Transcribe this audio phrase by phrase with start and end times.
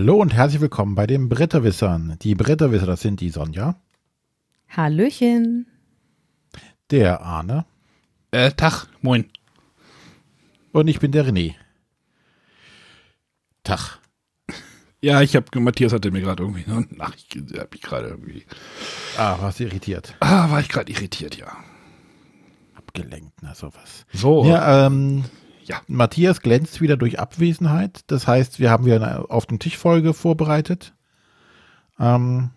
[0.00, 2.18] Hallo und herzlich willkommen bei den Bretterwissern.
[2.22, 3.74] Die Bretterwisser, das sind die Sonja.
[4.68, 5.66] Hallöchen.
[6.92, 7.66] Der Arne.
[8.30, 9.28] Äh, Tag, moin.
[10.70, 11.56] Und ich bin der René.
[13.64, 13.98] Tag.
[15.00, 18.46] Ja, ich habe, Matthias hatte mir gerade irgendwie eine Nachricht, habe ich gerade irgendwie.
[19.16, 20.14] Ah, warst du irritiert?
[20.20, 21.48] Ah, war ich gerade irritiert, ja.
[22.76, 24.06] Abgelenkt, na sowas.
[24.12, 24.44] So.
[24.44, 25.24] Ja, ähm,
[25.68, 25.82] Ja.
[25.86, 28.00] Matthias glänzt wieder durch Abwesenheit.
[28.06, 30.94] Das heißt, wir haben wieder eine auf den Tisch Folge vorbereitet.
[32.00, 32.50] Ähm,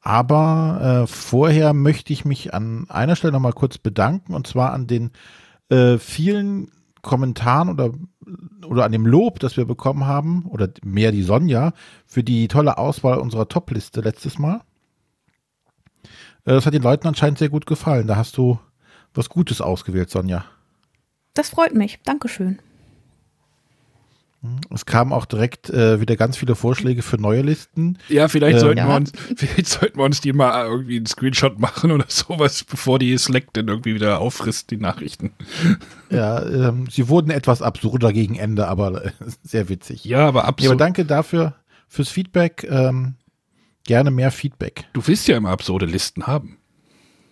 [0.00, 4.86] aber äh, vorher möchte ich mich an einer Stelle nochmal kurz bedanken und zwar an
[4.88, 5.12] den
[5.70, 7.92] äh, vielen Kommentaren oder,
[8.66, 11.72] oder an dem Lob, das wir bekommen haben, oder mehr die Sonja,
[12.04, 14.60] für die tolle Auswahl unserer Top-Liste letztes Mal.
[16.44, 18.08] Äh, das hat den Leuten anscheinend sehr gut gefallen.
[18.08, 18.58] Da hast du
[19.12, 20.44] was Gutes ausgewählt, Sonja.
[21.34, 21.98] Das freut mich.
[22.04, 22.58] Dankeschön.
[24.70, 27.96] Es kamen auch direkt äh, wieder ganz viele Vorschläge für neue Listen.
[28.10, 28.88] Ja, vielleicht Äh, sollten ja.
[28.88, 32.98] wir uns, vielleicht sollten wir uns die mal irgendwie einen Screenshot machen oder sowas, bevor
[32.98, 35.32] die Slack dann irgendwie wieder auffrisst, die Nachrichten.
[36.10, 39.10] Ja, ähm, sie wurden etwas absurder gegen Ende, aber äh,
[39.42, 40.04] sehr witzig.
[40.04, 40.80] Ja, aber Ja, aber absurd.
[40.80, 41.54] danke dafür
[41.88, 42.66] fürs Feedback.
[42.68, 43.14] Ähm,
[43.84, 44.84] gerne mehr Feedback.
[44.92, 46.58] du willst ja immer absurde Listen haben.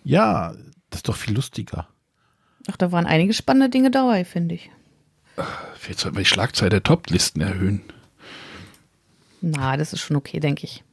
[0.03, 0.53] Ja,
[0.89, 1.87] das ist doch viel lustiger.
[2.71, 4.69] Ach, da waren einige spannende Dinge dabei, finde ich.
[5.75, 7.81] Vielleicht sollten wir die Schlagzahl der Top-Listen erhöhen.
[9.41, 10.83] Na, das ist schon okay, denke ich.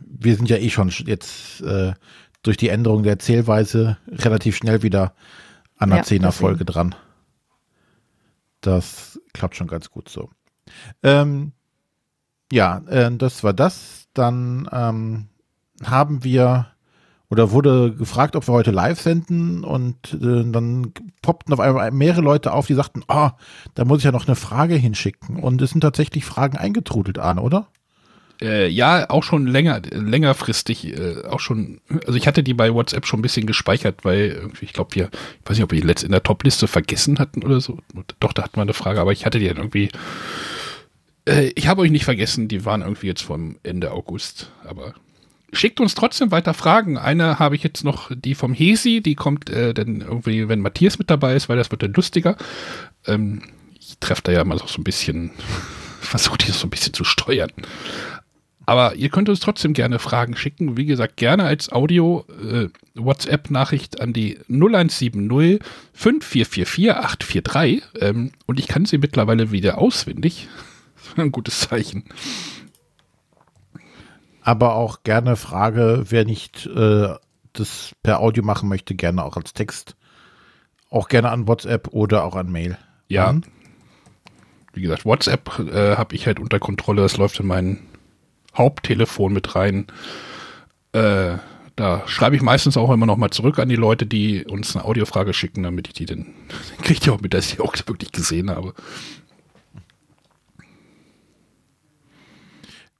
[0.00, 1.94] Wir sind ja eh schon sch- jetzt äh,
[2.42, 5.14] durch die Änderung der Zählweise relativ schnell wieder
[5.78, 6.94] an Ja, Zehner-Folge dran.
[8.60, 10.28] Das klappt schon ganz gut so.
[11.02, 11.52] Ähm,
[12.52, 14.08] ja, äh, das war das.
[14.12, 15.28] Dann ähm,
[15.84, 16.69] haben wir
[17.30, 20.92] oder wurde gefragt, ob wir heute live senden und äh, dann
[21.22, 23.32] poppten auf einmal mehrere Leute auf, die sagten, ah,
[23.74, 25.36] da muss ich ja noch eine Frage hinschicken.
[25.36, 27.68] Und es sind tatsächlich Fragen eingetrudelt, Arne, oder?
[28.42, 33.06] Äh, ja, auch schon länger, längerfristig, äh, auch schon, also ich hatte die bei WhatsApp
[33.06, 35.86] schon ein bisschen gespeichert, weil irgendwie, ich glaube, wir, ich weiß nicht, ob wir die
[35.86, 37.78] letzt in der Top-Liste vergessen hatten oder so.
[38.18, 39.90] Doch, da hatten wir eine Frage, aber ich hatte die dann irgendwie,
[41.26, 44.94] äh, ich habe euch nicht vergessen, die waren irgendwie jetzt vom Ende August, aber
[45.52, 46.98] schickt uns trotzdem weiter Fragen.
[46.98, 50.98] Eine habe ich jetzt noch, die vom Hesi, die kommt äh, dann irgendwie, wenn Matthias
[50.98, 52.36] mit dabei ist, weil das wird dann lustiger.
[53.06, 53.42] Ähm,
[53.78, 55.30] ich treffe da ja mal so ein bisschen,
[56.00, 57.50] versuche die so ein bisschen zu steuern.
[58.66, 60.76] Aber ihr könnt uns trotzdem gerne Fragen schicken.
[60.76, 65.60] Wie gesagt, gerne als Audio äh, an die 0170
[65.92, 67.82] 5444 843.
[68.00, 70.48] Ähm, und ich kann sie mittlerweile wieder auswendig.
[71.16, 72.04] Ein gutes Zeichen.
[74.42, 77.14] Aber auch gerne Frage, wer nicht äh,
[77.52, 79.96] das per Audio machen möchte, gerne auch als Text.
[80.88, 82.78] Auch gerne an WhatsApp oder auch an Mail.
[83.08, 83.32] Ja.
[83.32, 83.42] Mhm.
[84.72, 87.02] Wie gesagt, WhatsApp äh, habe ich halt unter Kontrolle.
[87.02, 87.80] Das läuft in mein
[88.56, 89.86] Haupttelefon mit rein.
[90.92, 91.38] Äh,
[91.76, 94.84] da schreibe ich meistens auch immer noch mal zurück an die Leute, die uns eine
[94.84, 96.26] Audiofrage schicken, damit ich die dann,
[96.76, 98.74] dann kriegt ihr auch mit, dass ich die auch wirklich gesehen habe.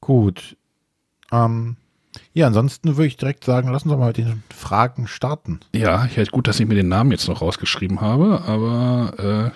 [0.01, 0.57] Gut.
[1.33, 1.77] Ähm,
[2.33, 5.61] ja, ansonsten würde ich direkt sagen, lassen Sie mal mit den Fragen starten.
[5.73, 9.53] Ja, ich halt gut, dass ich mir den Namen jetzt noch rausgeschrieben habe, aber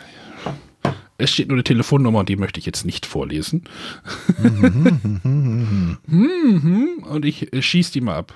[0.85, 3.65] äh, es steht nur eine Telefonnummer und die möchte ich jetzt nicht vorlesen.
[4.39, 5.99] Mhm,
[7.09, 8.35] und ich äh, schieß die mal ab.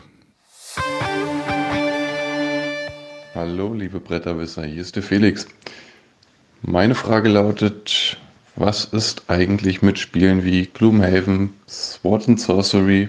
[3.35, 5.47] Hallo, liebe Bretterwisser, hier ist der Felix.
[6.63, 8.17] Meine Frage lautet,
[8.57, 13.09] was ist eigentlich mit Spielen wie Gloomhaven, Sword and Sorcery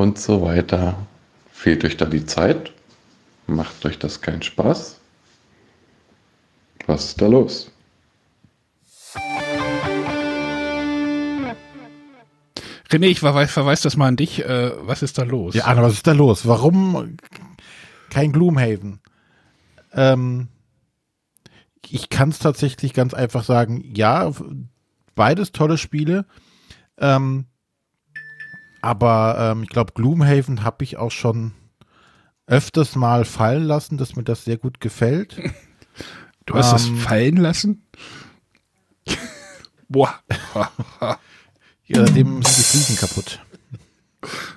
[0.00, 1.06] und so weiter?
[1.52, 2.72] Fehlt euch da die Zeit?
[3.46, 4.98] Macht euch das keinen Spaß?
[6.86, 7.70] Was ist da los?
[12.90, 14.44] René, ich verweise verweis das mal an dich.
[14.44, 15.54] Äh, was ist da los?
[15.54, 16.46] Ja, Arne, was ist da los?
[16.46, 17.16] Warum
[18.08, 19.00] kein Gloomhaven?
[19.92, 20.48] Ähm,
[21.88, 24.32] ich kann es tatsächlich ganz einfach sagen, ja,
[25.14, 26.26] beides tolle Spiele.
[26.98, 27.46] Ähm,
[28.82, 31.52] aber ähm, ich glaube, Gloomhaven habe ich auch schon
[32.46, 35.36] öfters mal fallen lassen, dass mir das sehr gut gefällt.
[36.46, 37.86] du hast es ähm, fallen lassen?
[39.88, 40.14] Boah.
[41.86, 43.40] Ja, dem sind die Fliegen kaputt.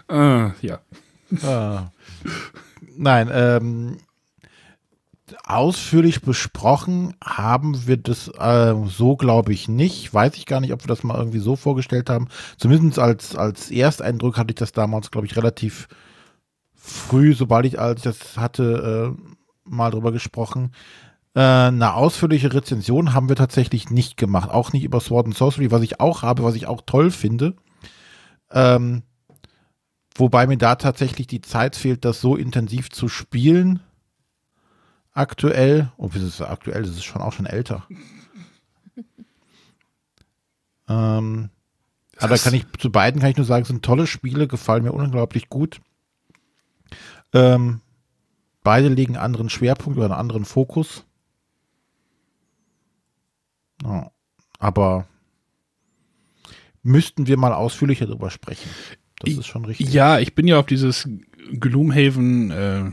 [0.10, 0.80] äh, ja.
[1.42, 1.92] Ah.
[2.96, 3.98] Nein, ähm,
[5.46, 10.14] ausführlich besprochen haben wir das äh, so, glaube ich, nicht.
[10.14, 12.28] Weiß ich gar nicht, ob wir das mal irgendwie so vorgestellt haben.
[12.58, 15.88] Zumindest als, als Ersteindruck hatte ich das damals, glaube ich, relativ
[16.75, 20.72] früh, sobald ich, als das hatte, äh, mal drüber gesprochen.
[21.36, 24.50] Äh, eine ausführliche Rezension haben wir tatsächlich nicht gemacht.
[24.50, 27.56] Auch nicht über Sword and Sorcery, was ich auch habe, was ich auch toll finde.
[28.52, 29.04] Ähm,
[30.16, 33.80] wobei mir da tatsächlich die Zeit fehlt, das so intensiv zu spielen.
[35.13, 35.92] Aktuell.
[35.98, 36.81] Oh, wie ist es aktuell?
[36.83, 37.88] Das ist schon auch schon älter.
[40.89, 41.50] ähm,
[42.18, 44.92] aber kann ich zu beiden kann ich nur sagen, es sind tolle Spiele, gefallen mir
[44.92, 45.81] unglaublich gut.
[47.33, 47.81] Ähm,
[48.63, 51.06] beide legen einen anderen Schwerpunkt oder einen anderen Fokus.
[53.83, 54.12] Ja,
[54.60, 55.07] aber
[56.81, 58.69] müssten wir mal ausführlicher darüber sprechen.
[59.19, 59.92] Das ist schon richtig.
[59.92, 61.07] Ja, ich bin ja auf dieses
[61.60, 62.92] Gloomhaven äh,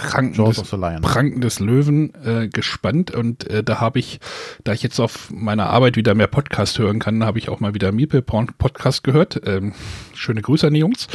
[0.00, 1.02] Pranken, Jaws des, of the Lion.
[1.02, 4.20] Pranken des Löwen äh, gespannt und äh, da habe ich,
[4.64, 7.74] da ich jetzt auf meiner Arbeit wieder mehr Podcast hören kann, habe ich auch mal
[7.74, 7.92] wieder
[8.22, 9.40] Porn Podcast gehört.
[9.46, 9.72] Ähm,
[10.14, 11.08] schöne Grüße an die Jungs.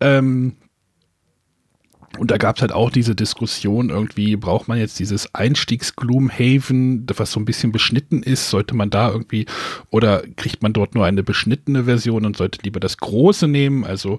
[0.00, 0.56] Ähm,
[2.18, 7.32] und da gab es halt auch diese Diskussion, irgendwie braucht man jetzt dieses Einstiegs-Gloomhaven, was
[7.32, 9.46] so ein bisschen beschnitten ist, sollte man da irgendwie,
[9.90, 13.84] oder kriegt man dort nur eine beschnittene Version und sollte lieber das große nehmen?
[13.84, 14.18] Also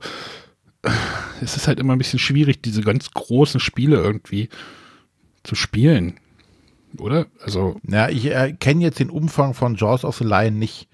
[1.42, 4.50] es ist halt immer ein bisschen schwierig, diese ganz großen Spiele irgendwie
[5.44, 6.20] zu spielen.
[6.98, 7.28] Oder?
[7.42, 7.80] Also.
[7.88, 10.88] Ja, ich äh, kenne jetzt den Umfang von Jaws of the Lion nicht.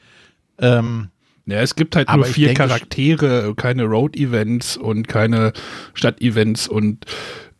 [0.59, 1.09] Ähm,
[1.45, 5.53] ja, es gibt halt nur vier denke, Charaktere, keine Road-Events und keine
[5.93, 7.05] Stadt-Events und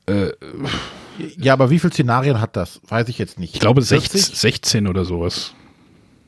[0.06, 0.32] äh,
[1.38, 2.82] ja, aber wie viele Szenarien hat das?
[2.88, 3.54] Weiß ich jetzt nicht.
[3.54, 4.40] ich glaube 16, 40?
[4.40, 5.54] 16 oder sowas.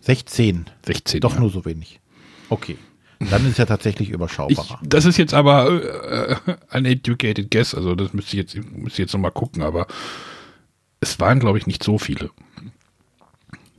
[0.01, 0.65] 16.
[0.85, 1.21] 16.
[1.21, 1.39] Doch ja.
[1.39, 1.99] nur so wenig.
[2.49, 2.77] Okay.
[3.19, 4.79] Dann ist es ja tatsächlich Ich, überschaubarer.
[4.83, 6.35] das ist jetzt aber äh,
[6.69, 9.87] ein educated guess, also das müsste ich jetzt, müsste ich jetzt nochmal gucken, aber
[10.99, 12.29] es waren, glaube ich, nicht so viele.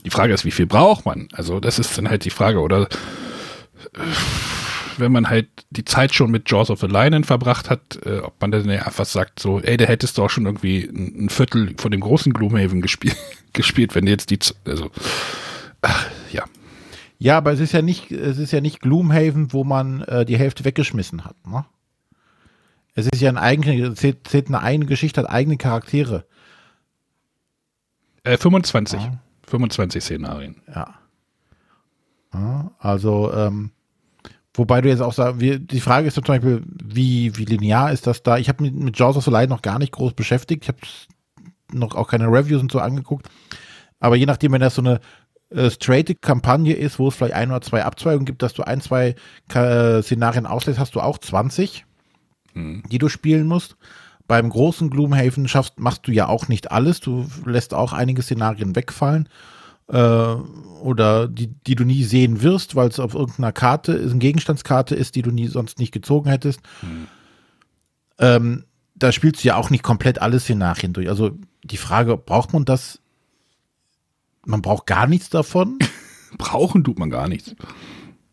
[0.05, 1.27] Die Frage ist, wie viel braucht man?
[1.33, 3.99] Also das ist dann halt die Frage, oder äh,
[4.97, 8.39] wenn man halt die Zeit schon mit Jaws of the Lion verbracht hat, äh, ob
[8.41, 11.75] man dann einfach sagt so, ey, da hättest du auch schon irgendwie ein, ein Viertel
[11.77, 13.17] von dem großen Gloomhaven gespielt,
[13.53, 14.89] gespielt, wenn du jetzt die, also,
[15.81, 16.45] ach, ja.
[17.19, 20.37] Ja, aber es ist ja nicht, es ist ja nicht Gloomhaven, wo man äh, die
[20.37, 21.35] Hälfte weggeschmissen hat.
[21.47, 21.65] Ne?
[22.93, 26.25] Es ist ja ein eigene, zählt, zählt eine eigene Geschichte, hat eigene Charaktere.
[28.23, 29.01] Äh, 25.
[29.01, 29.19] Ja.
[29.47, 30.55] 25 Szenarien.
[30.73, 30.95] Ja.
[32.33, 33.71] ja also, ähm,
[34.53, 38.05] wobei du jetzt auch sagst, wir, die Frage ist zum Beispiel, wie, wie linear ist
[38.05, 38.37] das da?
[38.37, 40.63] Ich habe mich mit Jaws of the Lion noch gar nicht groß beschäftigt.
[40.63, 40.79] Ich habe
[41.71, 43.27] noch auch keine Reviews und so angeguckt.
[43.99, 44.99] Aber je nachdem, wenn das so eine
[45.49, 48.81] äh, straighte Kampagne ist, wo es vielleicht ein oder zwei Abzweigungen gibt, dass du ein,
[48.81, 49.15] zwei
[49.53, 51.85] äh, Szenarien auslässt, hast du auch 20,
[52.89, 53.77] die du spielen musst.
[54.27, 56.99] Beim großen Gloomhaven schaffst, machst du ja auch nicht alles.
[56.99, 59.29] Du lässt auch einige Szenarien wegfallen.
[59.87, 60.35] Äh,
[60.81, 64.95] oder die, die du nie sehen wirst, weil es auf irgendeiner Karte ist, eine Gegenstandskarte
[64.95, 66.59] ist, die du nie sonst nicht gezogen hättest.
[68.19, 68.65] Ähm,
[68.95, 71.07] da spielst du ja auch nicht komplett alle Szenarien durch.
[71.07, 71.31] Also
[71.63, 72.99] die Frage, braucht man das?
[74.47, 75.77] Man braucht gar nichts davon.
[76.37, 77.55] Brauchen tut man gar nichts.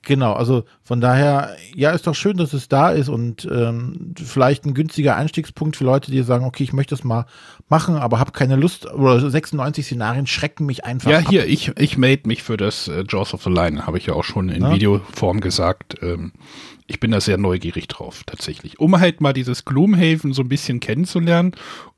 [0.06, 4.66] Genau, also von daher, ja, ist doch schön, dass es da ist und ähm, vielleicht
[4.66, 7.24] ein günstiger Einstiegspunkt für Leute, die sagen, okay, ich möchte das mal
[7.70, 8.84] machen, aber habe keine Lust.
[8.92, 11.26] Oder 96 Szenarien schrecken mich einfach Ja, ab.
[11.30, 14.12] hier, ich, ich made mich für das äh, Jaws of the Line, habe ich ja
[14.12, 14.74] auch schon in Ja.
[14.74, 15.96] Videoform gesagt.
[16.02, 16.32] Ähm,
[16.86, 18.78] ich bin da sehr neugierig drauf, tatsächlich.
[18.78, 21.52] Um halt mal dieses Gloomhaven so ein bisschen kennenzulernen,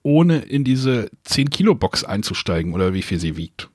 [0.05, 3.69] ohne in diese 10-Kilo-Box einzusteigen oder wie viel sie wiegt.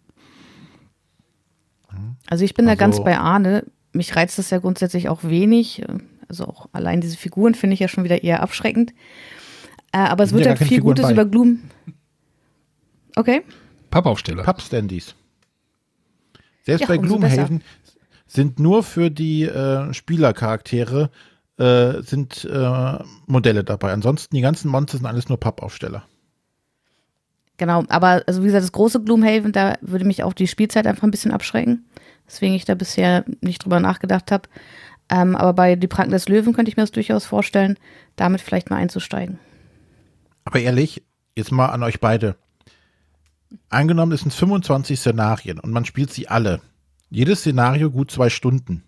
[2.27, 3.65] Also ich bin da Also- ganz bei Arne.
[3.93, 5.83] Mich reizt das ja grundsätzlich auch wenig.
[6.29, 8.93] Also auch allein diese Figuren finde ich ja schon wieder eher abschreckend.
[9.91, 11.12] Äh, aber es wird ja keine viel Figuren Gutes bei.
[11.13, 11.60] über Gloom.
[13.17, 13.41] Okay.
[13.89, 14.43] Pappaufsteller.
[14.43, 15.15] Pappstandies.
[16.63, 17.62] Selbst Ja, bei Gloomhaven
[18.27, 21.10] sind nur für die äh, Spielercharaktere
[21.57, 23.91] äh, sind äh, Modelle dabei.
[23.91, 26.03] Ansonsten die ganzen Monster sind alles nur Pappaufsteller.
[27.58, 31.03] Genau, aber also wie gesagt, das große Gloomhaven, da würde mich auch die Spielzeit einfach
[31.03, 31.86] ein bisschen abschrecken.
[32.25, 34.50] Deswegen ich da bisher nicht drüber nachgedacht habe.
[35.10, 37.77] Ähm, aber bei Die Pranken des Löwen könnte ich mir das durchaus vorstellen,
[38.15, 39.38] damit vielleicht mal einzusteigen.
[40.46, 41.03] Aber ehrlich,
[41.36, 42.36] jetzt mal an euch beide.
[43.70, 46.62] Angenommen, es sind 25 Szenarien und man spielt sie alle.
[47.10, 48.84] Jedes Szenario gut zwei Stunden.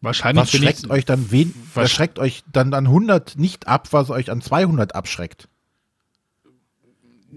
[0.00, 3.68] Wahrscheinlich Was schreckt ich, euch dann wen, Was- was schreckt euch dann an 100 nicht
[3.68, 5.48] ab, was euch an 200 abschreckt?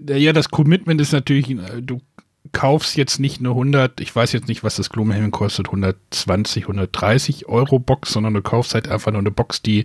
[0.08, 2.00] Ja, das Commitment ist natürlich, äh, du
[2.52, 7.46] kaufst jetzt nicht eine 100, ich weiß jetzt nicht, was das Gloomhaven kostet, 120, 130
[7.48, 9.80] Euro Box, sondern du kaufst halt einfach nur eine Box, die,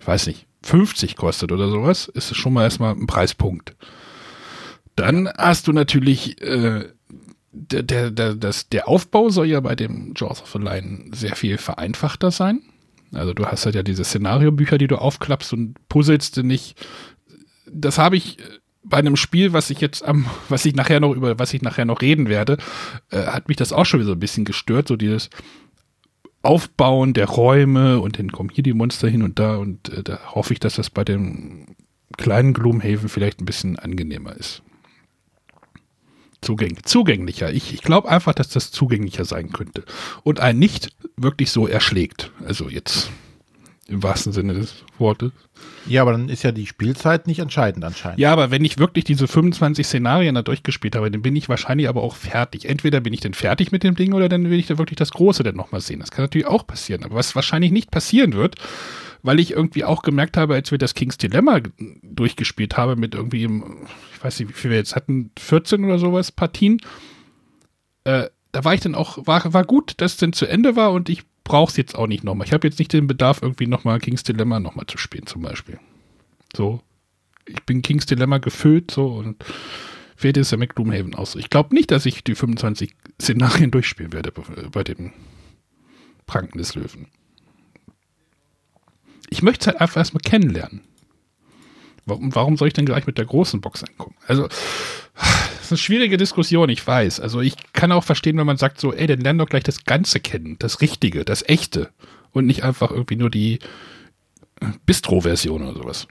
[0.00, 3.76] ich weiß nicht, 50 kostet oder sowas, ist schon mal erstmal ein Preispunkt.
[4.94, 6.88] Dann hast du natürlich, äh,
[7.52, 11.36] der, der, der, das, der Aufbau soll ja bei dem Jaws of the Lion sehr
[11.36, 12.62] viel vereinfachter sein.
[13.12, 16.76] Also du hast halt ja diese Szenariobücher, die du aufklappst und puzzelst nicht.
[17.70, 18.42] Das habe ich äh,
[18.88, 21.84] bei einem Spiel, was ich jetzt am, was ich nachher noch über, was ich nachher
[21.84, 22.58] noch reden werde,
[23.10, 25.30] äh, hat mich das auch schon wieder so ein bisschen gestört, so dieses
[26.42, 30.20] Aufbauen der Räume und dann kommen hier die Monster hin und da und äh, da
[30.34, 31.66] hoffe ich, dass das bei dem
[32.16, 34.62] kleinen Gloomhaven vielleicht ein bisschen angenehmer ist.
[36.40, 37.52] Zugäng zugänglicher.
[37.52, 39.84] Ich, ich glaube einfach, dass das zugänglicher sein könnte.
[40.22, 42.30] Und einen nicht wirklich so erschlägt.
[42.44, 43.10] Also jetzt
[43.88, 45.32] im wahrsten Sinne des Wortes.
[45.88, 48.18] Ja, aber dann ist ja die Spielzeit nicht entscheidend anscheinend.
[48.18, 51.88] Ja, aber wenn ich wirklich diese 25 Szenarien da durchgespielt habe, dann bin ich wahrscheinlich
[51.88, 52.68] aber auch fertig.
[52.68, 55.10] Entweder bin ich dann fertig mit dem Ding oder dann will ich da wirklich das
[55.10, 56.00] Große dann nochmal sehen.
[56.00, 57.04] Das kann natürlich auch passieren.
[57.04, 58.56] Aber was wahrscheinlich nicht passieren wird,
[59.22, 61.60] weil ich irgendwie auch gemerkt habe, als wir das King's Dilemma
[62.02, 66.32] durchgespielt haben mit irgendwie, ich weiß nicht, wie viel wir jetzt hatten, 14 oder sowas
[66.32, 66.80] Partien,
[68.04, 70.92] äh, da war ich dann auch, war, war gut, dass es dann zu Ende war
[70.92, 72.46] und ich brauche es jetzt auch nicht nochmal.
[72.46, 75.78] Ich habe jetzt nicht den Bedarf, irgendwie nochmal King's Dilemma nochmal zu spielen, zum Beispiel.
[76.54, 76.82] So.
[77.46, 79.44] Ich bin King's Dilemma gefüllt, so und
[80.16, 81.36] fehlt es ja mit Gloomhaven aus.
[81.36, 84.32] Ich glaube nicht, dass ich die 25 Szenarien durchspielen werde
[84.72, 85.12] bei dem
[86.26, 87.06] Pranken des Löwen.
[89.30, 90.80] Ich möchte es halt einfach erstmal kennenlernen.
[92.06, 94.14] Warum, warum soll ich denn gleich mit der großen Box angucken?
[94.28, 97.18] Also, das ist eine schwierige Diskussion, ich weiß.
[97.20, 99.84] Also, ich kann auch verstehen, wenn man sagt so, ey, dann lern doch gleich das
[99.84, 101.90] Ganze kennen, das Richtige, das Echte
[102.30, 103.58] und nicht einfach irgendwie nur die
[104.86, 106.06] Bistro-Version oder sowas.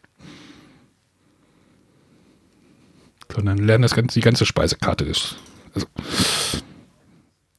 [3.34, 5.38] Sondern lernen das ganze, die ganze Speisekarte ist.
[5.74, 5.88] Also,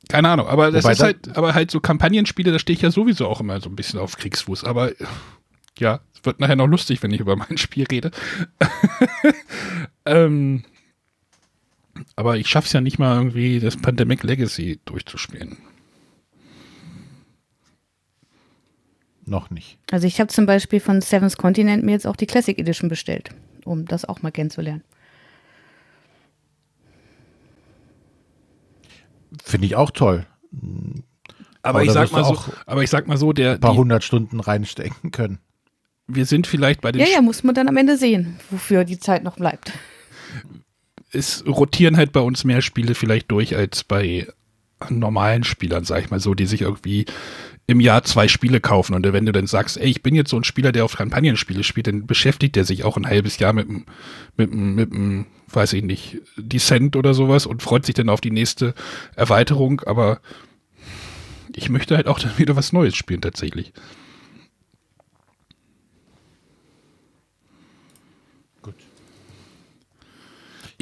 [0.09, 2.91] keine Ahnung, aber das Wobei ist halt, aber halt so Kampagnenspiele, da stehe ich ja
[2.91, 4.65] sowieso auch immer so ein bisschen auf Kriegsfuß.
[4.65, 4.93] Aber
[5.79, 8.11] ja, wird nachher noch lustig, wenn ich über mein Spiel rede.
[10.05, 10.65] ähm,
[12.15, 15.57] aber ich schaffe es ja nicht mal irgendwie, das Pandemic Legacy durchzuspielen.
[19.25, 19.79] Noch nicht.
[19.91, 23.31] Also ich habe zum Beispiel von Seven's Continent mir jetzt auch die Classic Edition bestellt,
[23.65, 24.85] um das auch mal kennenzulernen.
[29.43, 30.27] Finde ich auch toll.
[31.63, 34.05] Aber, aber ich sag mal so, aber ich sag mal so, der ein paar hundert
[34.05, 35.41] Stunden reinstecken können
[36.07, 37.01] wir sind vielleicht bei den.
[37.01, 39.73] Ja, ja, muss man dann am Ende sehen, wofür die Zeit noch bleibt.
[41.13, 44.27] Es rotieren halt bei uns mehr Spiele vielleicht durch als bei
[44.91, 47.07] normalen Spielern, sag ich mal so, die sich irgendwie
[47.67, 48.95] im Jahr zwei Spiele kaufen.
[48.95, 51.65] Und wenn du dann sagst, ey, ich bin jetzt so ein Spieler, der auf Kampagnenspiele
[51.65, 53.87] spielt, dann beschäftigt der sich auch ein halbes Jahr mit dem,
[54.37, 58.21] mit dem, mit dem, weiß ich nicht, Descent oder sowas und freut sich dann auf
[58.21, 58.75] die nächste
[59.17, 59.81] Erweiterung.
[59.87, 60.21] Aber
[61.55, 63.73] ich möchte halt auch dann wieder was Neues spielen, tatsächlich.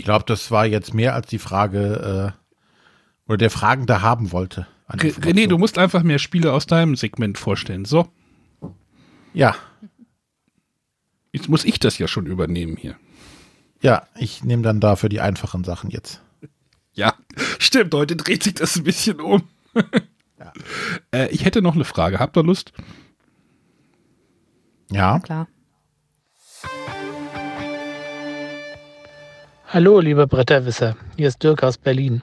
[0.05, 4.67] Ich glaube, das war jetzt mehr als die Frage, äh, oder der Fragende haben wollte.
[4.87, 7.87] René, du musst einfach mehr Spiele aus deinem Segment vorstellen.
[7.87, 8.13] So.
[9.33, 9.57] Ja.
[11.33, 12.97] Jetzt muss ich das ja schon übernehmen hier.
[13.81, 16.21] Ja, ich nehme dann dafür die einfachen Sachen jetzt.
[16.93, 17.15] Ja,
[17.59, 17.95] stimmt.
[17.95, 19.49] Heute dreht sich das ein bisschen um.
[20.39, 20.53] ja.
[21.13, 22.19] äh, ich hätte noch eine Frage.
[22.19, 22.75] Habt ihr Lust?
[24.91, 25.19] Ja.
[25.21, 25.49] Klar.
[29.75, 32.23] Hallo, liebe Bretterwisser, hier ist Dirk aus Berlin.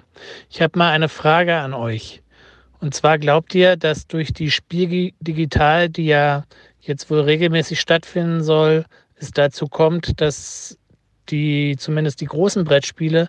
[0.50, 2.24] Ich habe mal eine Frage an euch.
[2.80, 6.46] Und zwar glaubt ihr, dass durch die Spiel Digital, die ja
[6.80, 8.86] jetzt wohl regelmäßig stattfinden soll,
[9.18, 10.78] es dazu kommt, dass
[11.28, 13.28] die, zumindest die großen Brettspiele,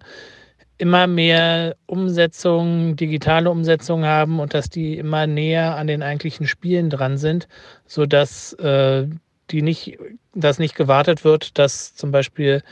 [0.78, 6.90] immer mehr Umsetzungen, digitale Umsetzungen haben und dass die immer näher an den eigentlichen Spielen
[6.90, 7.48] dran sind,
[7.88, 9.04] sodass äh,
[9.50, 9.98] die nicht,
[10.32, 12.62] dass nicht gewartet wird, dass zum Beispiel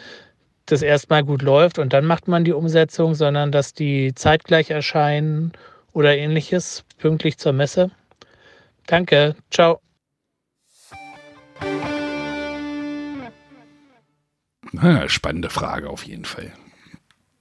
[0.66, 5.52] das erstmal gut läuft und dann macht man die Umsetzung, sondern dass die zeitgleich erscheinen
[5.92, 7.90] oder ähnliches, pünktlich zur Messe.
[8.86, 9.80] Danke, ciao.
[15.08, 16.52] spannende Frage auf jeden Fall.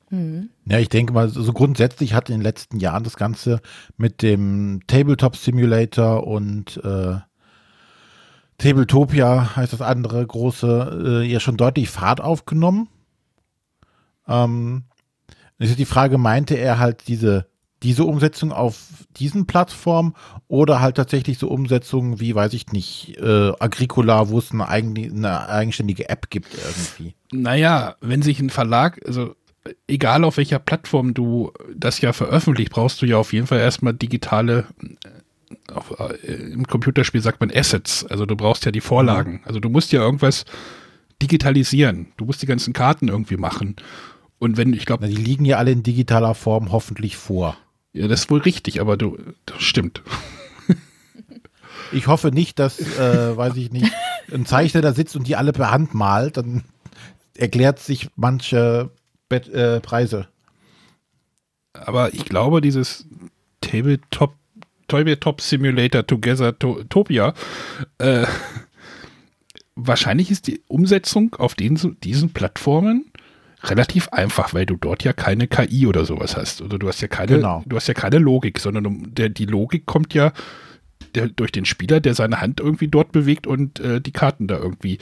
[0.10, 0.50] Mhm.
[0.66, 3.62] Ja, ich denke mal, so grundsätzlich hat in den letzten Jahren das Ganze
[3.98, 7.18] mit dem Tabletop Simulator und äh,
[8.58, 12.90] Tabletopia heißt das andere große, äh, ja schon deutlich Fahrt aufgenommen.
[14.30, 14.84] Ähm,
[15.58, 17.48] ist die Frage, meinte er halt diese,
[17.84, 20.14] diese Umsetzung auf diesen Plattformen
[20.48, 24.96] oder halt tatsächlich so Umsetzungen wie, weiß ich nicht, äh, Agricola, wo es eine, eigen,
[24.98, 27.16] eine eigenständige App gibt irgendwie?
[27.32, 29.36] Naja, wenn sich ein Verlag, also
[29.88, 33.94] egal auf welcher Plattform du das ja veröffentlicht, brauchst du ja auf jeden Fall erstmal
[33.94, 39.34] digitale, äh, auf, äh, im Computerspiel sagt man Assets, also du brauchst ja die Vorlagen.
[39.34, 39.42] Mhm.
[39.44, 40.46] Also du musst ja irgendwas
[41.22, 42.08] digitalisieren.
[42.18, 43.76] Du musst die ganzen Karten irgendwie machen.
[44.40, 45.08] Und wenn, ich glaube.
[45.08, 47.58] Die liegen ja alle in digitaler Form hoffentlich vor.
[47.94, 50.02] Ja, das ist wohl richtig, aber du, das stimmt.
[51.92, 53.92] Ich hoffe nicht, dass, äh, weiß ich nicht,
[54.32, 56.38] ein Zeichner da sitzt und die alle per Hand malt.
[56.38, 56.64] Dann
[57.36, 58.92] erklärt sich manche
[59.28, 60.28] Bet äh, Preise.
[61.74, 63.08] Aber ich glaube, dieses
[63.62, 64.34] Tabletop,
[64.88, 67.34] Tabletop Simulator Together to Topia,
[68.00, 68.26] äh,
[69.76, 73.09] wahrscheinlich ist die Umsetzung auf den, diesen Plattformen
[73.64, 76.62] relativ einfach, weil du dort ja keine KI oder sowas hast.
[76.62, 77.64] Oder du hast ja keine, Genau.
[77.66, 80.32] du hast ja keine Logik, sondern der, die Logik kommt ja
[81.16, 84.58] der, durch den Spieler, der seine Hand irgendwie dort bewegt und äh, die Karten da
[84.58, 85.00] irgendwie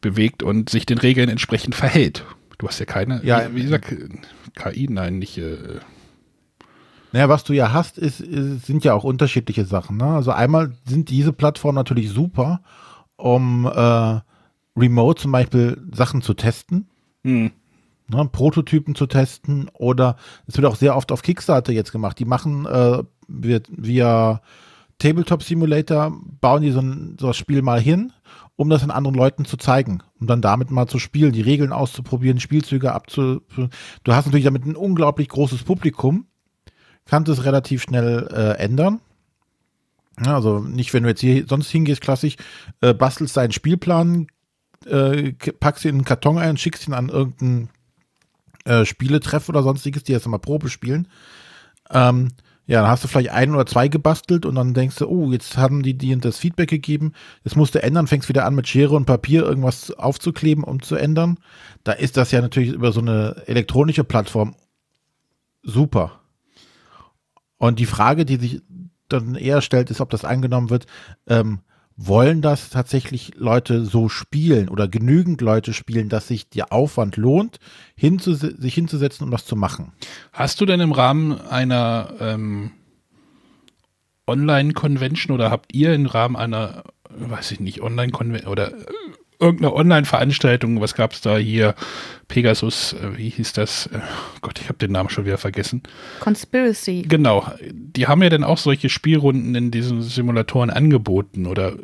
[0.00, 2.24] bewegt und sich den Regeln entsprechend verhält.
[2.58, 3.94] Du hast ja keine, Ja, wie, wie gesagt,
[4.54, 5.38] KI, nein, nicht.
[5.38, 5.56] Äh,
[7.12, 9.96] Naja, was du ja hast, ist, ist, sind ja auch unterschiedliche Sachen.
[9.96, 10.04] Ne?
[10.06, 12.60] Also einmal sind diese Plattformen natürlich super,
[13.16, 14.20] um äh,
[14.76, 16.88] remote zum Beispiel Sachen zu testen.
[17.24, 17.50] hm.
[18.08, 22.18] Ne, Prototypen zu testen oder es wird auch sehr oft auf Kickstarter jetzt gemacht.
[22.18, 24.40] Die machen äh, wir, via
[24.98, 28.12] Tabletop Simulator, bauen die so ein, so das Spiel mal hin,
[28.56, 31.72] um das an anderen Leuten zu zeigen, um dann damit mal zu spielen, die Regeln
[31.72, 33.42] auszuprobieren, Spielzüge abzu.
[34.02, 36.26] Du hast natürlich damit ein unglaublich großes Publikum,
[37.04, 39.00] kannst es relativ schnell äh, ändern.
[40.26, 42.36] Also nicht, wenn du jetzt hier sonst hingehst, klassisch,
[42.80, 44.26] äh, bastelst deinen Spielplan,
[44.86, 47.68] äh, packst ihn in einen Karton ein, schickst ihn an irgendeinen
[48.68, 51.08] äh, Spieletreff oder sonstiges, die jetzt mal Probe spielen.
[51.90, 52.28] Ähm,
[52.66, 55.56] ja, dann hast du vielleicht ein oder zwei gebastelt und dann denkst du, oh, jetzt
[55.56, 58.94] haben die dir das Feedback gegeben, das musst du ändern, fängst wieder an mit Schere
[58.94, 61.38] und Papier irgendwas aufzukleben und zu ändern.
[61.82, 64.54] Da ist das ja natürlich über so eine elektronische Plattform
[65.62, 66.20] super.
[67.56, 68.60] Und die Frage, die sich
[69.08, 70.86] dann eher stellt, ist, ob das angenommen wird,
[71.26, 71.60] ähm,
[71.98, 77.58] wollen das tatsächlich Leute so spielen oder genügend Leute spielen, dass sich der Aufwand lohnt,
[77.96, 79.92] hinzus sich hinzusetzen, um das zu machen?
[80.32, 82.70] Hast du denn im Rahmen einer ähm,
[84.28, 88.72] Online-Convention oder habt ihr im Rahmen einer, weiß ich nicht, Online-Convention oder
[89.40, 91.74] irgendeiner Online-Veranstaltung, was gab es da hier?
[92.28, 93.86] Pegasus, äh, wie hieß das?
[93.86, 94.00] Äh,
[94.40, 95.82] Gott, ich habe den Namen schon wieder vergessen.
[96.20, 97.02] Conspiracy.
[97.08, 101.74] Genau, die haben ja dann auch solche Spielrunden in diesen Simulatoren angeboten oder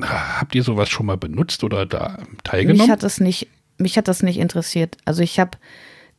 [0.00, 2.90] habt ihr sowas schon mal benutzt oder da Mich teilgenommen?
[2.90, 4.96] hat das nicht, mich hat das nicht interessiert.
[5.04, 5.52] Also ich habe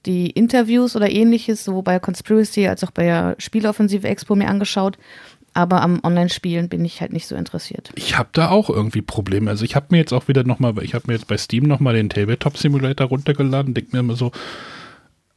[0.06, 4.98] die Interviews oder ähnliches, sowohl bei Conspiracy als auch bei der Spieloffensive Expo mir angeschaut.
[5.58, 7.90] Aber am Online-Spielen bin ich halt nicht so interessiert.
[7.96, 9.50] Ich habe da auch irgendwie Probleme.
[9.50, 11.96] Also ich habe mir jetzt auch wieder nochmal, ich habe mir jetzt bei Steam nochmal
[11.96, 14.32] den Tabletop Simulator runtergeladen, denke mir immer so,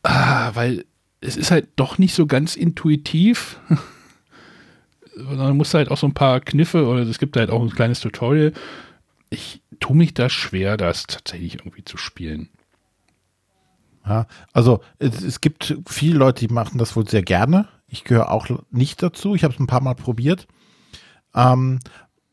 [0.03, 0.85] ah, weil
[1.23, 3.59] es ist halt doch nicht so ganz intuitiv.
[5.17, 8.01] Man muss halt auch so ein paar Kniffe oder es gibt halt auch ein kleines
[8.01, 8.53] Tutorial.
[9.31, 12.51] Ich tue mich da schwer, das tatsächlich irgendwie zu spielen.
[14.07, 17.69] Ja, also es, es gibt viele Leute, die machen das wohl sehr gerne.
[17.91, 19.35] Ich gehöre auch nicht dazu.
[19.35, 20.47] Ich habe es ein paar Mal probiert.
[21.35, 21.81] Ähm,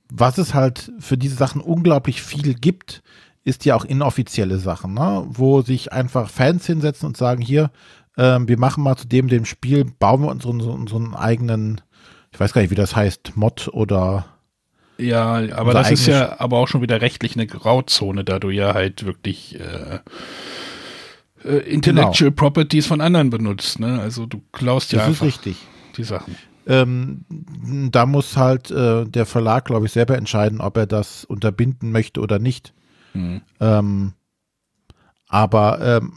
[0.09, 3.03] was es halt für diese Sachen unglaublich viel gibt,
[3.43, 5.25] ist ja auch inoffizielle Sachen, ne?
[5.27, 7.71] wo sich einfach Fans hinsetzen und sagen, hier,
[8.17, 11.81] ähm, wir machen mal zu dem, dem Spiel, bauen wir unseren, unseren eigenen,
[12.31, 14.25] ich weiß gar nicht, wie das heißt, Mod oder
[14.97, 18.73] Ja, aber das ist ja aber auch schon wieder rechtlich eine Grauzone, da du ja
[18.73, 19.99] halt wirklich äh,
[21.47, 23.79] äh, Intellectual Properties von anderen benutzt.
[23.79, 23.99] Ne?
[23.99, 25.57] Also du klaust ja das ist richtig.
[25.95, 26.35] die Sachen.
[26.67, 27.25] Ähm,
[27.91, 32.19] da muss halt äh, der Verlag, glaube ich, selber entscheiden, ob er das unterbinden möchte
[32.19, 32.73] oder nicht.
[33.13, 33.41] Hm.
[33.61, 34.13] Ähm,
[35.29, 36.13] aber ähm,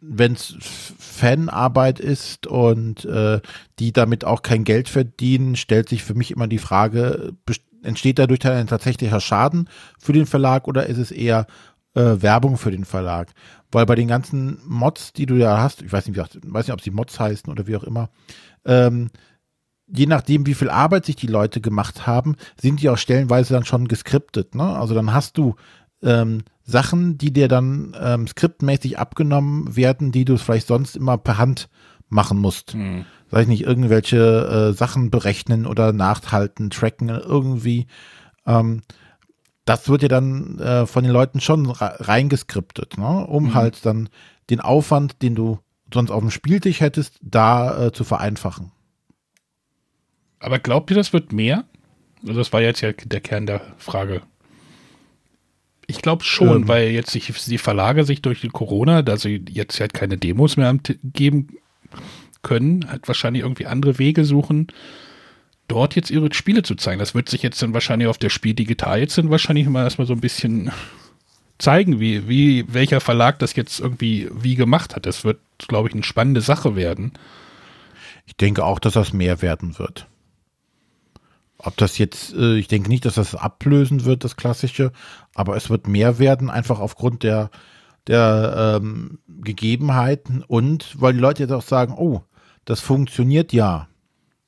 [0.00, 3.40] wenn es Fanarbeit ist und äh,
[3.78, 7.32] die damit auch kein Geld verdienen, stellt sich für mich immer die Frage,
[7.82, 11.46] entsteht dadurch dann ein tatsächlicher Schaden für den Verlag oder ist es eher
[11.94, 13.30] äh, Werbung für den Verlag?
[13.76, 16.72] Weil bei den ganzen Mods, die du ja hast, ich weiß nicht, wie, weiß nicht
[16.72, 18.08] ob sie Mods heißen oder wie auch immer,
[18.64, 19.10] ähm,
[19.86, 23.66] je nachdem, wie viel Arbeit sich die Leute gemacht haben, sind die auch stellenweise dann
[23.66, 24.54] schon geskriptet.
[24.54, 24.64] Ne?
[24.64, 25.56] Also dann hast du
[26.02, 31.36] ähm, Sachen, die dir dann ähm, skriptmäßig abgenommen werden, die du vielleicht sonst immer per
[31.36, 31.68] Hand
[32.08, 32.72] machen musst.
[32.72, 33.04] Hm.
[33.30, 37.88] Sag ich nicht, irgendwelche äh, Sachen berechnen oder nachhalten, tracken irgendwie.
[38.46, 38.80] Ähm,
[39.66, 43.26] das wird ja dann äh, von den Leuten schon reingeskriptet, ne?
[43.26, 43.54] um Mhm.
[43.54, 44.08] halt dann
[44.48, 45.58] den Aufwand, den du
[45.92, 48.72] sonst auf dem Spieltisch hättest, da äh, zu vereinfachen.
[50.38, 51.64] Aber glaubt ihr, das wird mehr?
[52.22, 54.22] Also das war jetzt ja der Kern der Frage.
[55.86, 56.68] Ich glaube schon, Ähm.
[56.68, 60.56] weil jetzt sich die Verlage sich durch die Corona, da sie jetzt halt keine Demos
[60.56, 61.48] mehr geben
[62.42, 64.68] können, halt wahrscheinlich irgendwie andere Wege suchen,
[65.68, 66.98] dort jetzt ihre Spiele zu zeigen.
[66.98, 70.06] Das wird sich jetzt dann wahrscheinlich auf der Spiel digital jetzt dann wahrscheinlich mal erstmal
[70.06, 70.70] so ein bisschen
[71.58, 75.06] zeigen, wie, wie welcher Verlag das jetzt irgendwie wie gemacht hat.
[75.06, 77.12] Das wird, glaube ich, eine spannende Sache werden.
[78.26, 80.06] Ich denke auch, dass das mehr werden wird.
[81.58, 84.92] Ob das jetzt, äh, ich denke nicht, dass das ablösen wird, das Klassische,
[85.34, 87.50] aber es wird mehr werden, einfach aufgrund der
[88.06, 92.22] der ähm, Gegebenheiten und weil die Leute jetzt auch sagen, oh,
[92.64, 93.88] das funktioniert ja.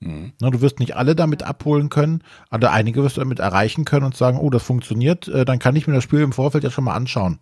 [0.01, 0.33] Mhm.
[0.41, 4.07] Na, du wirst nicht alle damit abholen können, aber einige wirst du damit erreichen können
[4.07, 6.71] und sagen, oh, das funktioniert, äh, dann kann ich mir das Spiel im Vorfeld ja
[6.71, 7.39] schon mal anschauen,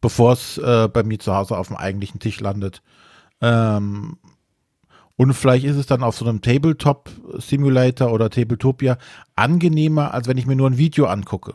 [0.00, 2.82] bevor es äh, bei mir zu Hause auf dem eigentlichen Tisch landet.
[3.40, 4.18] Ähm,
[5.16, 8.98] und vielleicht ist es dann auf so einem Tabletop-Simulator oder Tabletopia
[9.34, 11.54] angenehmer, als wenn ich mir nur ein Video angucke.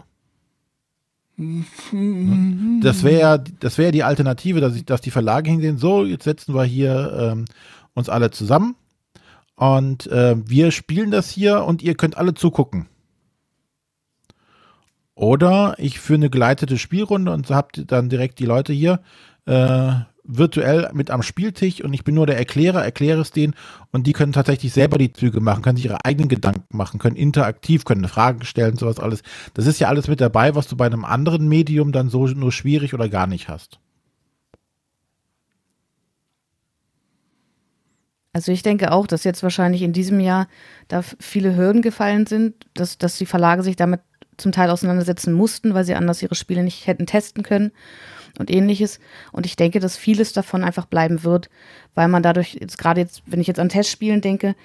[2.81, 6.55] Das wäre das wäre die Alternative, dass, ich, dass die Verlage hingehen, so, jetzt setzen
[6.55, 7.45] wir hier ähm,
[7.93, 8.75] uns alle zusammen
[9.61, 12.87] und äh, wir spielen das hier und ihr könnt alle zugucken.
[15.13, 19.01] Oder ich führe eine geleitete Spielrunde und habt dann direkt die Leute hier.
[19.45, 19.91] Äh,
[20.23, 23.53] virtuell mit am Spieltisch und ich bin nur der Erklärer, erkläre es denen
[23.91, 27.15] und die können tatsächlich selber die Züge machen, können sich ihre eigenen Gedanken machen, können
[27.15, 29.21] interaktiv, können Fragen stellen, sowas alles.
[29.53, 32.51] Das ist ja alles mit dabei, was du bei einem anderen Medium dann so nur
[32.51, 33.79] schwierig oder gar nicht hast.
[38.33, 40.47] Also ich denke auch, dass jetzt wahrscheinlich in diesem Jahr
[40.87, 44.01] da viele Hürden gefallen sind, dass, dass die Verlage sich damit
[44.37, 47.71] zum Teil auseinandersetzen mussten, weil sie anders ihre Spiele nicht hätten testen können
[48.39, 48.99] und ähnliches.
[49.31, 51.49] Und ich denke, dass vieles davon einfach bleiben wird,
[51.93, 54.55] weil man dadurch, jetzt gerade jetzt, wenn ich jetzt an Testspielen denke,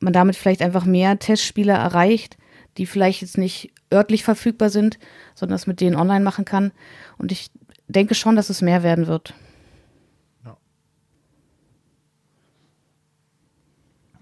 [0.00, 2.36] man damit vielleicht einfach mehr Testspieler erreicht,
[2.76, 4.98] die vielleicht jetzt nicht örtlich verfügbar sind,
[5.34, 6.72] sondern es mit denen online machen kann.
[7.16, 7.50] Und ich
[7.88, 9.34] denke schon, dass es mehr werden wird.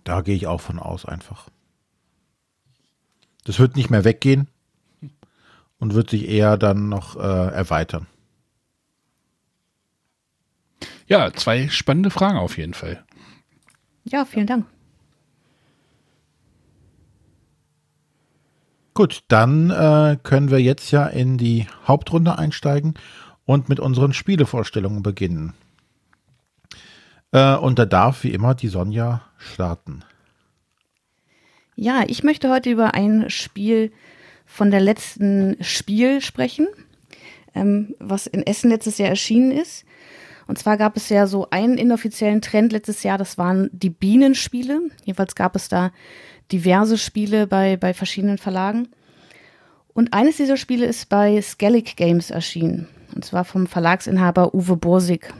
[0.04, 1.48] Da gehe ich auch von aus einfach.
[3.44, 4.48] Das wird nicht mehr weggehen
[5.78, 8.06] und wird sich eher dann noch äh, erweitern.
[11.06, 13.04] Ja, zwei spannende Fragen auf jeden Fall.
[14.04, 14.66] Ja, vielen Dank.
[18.94, 22.94] Gut, dann äh, können wir jetzt ja in die Hauptrunde einsteigen
[23.44, 25.54] und mit unseren Spielevorstellungen beginnen.
[27.32, 30.04] Äh, und da darf wie immer die Sonja starten.
[31.74, 33.92] Ja, ich möchte heute über ein Spiel
[34.44, 36.68] von der letzten Spiel sprechen,
[37.54, 39.84] ähm, was in Essen letztes Jahr erschienen ist.
[40.46, 44.80] Und zwar gab es ja so einen inoffiziellen Trend letztes Jahr, das waren die Bienenspiele.
[45.04, 45.92] Jedenfalls gab es da
[46.50, 48.88] diverse Spiele bei, bei verschiedenen Verlagen.
[49.94, 52.88] Und eines dieser Spiele ist bei Skellig Games erschienen.
[53.14, 55.32] Und zwar vom Verlagsinhaber Uwe Borsig.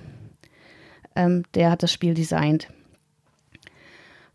[1.15, 2.69] Ähm, der hat das Spiel designt.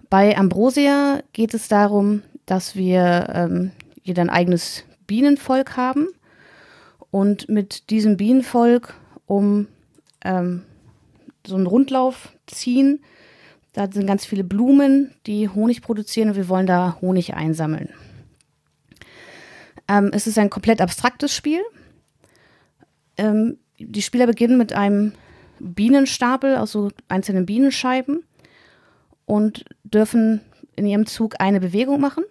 [0.09, 3.71] Bei Ambrosia geht es darum, dass wir ähm,
[4.03, 6.07] jeder ein eigenes Bienenvolk haben
[7.11, 8.93] und mit diesem Bienenvolk
[9.25, 9.67] um
[10.23, 10.63] ähm,
[11.45, 13.03] so einen Rundlauf ziehen.
[13.73, 17.89] Da sind ganz viele Blumen, die Honig produzieren und wir wollen da Honig einsammeln.
[19.87, 21.61] Ähm, es ist ein komplett abstraktes Spiel.
[23.17, 25.13] Ähm, die Spieler beginnen mit einem
[25.59, 28.23] Bienenstapel aus so einzelnen Bienenscheiben
[29.25, 30.41] und dürfen
[30.75, 32.23] in ihrem Zug eine Bewegung machen.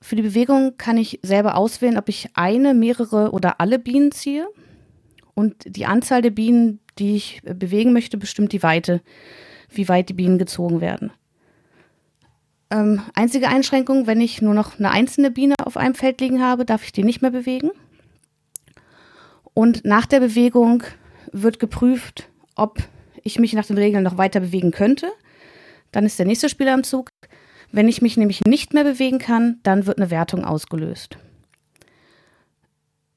[0.00, 4.46] Für die Bewegung kann ich selber auswählen, ob ich eine, mehrere oder alle Bienen ziehe.
[5.34, 9.00] Und die Anzahl der Bienen, die ich bewegen möchte, bestimmt die Weite,
[9.70, 11.10] wie weit die Bienen gezogen werden.
[12.70, 16.64] Ähm, einzige Einschränkung, wenn ich nur noch eine einzelne Biene auf einem Feld liegen habe,
[16.64, 17.70] darf ich die nicht mehr bewegen.
[19.54, 20.82] Und nach der Bewegung
[21.34, 22.78] wird geprüft, ob
[23.22, 25.10] ich mich nach den Regeln noch weiter bewegen könnte.
[25.92, 27.08] Dann ist der nächste Spieler am Zug.
[27.72, 31.18] Wenn ich mich nämlich nicht mehr bewegen kann, dann wird eine Wertung ausgelöst.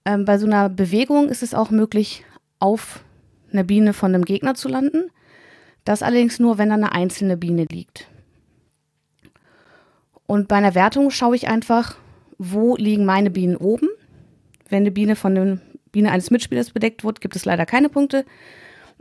[0.05, 2.23] Ähm, bei so einer Bewegung ist es auch möglich,
[2.59, 3.03] auf
[3.51, 5.11] einer Biene von einem Gegner zu landen.
[5.85, 8.07] Das allerdings nur, wenn da eine einzelne Biene liegt.
[10.25, 11.95] Und bei einer Wertung schaue ich einfach,
[12.37, 13.89] wo liegen meine Bienen oben.
[14.69, 15.59] Wenn eine Biene von der
[15.97, 18.23] Biene eines Mitspielers bedeckt wird, gibt es leider keine Punkte.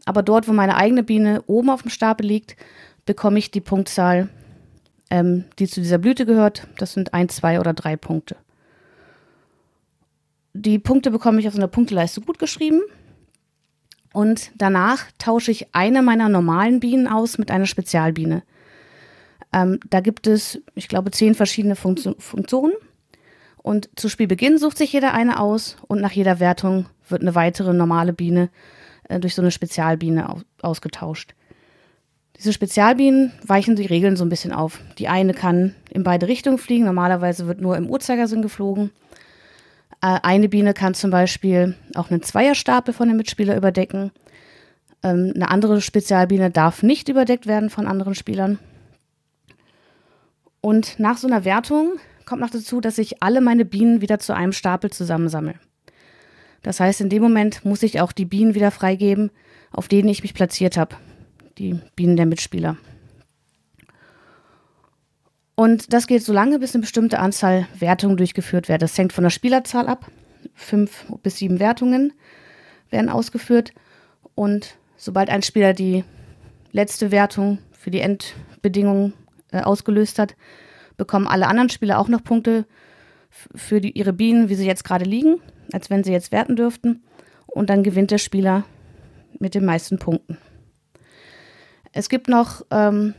[0.06, 2.56] Aber dort, wo meine eigene Biene oben auf dem Stapel liegt,
[3.04, 4.30] bekomme ich die Punktzahl,
[5.11, 6.66] ähm, die zu dieser Blüte gehört.
[6.78, 8.37] Das sind ein, zwei oder drei Punkte.
[10.54, 12.80] Die Punkte bekomme ich auf einer Punkteleiste gut geschrieben.
[14.14, 18.42] Und danach tausche ich eine meiner normalen Bienen aus mit einer Spezialbiene.
[19.52, 22.72] Ähm, da gibt es, ich glaube, zehn verschiedene Funktio Funktionen.
[23.66, 27.74] Und zu Spielbeginn sucht sich jeder eine aus und nach jeder Wertung wird eine weitere
[27.74, 28.48] normale Biene
[29.09, 31.35] äh, durch so eine Spezialbiene au ausgetauscht.
[32.37, 34.79] Diese Spezialbienen weichen die Regeln so ein bisschen auf.
[34.98, 36.85] Die eine kann in beide Richtungen fliegen.
[36.85, 38.92] Normalerweise wird nur im Uhrzeigersinn geflogen.
[40.00, 44.12] Äh, eine Biene kann zum Beispiel auch einen Zweierstapel von dem Mitspieler überdecken.
[45.02, 48.61] Ähm, eine andere Spezialbiene darf nicht überdeckt werden von anderen Spielern.
[50.61, 54.34] Und nach so einer Wertung kommt noch dazu, dass ich alle meine Bienen wieder zu
[54.34, 55.54] einem Stapel zusammensammle.
[56.62, 59.30] Das heißt, in dem Moment muss ich auch die Bienen wieder freigeben,
[59.70, 60.96] auf denen ich mich platziert habe.
[61.58, 62.76] Die Bienen der Mitspieler.
[65.54, 68.82] Und das geht so lange, bis eine bestimmte Anzahl Wertungen durchgeführt wird.
[68.82, 70.10] Das hängt von der Spielerzahl ab.
[70.54, 72.12] Fünf bis sieben Wertungen
[72.90, 73.72] werden ausgeführt.
[74.34, 76.04] Und sobald ein Spieler die
[76.72, 79.14] letzte Wertung für die Endbedingungen
[79.50, 80.36] äh, ausgelöst hat,
[80.96, 82.66] bekommen alle anderen Spieler auch noch Punkte
[83.54, 85.40] für die, ihre Bienen, wie sie jetzt gerade liegen,
[85.72, 87.02] als wenn sie jetzt werten dürften.
[87.46, 88.64] Und dann gewinnt der Spieler
[89.38, 90.38] mit den meisten Punkten.
[91.92, 93.14] Es gibt noch ähm,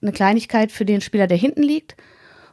[0.00, 1.96] eine Kleinigkeit für den Spieler, der hinten liegt.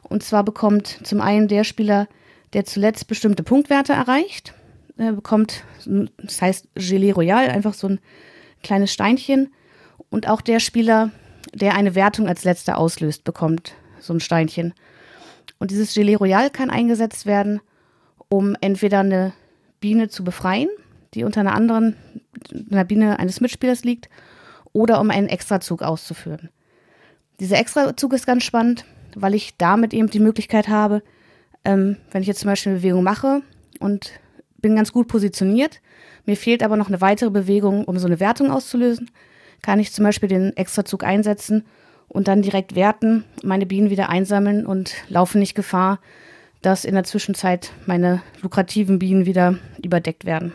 [0.02, 2.08] Und zwar bekommt zum einen der Spieler,
[2.52, 4.54] der zuletzt bestimmte Punktwerte erreicht,
[4.98, 5.64] äh, bekommt,
[6.18, 8.00] das heißt Gelee Royal, einfach so ein
[8.62, 9.52] kleines Steinchen.
[10.08, 11.10] Und auch der Spieler,
[11.54, 14.74] der eine Wertung als letzter auslöst, bekommt so ein Steinchen.
[15.58, 17.60] Und dieses Gelee Royal kann eingesetzt werden,
[18.28, 19.32] um entweder eine
[19.80, 20.68] Biene zu befreien,
[21.14, 21.96] die unter einer anderen,
[22.70, 24.08] einer Biene eines Mitspielers liegt,
[24.72, 26.48] oder um einen Extrazug auszuführen.
[27.40, 28.84] Dieser Extrazug ist ganz spannend,
[29.16, 31.02] weil ich damit eben die Möglichkeit habe,
[31.64, 33.42] ähm, wenn ich jetzt zum Beispiel eine Bewegung mache
[33.80, 34.12] und
[34.58, 35.80] bin ganz gut positioniert,
[36.26, 39.10] mir fehlt aber noch eine weitere Bewegung, um so eine Wertung auszulösen,
[39.62, 41.64] kann ich zum Beispiel den Extrazug einsetzen
[42.10, 46.00] und dann direkt werten, meine Bienen wieder einsammeln und laufe nicht Gefahr,
[46.60, 50.52] dass in der Zwischenzeit meine lukrativen Bienen wieder überdeckt werden.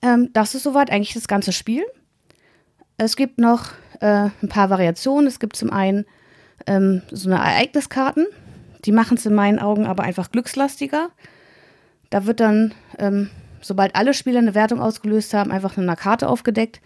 [0.00, 1.84] Ähm, das ist soweit eigentlich das ganze Spiel.
[2.96, 5.26] Es gibt noch äh, ein paar Variationen.
[5.26, 6.06] Es gibt zum einen
[6.66, 8.26] ähm, so eine Ereigniskarten.
[8.84, 11.10] Die machen es in meinen Augen aber einfach glückslastiger.
[12.10, 13.28] Da wird dann, ähm,
[13.60, 16.80] sobald alle Spieler eine Wertung ausgelöst haben, einfach eine Karte aufgedeckt,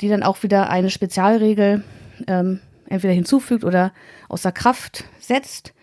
[0.00, 1.84] die dann auch wieder eine Spezialregel
[2.26, 3.92] ähm, entweder hinzufügt oder
[4.28, 5.74] außer Kraft setzt.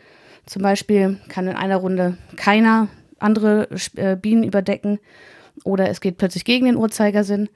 [0.46, 2.88] Zum Beispiel kann in einer Runde keiner
[3.20, 5.00] andere äh, Bienen überdecken
[5.64, 7.50] oder es geht plötzlich gegen den Uhrzeigersinn.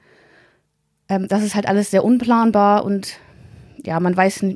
[1.08, 3.18] Ähm, das ist halt alles sehr unplanbar und
[3.84, 4.46] ja, man weiß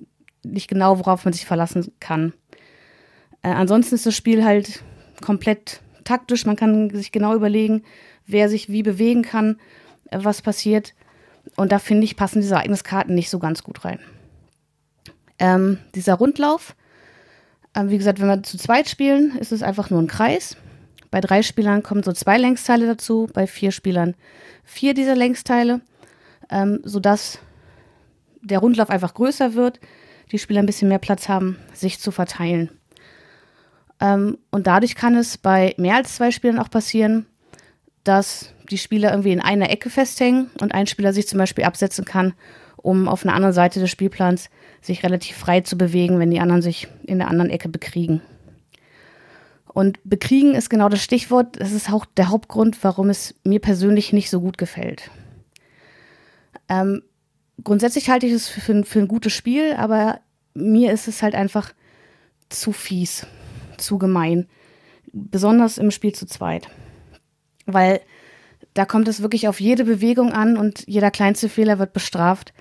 [0.45, 2.33] nicht genau, worauf man sich verlassen kann.
[3.43, 4.83] Äh, ansonsten ist das Spiel halt
[5.21, 6.47] komplett taktisch.
[6.47, 7.83] Man kann sich genau überlegen,
[8.27, 9.59] wer sich wie bewegen kann,
[10.11, 10.95] äh, was passiert.
[11.59, 13.99] Und da finde ich, passen diese Ereigniskarten nicht so ganz gut rein.
[15.39, 16.75] Ähm, dieser Rundlauf,
[17.75, 20.57] äh, wie gesagt, wenn wir zu zweit spielen, ist es einfach nur ein Kreis.
[21.11, 24.15] Bei drei Spielern kommen so zwei Längsteile dazu, bei vier Spielern
[24.65, 25.81] vier dieser Längsteile
[26.51, 27.39] ähm, sodass
[28.43, 29.81] der Rundlauf einfach größer wird,
[30.31, 32.71] die Spieler ein bisschen mehr Platz haben, sich zu verteilen.
[34.01, 37.27] Ähm, und dadurch kann es bei mehr als zwei Spielern auch passieren,
[38.09, 42.07] dass die Spieler irgendwie in einer Ecke festhängen und ein Spieler sich zum Beispiel absetzen
[42.07, 42.33] kann,
[42.77, 44.49] um auf einer anderen Seite des Spielplans
[44.81, 48.23] sich relativ frei zu bewegen, wenn die anderen sich in der anderen Ecke bekriegen.
[49.67, 51.61] Und bekriegen ist genau das Stichwort.
[51.61, 55.11] Das ist auch der Hauptgrund, warum es mir persönlich nicht so gut gefällt.
[56.71, 57.03] Ähm,
[57.63, 60.21] grundsätzlich halte ich es für, für, für ein gutes Spiel, aber
[60.55, 61.75] mir ist es halt einfach
[62.49, 63.27] zu fies,
[63.77, 64.49] zu gemein.
[65.13, 66.69] Besonders im Spiel zu zweit.
[67.69, 68.01] Weil
[68.75, 72.53] da kommt es wirklich auf jede Bewegung an und jeder kleinste Fehler wird bestraft.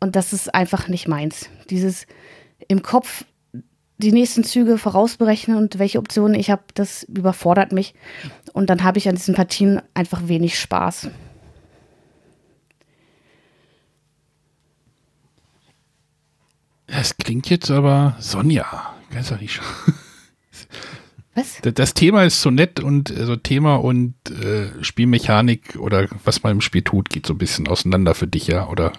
[0.00, 1.50] Und das ist einfach nicht meins.
[1.68, 2.06] Dieses
[2.66, 3.24] im Kopf
[3.98, 7.94] die nächsten Züge vorausberechnen und welche Optionen ich habe, das überfordert mich.
[8.52, 11.08] Und dann habe ich an diesen Partien einfach wenig Spaß.
[16.86, 18.94] Das klingt jetzt aber Sonja.
[19.10, 19.60] Ganz doch nicht
[21.36, 21.60] Was?
[21.60, 26.60] Das Thema ist so nett und also Thema und äh, Spielmechanik oder was man im
[26.62, 28.94] Spiel tut, geht so ein bisschen auseinander für dich, ja, oder?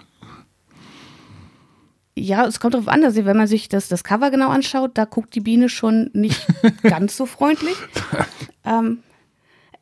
[2.16, 5.04] Ja, es kommt darauf an, dass wenn man sich das, das Cover genau anschaut, da
[5.04, 6.46] guckt die Biene schon nicht
[6.82, 7.76] ganz so freundlich.
[8.64, 8.98] ähm,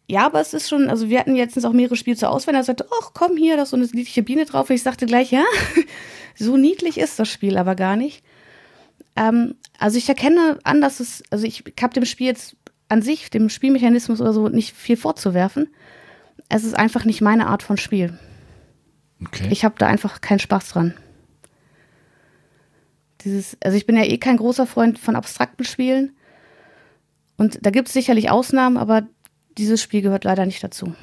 [0.08, 2.54] ja, aber es ist schon, also wir hatten jetzt auch mehrere Spiele zur Auswahl.
[2.54, 4.70] Er sagte, ach komm hier, da ist so eine niedliche Biene drauf.
[4.70, 5.44] Und ich sagte gleich, ja,
[6.36, 8.22] so niedlich ist das Spiel aber gar nicht.
[9.16, 12.56] Ähm, also ich erkenne an, dass es, also ich habe dem Spiel jetzt
[12.88, 15.68] an sich, dem Spielmechanismus oder so, nicht viel vorzuwerfen.
[16.48, 18.18] Es ist einfach nicht meine Art von Spiel.
[19.24, 19.48] Okay.
[19.50, 20.94] Ich habe da einfach keinen Spaß dran.
[23.22, 26.14] Dieses, also ich bin ja eh kein großer Freund von abstrakten Spielen.
[27.36, 29.06] Und da gibt es sicherlich Ausnahmen, aber
[29.58, 30.94] dieses Spiel gehört leider nicht dazu.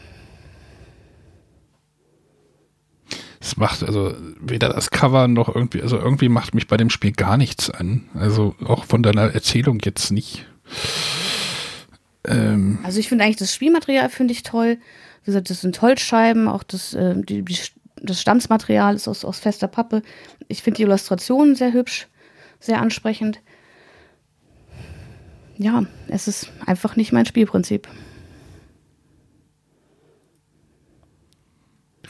[3.43, 7.12] Es macht also weder das Cover noch irgendwie, also irgendwie macht mich bei dem Spiel
[7.12, 8.06] gar nichts an.
[8.13, 10.45] Also auch von deiner Erzählung jetzt nicht.
[12.23, 14.77] Ähm also ich finde eigentlich das Spielmaterial finde ich toll.
[15.23, 17.58] Wie gesagt, das sind Holzscheiben, auch das, äh, die, die,
[17.97, 20.03] das Stammsmaterial ist aus, aus fester Pappe.
[20.47, 22.08] Ich finde die Illustrationen sehr hübsch,
[22.62, 23.41] sehr ansprechend.
[25.58, 27.89] Ja, es ist einfach nicht mein Spielprinzip.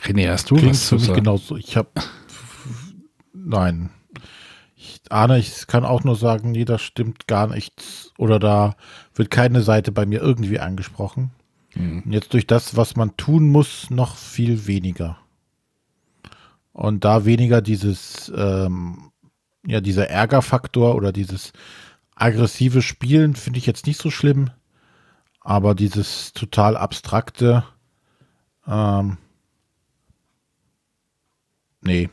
[0.04, 1.16] René, hast du Klingt was für mich sagen?
[1.24, 1.56] genauso.
[1.56, 1.90] Ich habe
[3.32, 3.90] nein.
[4.76, 8.12] Ich ahne, ich kann auch nur sagen, nee, das stimmt gar nichts.
[8.18, 8.76] Oder da
[9.14, 11.30] wird keine Seite bei mir irgendwie angesprochen.
[12.04, 15.18] Und jetzt durch das, was man tun muss, noch viel weniger.
[16.72, 19.10] Und da weniger dieses, ähm,
[19.66, 21.52] ja, dieser Ärgerfaktor oder dieses
[22.14, 24.50] aggressive Spielen finde ich jetzt nicht so schlimm.
[25.40, 27.64] Aber dieses total abstrakte,
[28.66, 29.18] ähm,
[31.84, 32.08] nee.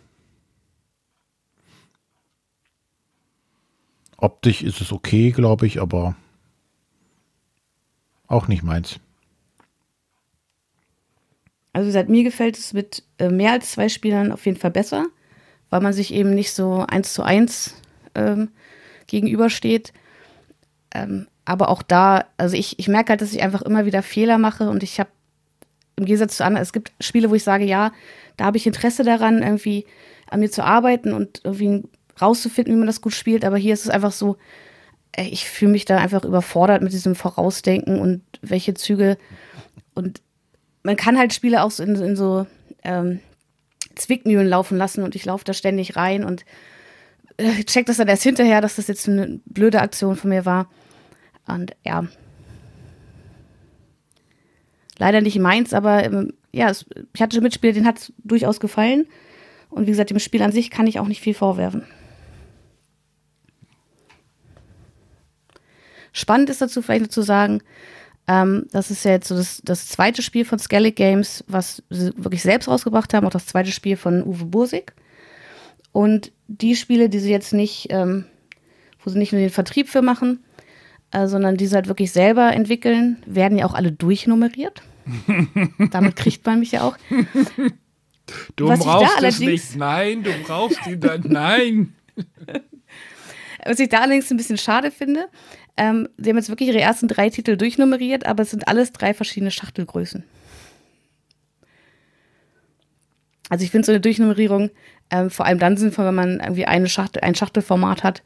[4.18, 6.16] Optisch ist es okay, glaube ich, aber
[8.28, 9.00] auch nicht meins.
[11.74, 15.06] Also gesagt, mir gefällt es mit äh, mehr als zwei Spielern auf jeden Fall besser,
[15.70, 17.76] weil man sich eben nicht so eins zu eins
[18.14, 18.50] ähm,
[19.08, 19.94] gegenübersteht.
[20.94, 24.38] Ähm, aber auch da, also ich, ich merke halt, dass ich einfach immer wieder Fehler
[24.38, 25.10] mache und ich habe
[26.02, 27.92] im Gegensatz zu anderen, es gibt Spiele, wo ich sage, ja,
[28.38, 29.86] da habe ich Interesse daran, irgendwie
[30.30, 31.84] an mir zu arbeiten und irgendwie
[32.20, 33.46] rauszufinden, wie man das gut spielt.
[33.46, 34.38] Aber hier ist es einfach so,
[35.16, 39.18] ich fühle mich da einfach überfordert mit diesem Vorausdenken und welche Züge
[39.94, 40.22] und
[40.84, 42.48] man kann halt Spiele auch so in, in so
[42.84, 43.20] ähm,
[43.94, 46.46] Zwickmühlen laufen lassen und ich laufe da ständig rein und
[47.38, 50.68] äh, check das dann erst hinterher, dass das jetzt eine blöde Aktion von mir war.
[51.46, 52.08] Und ja.
[55.02, 59.08] Leider nicht meins, aber ähm, ja, ich hatte schon Mitspieler, denen hat es durchaus gefallen.
[59.72, 61.86] Und wie gesagt, dem Spiel an sich kann ich auch nicht viel vorwerfen.
[66.14, 67.64] Spannend ist dazu vielleicht noch zu sagen,
[68.28, 72.14] ähm, das ist ja jetzt so das, das zweite Spiel von Skellig Games, was sie
[72.16, 74.94] wirklich selbst rausgebracht haben, auch das zweite Spiel von Uwe Bursig.
[75.92, 78.26] Und die Spiele, die sie jetzt nicht, ähm,
[79.04, 80.44] wo sie nicht nur den Vertrieb für machen,
[81.10, 84.84] äh, sondern die sie halt wirklich selber entwickeln, werden ja auch alle durchnummeriert.
[85.92, 86.98] Damit kriegt man mich ja auch.
[88.56, 89.76] Du Was brauchst es nicht.
[89.76, 91.24] Nein, du brauchst ihn dann.
[91.28, 91.96] Nein.
[93.66, 95.28] Was ich da allerdings ein bisschen schade finde,
[95.78, 99.14] ähm, sie haben jetzt wirklich ihre ersten drei Titel durchnummeriert, aber es sind alles drei
[99.14, 100.24] verschiedene Schachtelgrößen.
[103.50, 104.72] Also ich finde so eine Durchnummerierung
[105.12, 108.24] ähm, vor allem dann sinnvoll, wenn man irgendwie eine Schachtel, ein Schachtelformat hat.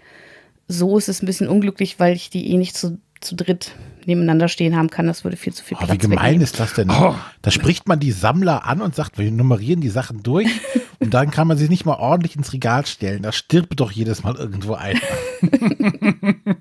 [0.67, 4.47] So ist es ein bisschen unglücklich, weil ich die eh nicht zu, zu dritt nebeneinander
[4.47, 5.07] stehen haben kann.
[5.07, 6.41] Das würde viel zu viel Oh, Platz wie gemein wegnehmen.
[6.43, 6.89] ist das denn?
[6.91, 7.15] Oh.
[7.41, 10.47] Da spricht man die Sammler an und sagt, wir nummerieren die Sachen durch
[10.99, 13.23] und dann kann man sie nicht mal ordentlich ins Regal stellen.
[13.23, 14.99] Da stirbt doch jedes Mal irgendwo einer.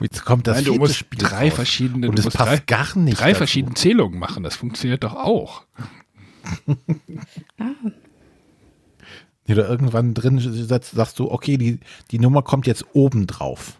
[0.00, 1.54] Jetzt kommt das Nein, du musst Spiel drei raus.
[1.54, 3.20] verschiedene, und es passt drei, gar nicht.
[3.20, 3.38] drei dazu.
[3.38, 4.42] verschiedene Zählungen machen.
[4.42, 5.62] Das funktioniert doch auch.
[9.48, 11.80] Oder irgendwann drin setzt, sagst du, okay, die,
[12.10, 13.78] die Nummer kommt jetzt oben drauf.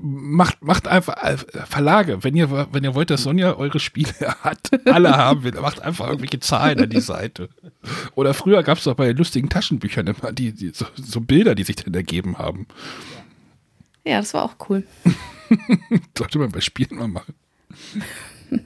[0.00, 4.70] Macht, macht einfach äh, Verlage, wenn ihr, wenn ihr wollt, dass Sonja eure Spiele hat,
[4.86, 7.50] alle haben will, macht einfach irgendwelche Zahlen an die Seite.
[8.14, 11.64] Oder früher gab es doch bei lustigen Taschenbüchern immer die, die so, so Bilder, die
[11.64, 12.66] sich dann ergeben haben.
[14.04, 14.86] Ja, das war auch cool.
[16.18, 17.34] Sollte man bei Spielen mal machen.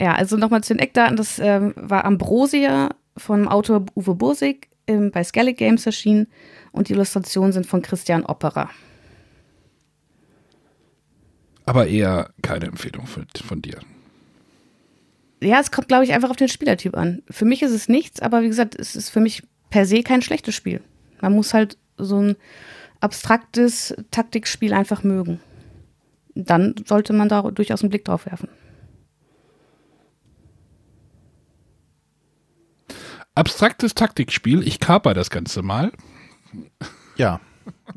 [0.00, 1.16] Ja, also nochmal zu den Eckdaten.
[1.16, 6.26] Das ähm, war Ambrosia vom Autor Uwe Bursig ähm, bei Skellig Games erschienen
[6.74, 8.68] und die Illustrationen sind von Christian Opperer.
[11.66, 13.78] Aber eher keine Empfehlung von, von dir.
[15.40, 17.22] Ja, es kommt, glaube ich, einfach auf den Spielertyp an.
[17.30, 20.20] Für mich ist es nichts, aber wie gesagt, es ist für mich per se kein
[20.20, 20.82] schlechtes Spiel.
[21.20, 22.36] Man muss halt so ein
[23.00, 25.40] abstraktes Taktikspiel einfach mögen.
[26.34, 28.48] Dann sollte man da durchaus einen Blick drauf werfen.
[33.36, 35.92] Abstraktes Taktikspiel, ich kaper das Ganze mal.
[37.16, 37.40] Ja,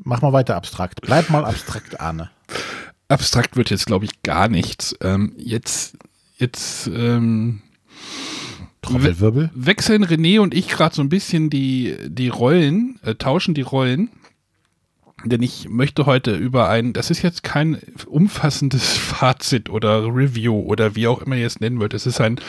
[0.03, 1.01] mach mal weiter abstrakt.
[1.01, 2.29] Bleib mal abstrakt, Arne.
[3.09, 4.95] Abstrakt wird jetzt, glaube ich, gar nichts.
[5.01, 5.97] Ähm, jetzt,
[6.37, 7.61] jetzt ähm,
[8.81, 9.49] Trommelwirbel.
[9.53, 14.09] wechseln René und ich gerade so ein bisschen die, die Rollen, äh, tauschen die Rollen.
[15.25, 20.95] Denn ich möchte heute über ein, das ist jetzt kein umfassendes Fazit oder Review oder
[20.95, 21.93] wie auch immer ihr es nennen wollt.
[21.93, 22.39] Es ist ein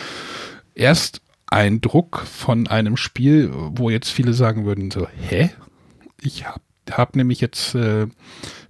[0.75, 5.51] Ersteindruck von einem Spiel, wo jetzt viele sagen würden so, hä?
[6.21, 8.07] Ich hab, hab nämlich jetzt, äh,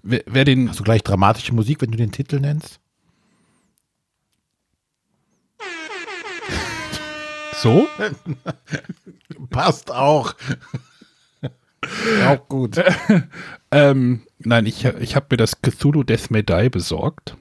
[0.02, 2.80] wer, wer den, Hast du gleich dramatische Musik, wenn du den Titel nennst?
[7.56, 7.88] so?
[9.50, 10.34] Passt auch.
[12.26, 12.80] auch gut.
[13.70, 17.36] Ähm, nein, ich, ich habe mir das Cthulhu Death May Die besorgt.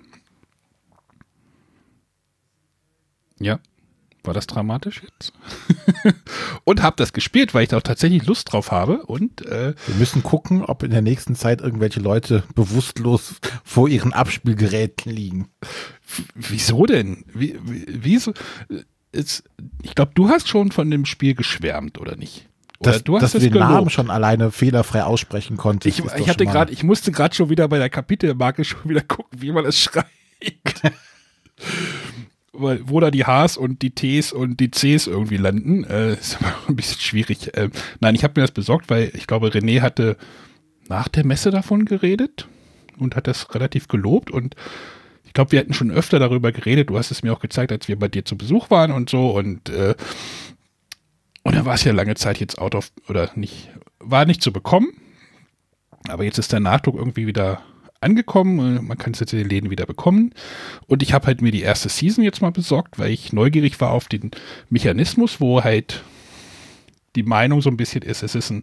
[3.39, 3.59] Ja.
[4.27, 5.31] War das dramatisch jetzt?
[6.65, 9.05] und habe das gespielt, weil ich da auch tatsächlich Lust drauf habe.
[9.05, 14.11] Und äh, Wir müssen gucken, ob in der nächsten Zeit irgendwelche Leute bewusstlos vor ihren
[14.11, 15.47] Abspielgeräten liegen.
[16.35, 17.23] wieso denn?
[17.33, 18.33] Wie, wie, wieso?
[19.13, 19.43] Es,
[19.81, 22.49] ich glaube, du hast schon von dem Spiel geschwärmt, oder nicht?
[22.79, 23.91] Oder Dass, du hast dass du es den Namen gelobt.
[23.93, 25.99] schon alleine fehlerfrei aussprechen konntest.
[25.99, 29.01] Ich, ist ich hatte gerade, ich musste gerade schon wieder bei der Kapitelmarke schon wieder
[29.01, 30.11] gucken, wie man es schreibt.
[32.59, 36.53] Wo da die Hs und die Ts und die Cs irgendwie landen, äh, ist aber
[36.67, 37.51] ein bisschen schwierig.
[37.53, 40.17] Ähm, nein, ich habe mir das besorgt, weil ich glaube, René hatte
[40.89, 42.47] nach der Messe davon geredet
[42.97, 44.55] und hat das relativ gelobt und
[45.25, 46.89] ich glaube, wir hätten schon öfter darüber geredet.
[46.89, 49.29] Du hast es mir auch gezeigt, als wir bei dir zu Besuch waren und so
[49.29, 49.93] und äh,
[51.47, 54.51] und dann war es ja lange Zeit jetzt out of oder nicht, war nicht zu
[54.51, 54.89] bekommen.
[56.09, 57.61] Aber jetzt ist der Nachdruck irgendwie wieder
[58.01, 58.85] angekommen.
[58.87, 60.33] Man kann es jetzt in den Läden wieder bekommen.
[60.87, 63.91] Und ich habe halt mir die erste Season jetzt mal besorgt, weil ich neugierig war
[63.91, 64.31] auf den
[64.69, 66.03] Mechanismus, wo halt
[67.15, 68.61] die Meinung so ein bisschen ist, es ist ein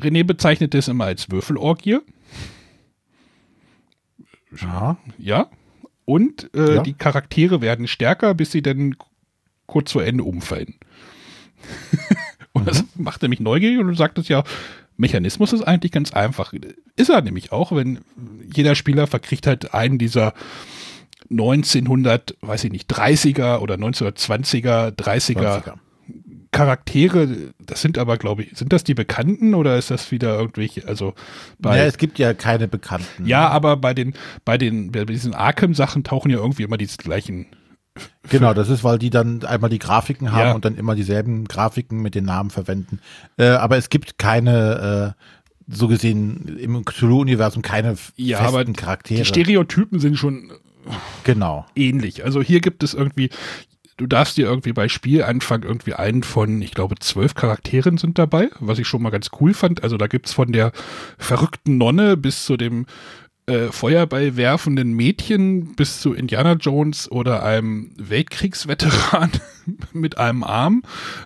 [0.00, 1.98] René bezeichnet es immer als Würfelorgie,
[4.60, 5.48] Ja, ja.
[6.04, 6.82] Und äh, Ja.
[6.82, 8.96] die Charaktere werden stärker, bis sie dann
[9.66, 10.74] kurz vor Ende umfallen.
[12.52, 14.44] und das macht nämlich neugierig und du sagtest ja,
[14.96, 16.52] Mechanismus ist eigentlich ganz einfach.
[16.96, 18.00] Ist er nämlich auch, wenn
[18.54, 20.34] jeder Spieler verkriegt halt einen dieser
[21.30, 25.74] 1900, weiß ich nicht, 30er oder 1920er, 30er 20er.
[26.52, 27.52] Charaktere.
[27.58, 31.14] Das sind aber, glaube ich, sind das die Bekannten oder ist das wieder irgendwelche, also
[31.58, 33.26] bei, ja, es gibt ja keine Bekannten.
[33.26, 34.14] ja, aber bei den,
[34.44, 37.46] bei den, bei diesen Arkham-Sachen tauchen ja irgendwie immer diese gleichen.
[38.28, 40.52] Genau, das ist, weil die dann einmal die Grafiken haben Ja.
[40.54, 42.98] und dann immer dieselben Grafiken mit den Namen verwenden.
[43.36, 45.22] Äh, aber es gibt keine, äh,
[45.72, 49.20] so gesehen, im Cthulhu-Universum keine Ja, festen Charaktere.
[49.20, 50.52] Die Stereotypen sind schon
[51.22, 51.66] genau.
[51.74, 52.24] ähnlich.
[52.24, 53.30] Also hier gibt es irgendwie,
[53.96, 58.50] du darfst dir irgendwie bei Spielanfang irgendwie einen von, ich glaube, zwölf Charakteren sind dabei,
[58.60, 59.82] was ich schon mal ganz cool fand.
[59.82, 60.72] Also da gibt's von der
[61.16, 62.86] verrückten Nonne bis zu dem
[63.46, 69.32] äh, Feuerball werfenden Mädchen bis zu Indiana Jones oder einem Weltkriegsveteran
[69.92, 70.82] mit einem Arm,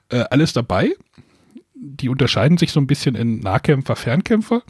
[0.09, 0.95] äh, alles dabei.
[1.75, 4.62] Die unterscheiden sich so ein bisschen in Nahkämpfer, Fernkämpfer.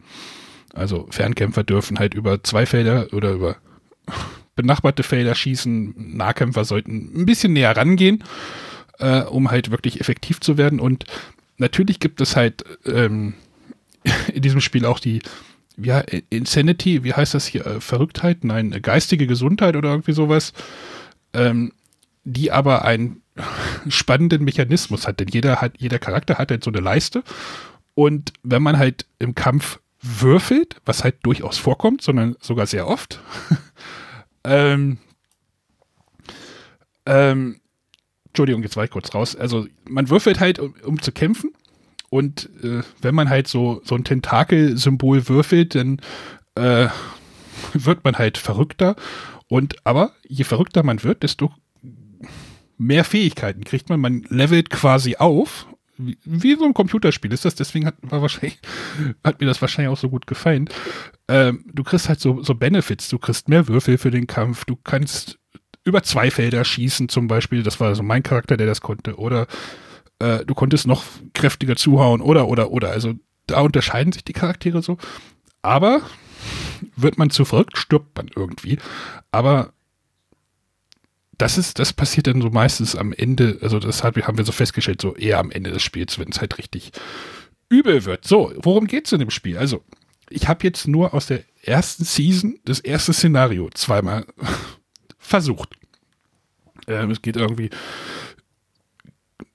[0.74, 3.56] Also Fernkämpfer dürfen halt über zwei Felder oder über
[4.54, 6.16] benachbarte Felder schießen.
[6.16, 8.24] Nahkämpfer sollten ein bisschen näher rangehen,
[8.98, 10.80] äh, um halt wirklich effektiv zu werden.
[10.80, 11.04] Und
[11.56, 13.34] natürlich gibt es halt ähm,
[14.34, 15.22] in diesem Spiel auch die
[15.80, 16.00] ja,
[16.30, 17.66] Insanity, wie heißt das hier?
[17.66, 18.44] Äh, Verrücktheit?
[18.44, 20.52] Nein, äh, geistige Gesundheit oder irgendwie sowas.
[21.32, 21.72] Ähm,
[22.24, 23.22] die aber einen
[23.88, 27.22] spannenden Mechanismus hat, denn jeder hat, jeder Charakter hat halt so eine Leiste.
[27.94, 33.20] Und wenn man halt im Kampf würfelt, was halt durchaus vorkommt, sondern sogar sehr oft,
[34.44, 34.98] ähm,
[37.06, 37.60] ähm,
[38.28, 39.34] Entschuldigung, jetzt war ich kurz raus.
[39.34, 41.52] Also man würfelt halt, um, um zu kämpfen.
[42.10, 46.00] Und äh, wenn man halt so, so ein Tentakel-Symbol würfelt, dann
[46.54, 46.88] äh,
[47.74, 48.96] wird man halt verrückter.
[49.48, 51.52] Und aber je verrückter man wird, desto
[52.76, 54.00] mehr Fähigkeiten kriegt man.
[54.00, 55.66] Man levelt quasi auf.
[55.96, 58.58] Wie, wie so ein Computerspiel ist das, deswegen hat, war wahrscheinlich,
[59.24, 60.68] hat mir das wahrscheinlich auch so gut gefallen.
[61.26, 64.76] Ähm, du kriegst halt so, so Benefits, du kriegst mehr Würfel für den Kampf, du
[64.76, 65.38] kannst
[65.84, 69.46] über zwei Felder schießen zum Beispiel, das war so mein Charakter, der das konnte, oder
[70.18, 71.04] äh, du konntest noch
[71.34, 73.14] kräftiger zuhauen, oder, oder, oder, also
[73.46, 74.98] da unterscheiden sich die Charaktere so,
[75.62, 76.02] aber
[76.96, 78.78] wird man zu verrückt, stirbt man irgendwie,
[79.32, 79.72] aber
[81.38, 85.00] das ist, das passiert dann so meistens am Ende, also das haben wir so festgestellt,
[85.00, 86.90] so eher am Ende des Spiels, wenn es halt richtig
[87.68, 88.26] übel wird.
[88.26, 89.56] So, worum geht's in dem Spiel?
[89.56, 89.84] Also,
[90.30, 94.26] ich habe jetzt nur aus der ersten Season das erste Szenario zweimal
[95.18, 95.76] versucht.
[96.86, 97.70] Ähm, es geht irgendwie.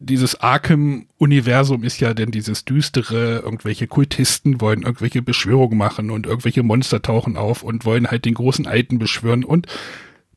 [0.05, 6.61] Dieses Arkham-Universum ist ja denn dieses düstere, irgendwelche Kultisten wollen irgendwelche Beschwörungen machen und irgendwelche
[6.61, 9.45] Monster tauchen auf und wollen halt den großen Alten beschwören.
[9.45, 9.67] Und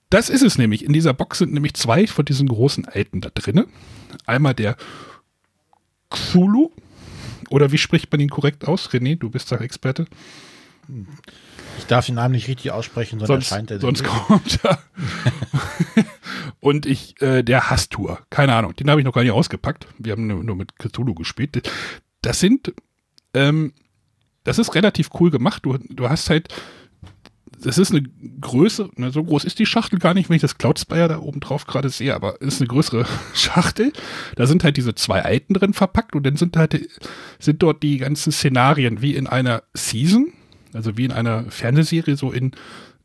[0.09, 0.85] das ist es nämlich.
[0.85, 3.67] In dieser Box sind nämlich zwei von diesen großen Alten da drinne.
[4.25, 4.77] Einmal der
[6.11, 6.71] Cthulhu.
[7.51, 8.91] Oder wie spricht man ihn korrekt aus?
[8.91, 10.07] René, du bist da Experte.
[11.79, 14.79] Ich darf den Namen nicht richtig aussprechen, sonst, sonst, erscheint er sonst kommt er.
[16.61, 19.87] Und ich, äh, der Hastur, keine Ahnung, den habe ich noch gar nicht ausgepackt.
[19.99, 21.71] Wir haben nur, nur mit Cthulhu gespielt.
[22.23, 22.75] Das sind,
[23.35, 23.73] ähm,
[24.43, 25.65] das ist relativ cool gemacht.
[25.65, 26.49] Du, du hast halt,
[27.63, 28.03] das ist eine
[28.41, 31.19] Größe, ne, so groß ist die Schachtel gar nicht, wenn ich das Cloud Spire da
[31.19, 33.93] oben drauf gerade sehe, aber es ist eine größere Schachtel.
[34.35, 36.89] Da sind halt diese zwei Alten drin verpackt und dann sind halt,
[37.39, 40.33] sind dort die ganzen Szenarien wie in einer Season,
[40.77, 42.53] also wie in einer Fernsehserie, so in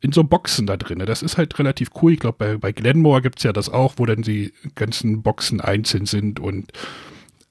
[0.02, 0.98] in so Boxen da drin.
[1.00, 2.14] Das ist halt relativ cool.
[2.14, 5.62] Ich glaube, bei, bei Glenmore gibt es ja das auch, wo dann die ganzen Boxen
[5.62, 6.72] einzeln sind und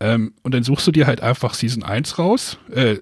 [0.02, 2.96] ähm, und dann suchst du dir halt einfach Season 1 raus, äh,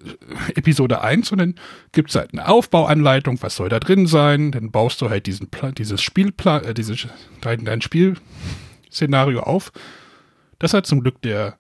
[0.57, 1.55] Episode 1 und dann
[1.93, 4.51] gibt es halt eine Aufbauanleitung, was soll da drin sein.
[4.51, 7.07] Dann baust du halt diesen Pla dieses Spielplan, äh, dieses,
[7.41, 9.71] dein, dein Spielszenario auf.
[10.59, 11.57] Das hat zum Glück der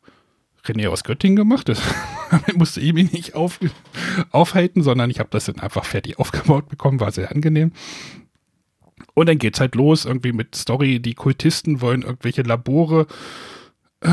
[0.68, 1.68] René aus Göttingen gemacht.
[1.68, 1.80] Das
[2.54, 3.58] musste ich mich nicht auf,
[4.30, 7.72] aufhalten, sondern ich habe das dann einfach fertig aufgebaut bekommen, war sehr angenehm.
[9.14, 11.00] Und dann geht's halt los, irgendwie mit Story.
[11.00, 13.06] Die Kultisten wollen irgendwelche Labore
[14.00, 14.10] äh,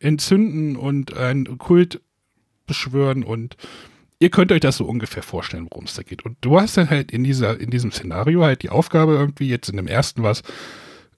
[0.00, 2.00] entzünden und einen Kult
[2.66, 3.56] beschwören und
[4.18, 6.24] ihr könnt euch das so ungefähr vorstellen, worum es da geht.
[6.24, 9.68] Und du hast dann halt in dieser, in diesem Szenario halt die Aufgabe irgendwie, jetzt
[9.68, 10.42] in dem ersten was,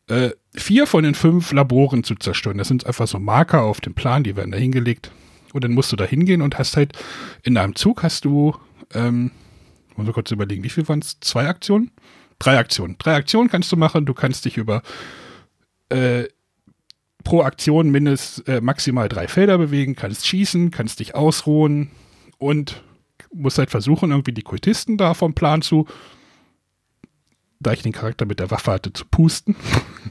[0.08, 2.58] äh, vier von den fünf Laboren zu zerstören.
[2.58, 5.10] Das sind einfach so Marker auf dem Plan, die werden da hingelegt.
[5.52, 6.92] Und dann musst du da hingehen und hast halt
[7.42, 8.54] in einem Zug hast du,
[8.94, 9.30] ähm,
[9.96, 11.18] muss ich kurz überlegen, wie viel waren es?
[11.20, 11.90] Zwei Aktionen?
[12.38, 12.96] Drei Aktionen.
[12.98, 14.04] Drei Aktionen kannst du machen.
[14.04, 14.82] Du kannst dich über
[15.88, 16.24] äh,
[17.24, 21.90] pro Aktion mindestens äh, maximal drei Felder bewegen, kannst schießen, kannst dich ausruhen
[22.38, 22.82] und
[23.32, 25.86] musst halt versuchen, irgendwie die Kultisten da vom Plan zu,
[27.60, 29.56] da ich den Charakter mit der Waffe hatte, zu pusten,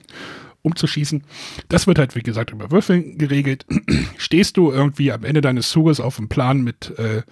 [0.61, 1.23] umzuschießen.
[1.69, 3.65] Das wird halt, wie gesagt, über Würfeln geregelt.
[4.17, 7.23] Stehst du irgendwie am Ende deines Zuges auf dem Plan mit äh,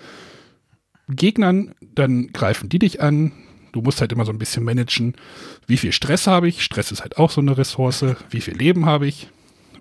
[1.09, 3.31] Gegnern, dann greifen die dich an.
[3.71, 5.15] Du musst halt immer so ein bisschen managen,
[5.65, 6.63] wie viel Stress habe ich.
[6.63, 8.05] Stress ist halt auch so eine Ressource.
[8.29, 9.29] Wie viel Leben habe ich?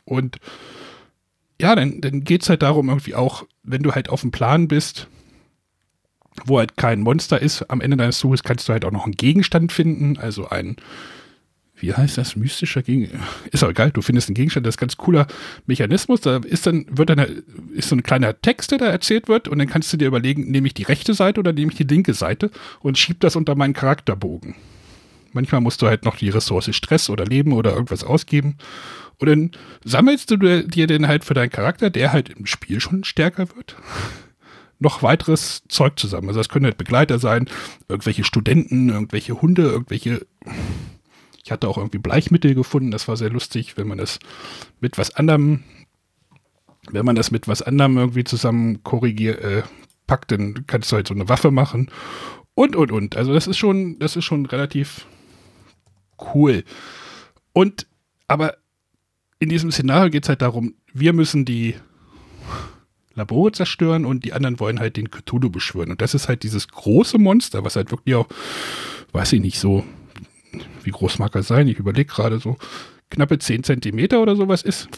[0.05, 0.39] Und
[1.61, 4.67] ja, dann, dann geht es halt darum, irgendwie auch, wenn du halt auf dem Plan
[4.67, 5.09] bist,
[6.45, 9.17] wo halt kein Monster ist, am Ende deines Zuges kannst du halt auch noch einen
[9.17, 10.77] Gegenstand finden, also ein,
[11.77, 14.87] wie heißt das, mystischer Gegenstand, ist auch egal, du findest einen Gegenstand, das ist ein
[14.87, 15.27] ganz cooler
[15.67, 17.43] Mechanismus, da ist dann, wird dann,
[17.75, 20.51] ist so ein kleiner Text, der da erzählt wird und dann kannst du dir überlegen,
[20.51, 23.55] nehme ich die rechte Seite oder nehme ich die linke Seite und schieb das unter
[23.55, 24.55] meinen Charakterbogen.
[25.35, 28.57] Manchmal musst du halt noch die Ressource Stress oder Leben oder irgendwas ausgeben
[29.19, 29.51] und dann
[29.85, 33.77] sammelst du dir den halt für deinen Charakter, der halt im Spiel schon stärker wird,
[34.83, 36.29] noch weiteres Zeug zusammen.
[36.29, 37.49] Also das können halt Begleiter sein,
[37.89, 40.27] irgendwelche Studenten, irgendwelche Hunde, irgendwelche.
[41.45, 44.19] Ich hatte auch irgendwie Bleichmittel gefunden, das war sehr lustig, wenn man das
[44.81, 45.65] mit was anderem,
[46.91, 49.63] wenn man das mit was anderem irgendwie zusammen korrigiert, äh,
[50.07, 51.91] packt, dann kannst du halt so eine Waffe machen.
[52.55, 53.17] Und, und, und.
[53.17, 55.07] Also das ist schon, das ist schon relativ
[56.35, 56.65] cool.
[57.53, 57.87] Und,
[58.29, 58.57] aber
[59.39, 61.75] in diesem Szenario geht es halt darum, wir müssen die
[63.15, 65.91] Labore zerstören und die anderen wollen halt den Cthulhu beschwören.
[65.91, 68.29] Und das ist halt dieses große Monster, was halt wirklich auch,
[69.13, 69.85] weiß ich nicht, so,
[70.83, 71.69] wie groß mag er sein?
[71.69, 72.57] Ich überlege gerade so,
[73.11, 74.89] knappe 10 Zentimeter oder sowas ist.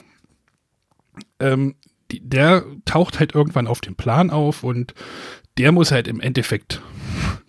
[1.41, 1.75] Ähm,
[2.11, 4.95] die, der taucht halt irgendwann auf dem Plan auf und
[5.59, 6.83] der muss halt im Endeffekt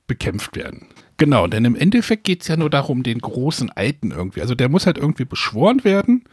[0.07, 0.88] bekämpft werden.
[1.18, 4.41] Genau, denn im Endeffekt geht es ja nur darum, den großen Alten irgendwie.
[4.41, 6.26] Also der muss halt irgendwie beschworen werden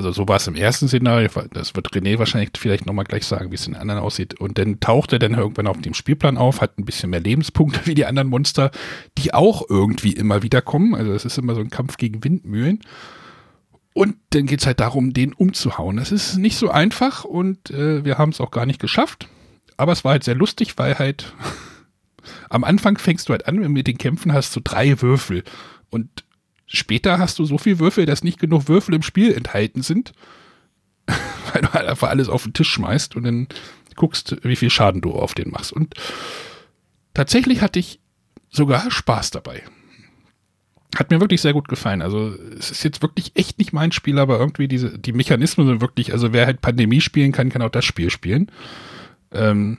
[0.00, 3.50] also so war es im ersten Szenario, das wird René wahrscheinlich vielleicht nochmal gleich sagen,
[3.50, 4.40] wie es in den anderen aussieht.
[4.40, 7.80] Und dann taucht er dann irgendwann auf dem Spielplan auf, hat ein bisschen mehr Lebenspunkte
[7.84, 8.70] wie die anderen Monster,
[9.18, 10.94] die auch irgendwie immer wieder kommen.
[10.94, 12.80] Also es ist immer so ein Kampf gegen Windmühlen.
[13.92, 15.98] Und dann geht es halt darum, den umzuhauen.
[15.98, 19.28] Das ist nicht so einfach und äh, wir haben es auch gar nicht geschafft.
[19.76, 21.34] Aber es war halt sehr lustig, weil halt
[22.48, 25.44] am Anfang fängst du halt an, wenn du mit den Kämpfen hast, so drei Würfel.
[25.90, 26.24] Und
[26.72, 30.12] Später hast du so viel Würfel, dass nicht genug Würfel im Spiel enthalten sind,
[31.52, 33.48] weil du halt einfach alles auf den Tisch schmeißt und dann
[33.96, 35.72] guckst, wie viel Schaden du auf den machst.
[35.72, 35.94] Und
[37.12, 37.98] tatsächlich hatte ich
[38.50, 39.64] sogar Spaß dabei.
[40.96, 42.02] Hat mir wirklich sehr gut gefallen.
[42.02, 45.80] Also es ist jetzt wirklich echt nicht mein Spiel, aber irgendwie diese, die Mechanismen sind
[45.80, 48.50] wirklich, also wer halt Pandemie spielen kann, kann auch das Spiel spielen.
[49.32, 49.78] Ähm,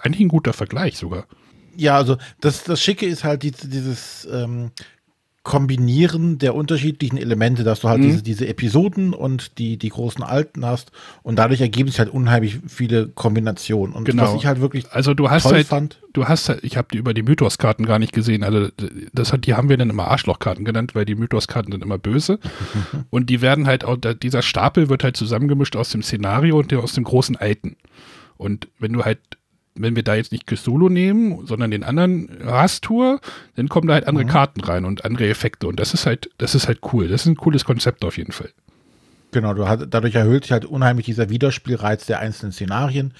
[0.00, 1.26] eigentlich ein guter Vergleich sogar.
[1.76, 4.70] Ja, also das, das Schicke ist halt dieses, dieses ähm,
[5.44, 8.04] Kombinieren der unterschiedlichen Elemente, dass du halt mhm.
[8.04, 10.90] diese, diese Episoden und die, die großen Alten hast
[11.22, 13.94] und dadurch ergeben sich halt unheimlich viele Kombinationen.
[13.94, 14.22] Und genau.
[14.22, 16.96] was ich halt wirklich also du hast halt, fand, du hast halt, ich habe die
[16.96, 18.68] über die Mythos-Karten gar nicht gesehen, also
[19.12, 22.38] das hat, die haben wir dann immer Arschlochkarten genannt, weil die Mythos-Karten sind immer böse
[23.10, 26.94] und die werden halt auch, dieser Stapel wird halt zusammengemischt aus dem Szenario und aus
[26.94, 27.76] dem großen Alten.
[28.38, 29.18] Und wenn du halt
[29.74, 33.20] wenn wir da jetzt nicht Cthulhu nehmen, sondern den anderen Rastur,
[33.56, 34.28] dann kommen da halt andere mhm.
[34.28, 35.66] Karten rein und andere Effekte.
[35.66, 37.08] Und das ist halt, das ist halt cool.
[37.08, 38.50] Das ist ein cooles Konzept auf jeden Fall.
[39.32, 43.14] Genau, du hast, dadurch erhöht sich halt unheimlich dieser Wiederspielreiz der einzelnen Szenarien.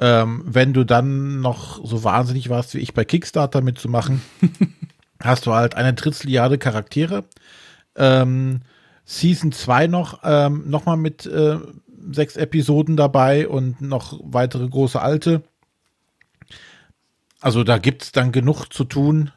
[0.00, 4.20] Ähm, wenn du dann noch so wahnsinnig warst, wie ich bei Kickstarter mitzumachen,
[5.22, 7.24] hast du halt eine Dritteljahre Charaktere.
[7.94, 8.62] Ähm,
[9.04, 11.58] Season 2 noch, ähm, noch mal mit äh,
[12.10, 15.42] sechs Episoden dabei und noch weitere große alte
[17.40, 19.30] Also da gibt es dann genug zu tun,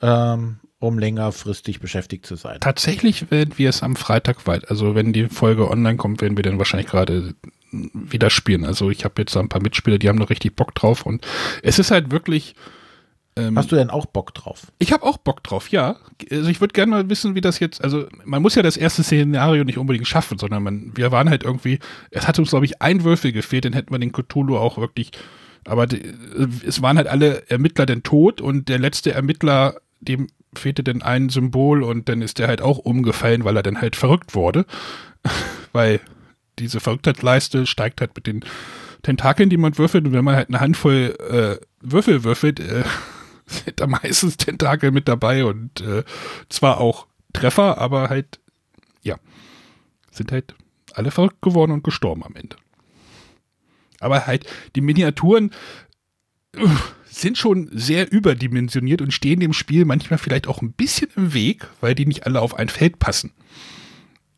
[0.00, 2.58] ähm, um längerfristig beschäftigt zu sein.
[2.60, 6.44] Tatsächlich werden wir es am Freitag weit, also wenn die Folge online kommt, werden wir
[6.44, 7.34] dann wahrscheinlich gerade
[7.72, 8.64] wieder spielen.
[8.64, 11.26] Also ich habe jetzt ein paar Mitspieler, die haben noch richtig Bock drauf und
[11.62, 12.54] es ist halt wirklich.
[13.36, 14.70] Ähm, Hast du denn auch Bock drauf?
[14.78, 15.96] Ich habe auch Bock drauf, ja.
[16.30, 19.02] Also ich würde gerne mal wissen, wie das jetzt, also man muss ja das erste
[19.02, 21.80] Szenario nicht unbedingt schaffen, sondern man, wir waren halt irgendwie,
[22.12, 25.10] es hat uns glaube ich ein Würfel gefehlt, dann hätten wir den Cthulhu auch wirklich,
[25.66, 26.02] aber die,
[26.66, 31.28] es waren halt alle Ermittler denn tot und der letzte Ermittler, dem fehlte denn ein
[31.28, 34.66] Symbol und dann ist der halt auch umgefallen, weil er dann halt verrückt wurde,
[35.72, 36.00] weil
[36.58, 38.44] diese Verrücktheitsleiste steigt halt mit den
[39.02, 40.06] Tentakeln, die man würfelt.
[40.06, 42.84] Und wenn man halt eine Handvoll äh, Würfel würfelt, äh,
[43.46, 46.04] sind da meistens Tentakel mit dabei und äh,
[46.48, 48.38] zwar auch Treffer, aber halt,
[49.02, 49.16] ja,
[50.10, 50.54] sind halt
[50.94, 52.56] alle verrückt geworden und gestorben am Ende.
[54.04, 54.46] Aber halt,
[54.76, 55.50] die Miniaturen
[57.06, 61.66] sind schon sehr überdimensioniert und stehen dem Spiel manchmal vielleicht auch ein bisschen im Weg,
[61.80, 63.32] weil die nicht alle auf ein Feld passen.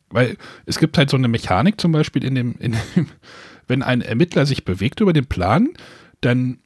[0.08, 0.36] Weil
[0.66, 3.08] es gibt halt so eine Mechanik zum Beispiel in dem, in dem
[3.66, 5.70] wenn ein Ermittler sich bewegt über den Plan,
[6.20, 6.58] dann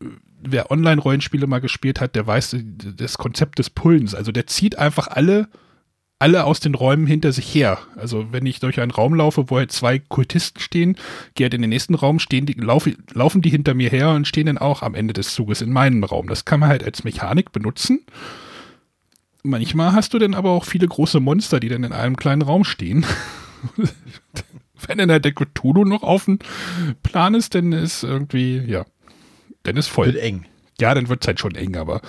[0.00, 0.06] äh,
[0.40, 2.56] wer Online-Rollenspiele mal gespielt hat, der weiß
[2.96, 4.14] das Konzept des Pullens.
[4.14, 5.48] Also der zieht einfach alle,
[6.18, 7.78] alle aus den Räumen hinter sich her.
[7.96, 10.96] Also wenn ich durch einen Raum laufe, wo halt zwei Kultisten stehen,
[11.34, 14.26] gehe halt in den nächsten Raum, stehen die, laufe, laufen die hinter mir her und
[14.26, 16.28] stehen dann auch am Ende des Zuges in meinem Raum.
[16.28, 18.00] Das kann man halt als Mechanik benutzen
[19.44, 22.64] manchmal hast du dann aber auch viele große Monster, die dann in einem kleinen Raum
[22.64, 23.06] stehen.
[24.86, 26.40] Wenn dann der Cthulhu noch auf dem
[27.02, 28.84] Plan ist, dann ist irgendwie, ja,
[29.62, 30.06] dann ist voll.
[30.06, 30.46] Wird eng.
[30.80, 32.02] Ja, dann wird es halt schon eng, aber.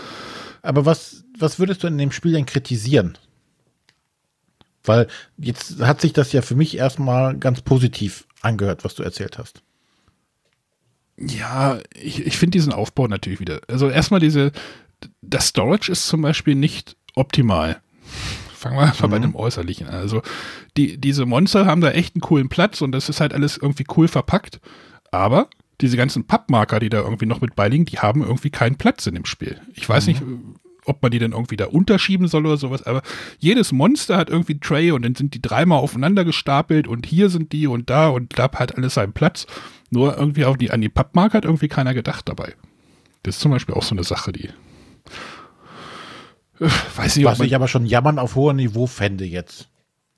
[0.61, 3.17] Aber was, was würdest du in dem Spiel denn kritisieren?
[4.87, 5.07] Weil
[5.37, 9.61] jetzt hat sich das ja für mich erstmal ganz positiv angehört, was du erzählt hast.
[11.17, 13.61] Ja, ich, ich finde diesen Aufbau natürlich wieder.
[13.67, 14.51] Also erstmal diese,
[15.21, 17.81] das Storage ist zum Beispiel nicht optimal.
[18.55, 19.11] Fangen wir einfach mhm.
[19.11, 19.95] bei dem Äußerlichen an.
[19.95, 20.21] Also
[20.75, 23.85] die, diese Monster haben da echt einen coolen Platz und das ist halt alles irgendwie
[23.95, 24.59] cool verpackt.
[25.11, 25.49] Aber
[25.81, 29.15] diese ganzen Pappmarker, die da irgendwie noch mit beiliegen, die haben irgendwie keinen Platz in
[29.15, 29.61] dem Spiel.
[29.73, 30.13] Ich weiß mhm.
[30.13, 30.23] nicht,
[30.85, 33.01] ob man die dann irgendwie da unterschieben soll oder sowas, aber
[33.39, 37.29] jedes Monster hat irgendwie einen Tray und dann sind die dreimal aufeinander gestapelt und hier
[37.29, 39.47] sind die und da und da hat alles seinen Platz.
[39.89, 42.53] Nur irgendwie auf die, an die Pappmarker hat irgendwie keiner gedacht dabei.
[43.23, 44.49] Das ist zum Beispiel auch so eine Sache, die
[46.59, 49.69] Weiß nicht, Was ich aber schon jammern auf hohem Niveau fände jetzt.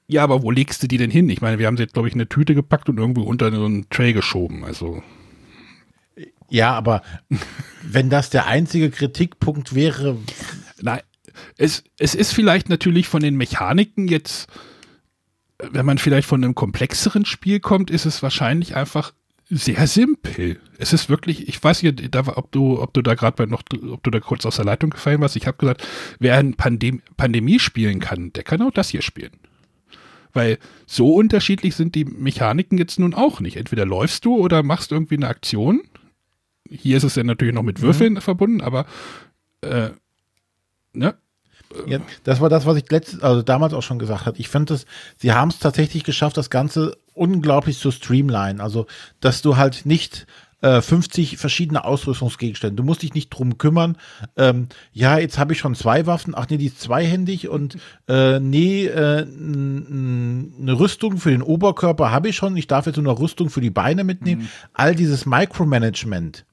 [0.07, 1.29] Ja, aber wo legst du die denn hin?
[1.29, 3.51] Ich meine, wir haben sie jetzt, glaube ich, in eine Tüte gepackt und irgendwo unter
[3.51, 4.63] so einen Tray geschoben.
[4.63, 5.01] Also.
[6.49, 7.01] Ja, aber
[7.83, 10.17] wenn das der einzige Kritikpunkt wäre.
[10.81, 11.01] Nein,
[11.57, 14.47] es, es ist vielleicht natürlich von den Mechaniken jetzt,
[15.59, 19.13] wenn man vielleicht von einem komplexeren Spiel kommt, ist es wahrscheinlich einfach
[19.49, 20.59] sehr simpel.
[20.77, 24.11] Es ist wirklich, ich weiß nicht, ob du, ob du da gerade noch, ob du
[24.11, 25.37] da kurz aus der Leitung gefallen warst.
[25.37, 25.87] Ich habe gesagt,
[26.19, 29.31] wer ein Pandem Pandemie spielen kann, der kann auch das hier spielen.
[30.33, 33.55] Weil so unterschiedlich sind die Mechaniken jetzt nun auch nicht.
[33.55, 35.81] Entweder läufst du oder machst irgendwie eine Aktion.
[36.69, 38.21] Hier ist es ja natürlich noch mit Würfeln mhm.
[38.21, 38.85] verbunden, aber
[39.61, 39.89] äh,
[40.93, 41.15] ne?
[41.85, 44.37] Ja, das war das, was ich letztes, also damals auch schon gesagt habe.
[44.37, 44.85] Ich finde es,
[45.17, 48.63] sie haben es tatsächlich geschafft, das Ganze unglaublich zu streamline.
[48.63, 48.87] Also,
[49.19, 50.27] dass du halt nicht
[50.61, 52.75] äh, 50 verschiedene Ausrüstungsgegenstände.
[52.75, 53.97] Du musst dich nicht drum kümmern.
[54.35, 56.33] Ähm, ja, jetzt habe ich schon zwei Waffen.
[56.35, 62.29] Ach nee, die ist zweihändig und äh, nee, äh, eine Rüstung für den Oberkörper habe
[62.29, 62.57] ich schon.
[62.57, 64.43] Ich darf jetzt nur eine Rüstung für die Beine mitnehmen.
[64.43, 64.47] Mhm.
[64.73, 66.45] All dieses Micromanagement.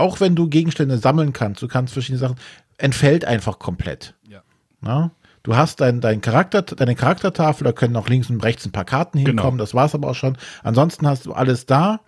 [0.00, 2.36] Auch wenn du Gegenstände sammeln kannst, du kannst verschiedene Sachen,
[2.78, 4.14] entfällt einfach komplett.
[4.28, 4.42] Ja.
[4.80, 5.12] Na?
[5.42, 8.84] Du hast dein, dein Charakter, deine Charaktertafel, da können auch links und rechts ein paar
[8.84, 9.28] Karten genau.
[9.28, 9.62] hinkommen, genau.
[9.62, 10.36] das war's aber auch schon.
[10.62, 12.00] Ansonsten hast du alles da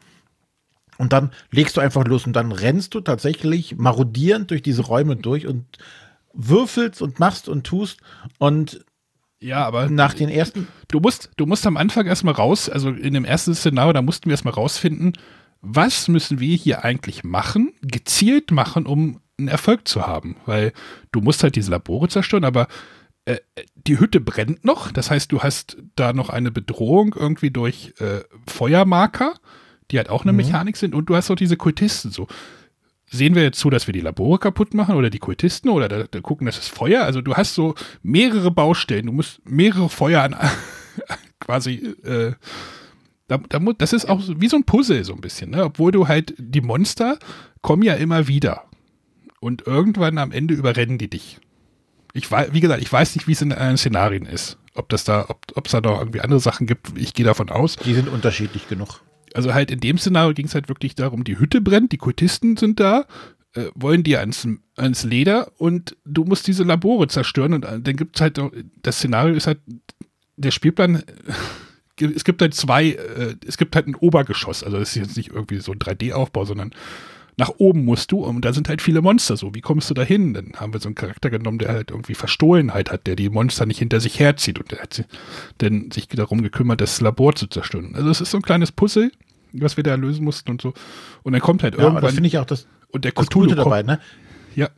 [0.98, 5.16] und dann legst du einfach los und dann rennst du tatsächlich marodierend durch diese Räume
[5.16, 5.64] durch und
[6.34, 8.00] würfelst und machst und tust
[8.38, 8.84] und
[9.40, 10.68] ja, aber nach den ersten.
[10.86, 14.26] Du musst, du musst am Anfang erstmal raus, also in dem ersten Szenario, da mussten
[14.26, 15.14] wir erstmal rausfinden,
[15.62, 20.36] was müssen wir hier eigentlich machen, gezielt machen, um einen Erfolg zu haben.
[20.44, 20.72] Weil
[21.12, 22.66] du musst halt diese Labore zerstören, aber
[23.24, 23.36] äh,
[23.74, 24.90] die Hütte brennt noch.
[24.90, 29.34] Das heißt, du hast da noch eine Bedrohung irgendwie durch äh, Feuermarker,
[29.90, 30.38] die halt auch eine mhm.
[30.38, 30.94] Mechanik sind.
[30.94, 32.26] Und du hast auch diese Kultisten so.
[33.06, 36.04] Sehen wir jetzt zu, dass wir die Labore kaputt machen oder die Kultisten oder da,
[36.04, 37.04] da gucken, das ist Feuer?
[37.04, 39.06] Also du hast so mehrere Baustellen.
[39.06, 40.34] Du musst mehrere Feuer an
[41.38, 42.32] quasi äh,
[43.38, 45.64] da, da, das ist auch wie so ein Puzzle so ein bisschen, ne?
[45.64, 47.18] obwohl du halt, die Monster
[47.62, 48.64] kommen ja immer wieder.
[49.40, 51.40] Und irgendwann am Ende überrennen die dich.
[52.12, 54.58] Ich weiß, wie gesagt, ich weiß nicht, wie es in anderen Szenarien ist.
[54.74, 56.92] Ob das da, ob es da noch irgendwie andere Sachen gibt.
[56.96, 57.76] Ich gehe davon aus.
[57.76, 59.00] Die sind unterschiedlich genug.
[59.34, 62.56] Also halt in dem Szenario ging es halt wirklich darum, die Hütte brennt, die Kultisten
[62.56, 63.06] sind da.
[63.54, 68.16] äh, wollen die ans, ans Leder und du musst diese Labore zerstören und dann gibt
[68.16, 68.40] es halt,
[68.82, 69.58] das Szenario ist halt,
[70.36, 71.02] der Spielplan,
[72.04, 75.30] es gibt halt zwei, äh, es gibt halt ein Obergeschoss, also das ist jetzt nicht
[75.30, 76.72] irgendwie so ein 3D-Aufbau, sondern
[77.36, 79.54] nach oben musst du und da sind halt viele Monster so.
[79.54, 80.34] Wie kommst du da hin?
[80.34, 83.64] Dann haben wir so einen Charakter genommen, der halt irgendwie Verstohlenheit hat, der die Monster
[83.64, 85.04] nicht hinter sich herzieht und der hat
[85.58, 87.94] dann sich darum gekümmert, das Labor zu zerstören.
[87.94, 89.10] Also es ist so ein kleines Puzzle,
[89.52, 90.74] was wir da lösen mussten und so.
[91.22, 93.26] Und dann kommt halt Ja, aber irgendwann das finde ich auch das, und der das
[93.26, 93.98] Cthulhu Gute dabei, ne?
[94.54, 94.68] ja,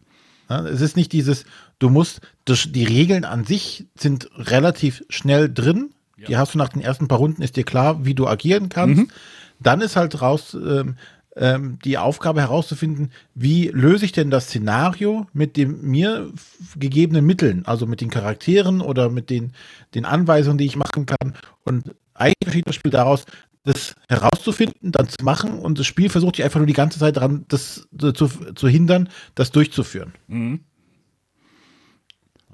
[0.48, 1.44] Ja, Es ist nicht dieses,
[1.80, 5.90] du musst, das, die Regeln an sich sind relativ schnell drin.
[6.28, 9.02] Die hast du nach den ersten paar Runden, ist dir klar, wie du agieren kannst.
[9.02, 9.08] Mhm.
[9.60, 10.96] Dann ist halt raus ähm,
[11.36, 16.30] ähm, die Aufgabe herauszufinden, wie löse ich denn das Szenario mit dem mir
[16.76, 19.52] gegebenen Mitteln, also mit den Charakteren oder mit den,
[19.94, 21.34] den Anweisungen, die ich machen kann.
[21.64, 23.24] Und eigentlich besteht das Spiel daraus,
[23.64, 27.16] das herauszufinden, dann zu machen und das Spiel versucht sich einfach nur die ganze Zeit
[27.16, 30.12] daran, das zu, zu hindern, das durchzuführen.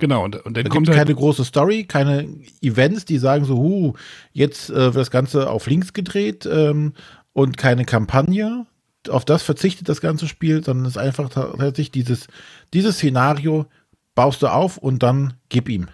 [0.01, 0.25] Genau.
[0.25, 2.29] Und, und dann Da kommt gibt halt, keine große Story, keine
[2.61, 3.93] Events, die sagen so, huh,
[4.33, 6.95] jetzt äh, wird das Ganze auf links gedreht ähm,
[7.33, 8.67] und keine Kampagne.
[9.09, 12.27] Auf das verzichtet das ganze Spiel, sondern es ist einfach tatsächlich dieses,
[12.75, 13.67] dieses Szenario
[14.15, 15.87] baust du auf und dann gib ihm.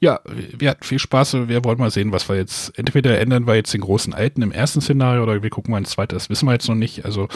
[0.00, 1.48] Ja, wir hatten viel Spaß.
[1.48, 2.78] Wir wollen mal sehen, was wir jetzt.
[2.78, 5.90] Entweder ändern wir jetzt den großen Alten im ersten Szenario oder wir gucken mal ins
[5.90, 6.14] zweite.
[6.14, 7.04] Das wissen wir jetzt noch nicht.
[7.04, 7.28] Also,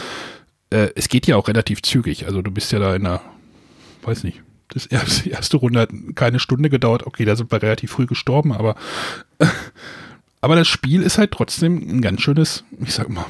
[0.71, 2.25] äh, es geht ja auch relativ zügig.
[2.25, 3.21] Also, du bist ja da in einer,
[4.03, 7.05] weiß nicht, das erste, erste Runde hat keine Stunde gedauert.
[7.05, 8.75] Okay, da sind wir relativ früh gestorben, aber.
[10.43, 13.27] Aber das Spiel ist halt trotzdem ein ganz schönes, ich sag mal,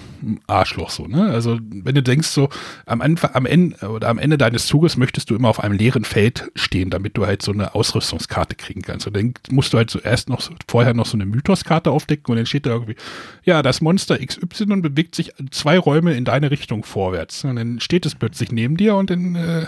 [0.48, 1.26] Arschloch so, ne?
[1.30, 2.48] Also, wenn du denkst, so
[2.86, 6.06] am Anfang, am Ende oder am Ende deines Zuges möchtest du immer auf einem leeren
[6.06, 9.08] Feld stehen, damit du halt so eine Ausrüstungskarte kriegen kannst.
[9.08, 12.38] Und dann musst du halt zuerst noch so- vorher noch so eine Mythoskarte aufdecken und
[12.38, 12.96] dann steht da irgendwie,
[13.44, 17.44] ja, das Monster XY bewegt sich zwei Räume in deine Richtung vorwärts.
[17.44, 19.66] Und dann steht es plötzlich neben dir und dann äh,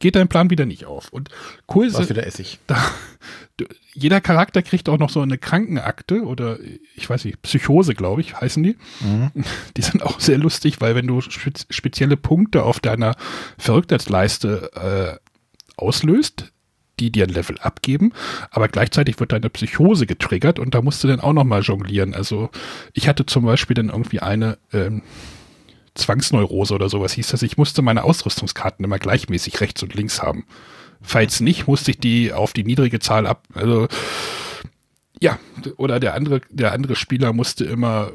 [0.00, 1.10] geht dein Plan wieder nicht auf.
[1.10, 1.28] Und
[1.72, 2.58] cool Was ist, wieder Essig.
[2.66, 2.76] da,
[3.94, 6.58] jeder Charakter kriegt auch noch so eine Krankenakte oder
[6.94, 8.76] ich weiß nicht, Psychose, glaube ich, heißen die.
[9.76, 13.16] Die sind auch sehr lustig, weil wenn du spez spezielle Punkte auf deiner
[13.58, 15.30] Verrücktheitsleiste äh,
[15.76, 16.52] auslöst,
[16.98, 18.12] die dir ein Level abgeben,
[18.50, 22.14] aber gleichzeitig wird deine Psychose getriggert und da musst du dann auch noch mal jonglieren.
[22.14, 22.50] Also
[22.92, 25.02] ich hatte zum Beispiel dann irgendwie eine ähm,
[25.94, 27.42] Zwangsneurose oder sowas hieß das.
[27.42, 30.44] Ich musste meine Ausrüstungskarten immer gleichmäßig rechts und links haben.
[31.02, 33.46] Falls nicht, musste ich die auf die niedrige Zahl ab.
[33.54, 33.88] Also
[35.20, 35.38] ja,
[35.76, 38.10] oder der andere, der andere Spieler musste immer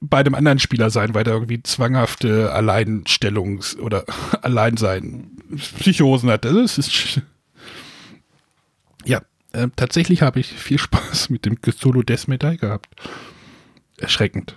[0.00, 4.04] bei dem anderen Spieler sein, weil der irgendwie zwanghafte Alleinstellungs- oder
[4.42, 5.30] Alleinsein
[5.78, 6.44] Psychosen hat.
[6.44, 7.22] Das ist sch-
[9.04, 9.20] ja,
[9.52, 12.88] äh, tatsächlich habe ich viel Spaß mit dem Cthulhu Death Medaille gehabt.
[13.98, 14.56] Erschreckend.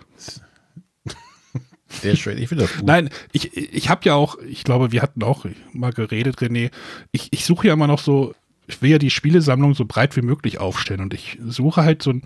[2.01, 2.85] Sehr schön, ich finde das gut.
[2.85, 6.71] Nein, ich, ich habe ja auch, ich glaube, wir hatten auch mal geredet, René.
[7.11, 8.33] Ich, ich suche ja immer noch so,
[8.67, 12.11] ich will ja die Spielesammlung so breit wie möglich aufstellen und ich suche halt so
[12.11, 12.23] einen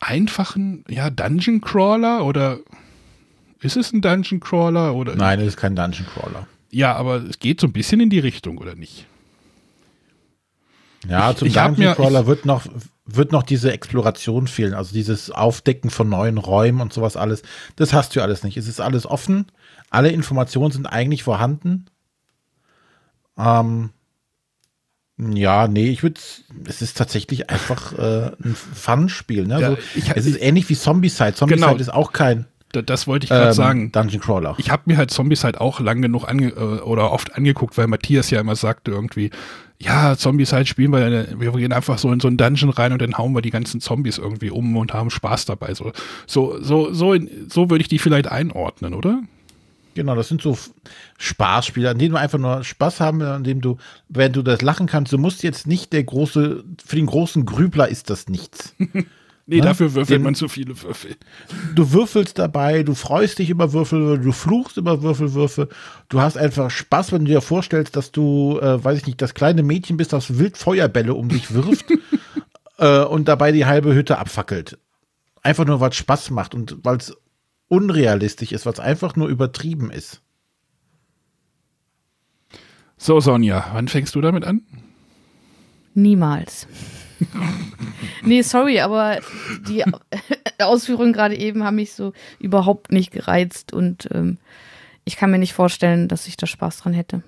[0.00, 2.58] einfachen, ja, Dungeon Crawler oder
[3.60, 5.14] ist es ein Dungeon Crawler oder?
[5.14, 6.46] Nein, es ist kein Dungeon Crawler.
[6.70, 9.06] Ja, aber es geht so ein bisschen in die Richtung, oder nicht?
[11.08, 12.64] Ja, Ich- zum ich Dungeon Crawler ich- wird noch,
[13.04, 17.42] wird noch diese Exploration fehlen, also dieses Aufdecken von neuen Räumen und sowas alles.
[17.76, 18.56] Das hast du ja alles nicht.
[18.56, 19.46] Es ist alles offen.
[19.90, 21.86] Alle Informationen sind eigentlich vorhanden.
[23.36, 23.90] Ähm,
[25.18, 26.20] ja, nee, ich würde,
[26.66, 29.46] es ist tatsächlich einfach äh, ein Fun-Spiel.
[29.46, 29.60] Ne?
[29.60, 31.34] Ja, so, ich- es ist ähnlich wie Zombicide.
[31.34, 31.80] Zombicide Genau.
[31.80, 33.92] ist auch kein Da, das wollte ich gerade ähm, sagen.
[33.92, 34.54] Dungeon Crawler.
[34.58, 37.86] Ich habe mir halt Zombies halt auch lang genug ange äh, oder oft angeguckt, weil
[37.86, 39.30] Matthias ja immer sagte irgendwie,
[39.80, 42.92] ja, Zombies halt spielen wir, äh, wir gehen einfach so in so einen Dungeon rein
[42.92, 45.74] und dann hauen wir die ganzen Zombies irgendwie um und haben Spaß dabei.
[45.74, 45.92] So,
[46.26, 49.22] so, so, so, in, so würde ich die vielleicht einordnen, oder?
[49.94, 50.56] Genau, das sind so
[51.18, 53.76] Spaßspiele, an denen du einfach nur Spaß haben, an dem du,
[54.08, 57.88] wenn du das lachen kannst, du musst jetzt nicht der große, für den großen Grübler
[57.88, 58.74] ist das nichts.
[59.46, 61.16] Nee, Ja, dafür würfelt den- man zu viele Würfel.
[61.74, 65.68] Du würfelst dabei, du freust dich über Würfel, du fluchst über Würfelwürfe,
[66.08, 69.34] du hast einfach Spaß, wenn du dir vorstellst, dass du, äh, weiß ich nicht, das
[69.34, 71.86] kleine Mädchen bist, das wild Feuerbälle um dich wirft
[72.78, 74.78] äh, und dabei die halbe Hütte abfackelt.
[75.42, 77.12] Einfach nur, weil es Spaß macht und weil es
[77.66, 80.22] unrealistisch ist, weil es einfach nur übertrieben ist.
[82.96, 84.62] So, Sonja, wann fängst du damit an?
[85.94, 86.68] Niemals.
[88.24, 89.20] Nee, sorry, aber
[89.68, 89.84] die
[90.58, 94.38] Ausführungen gerade eben haben mich so überhaupt nicht gereizt und ähm,
[95.04, 97.22] ich kann mir nicht vorstellen, dass ich da Spaß dran hätte.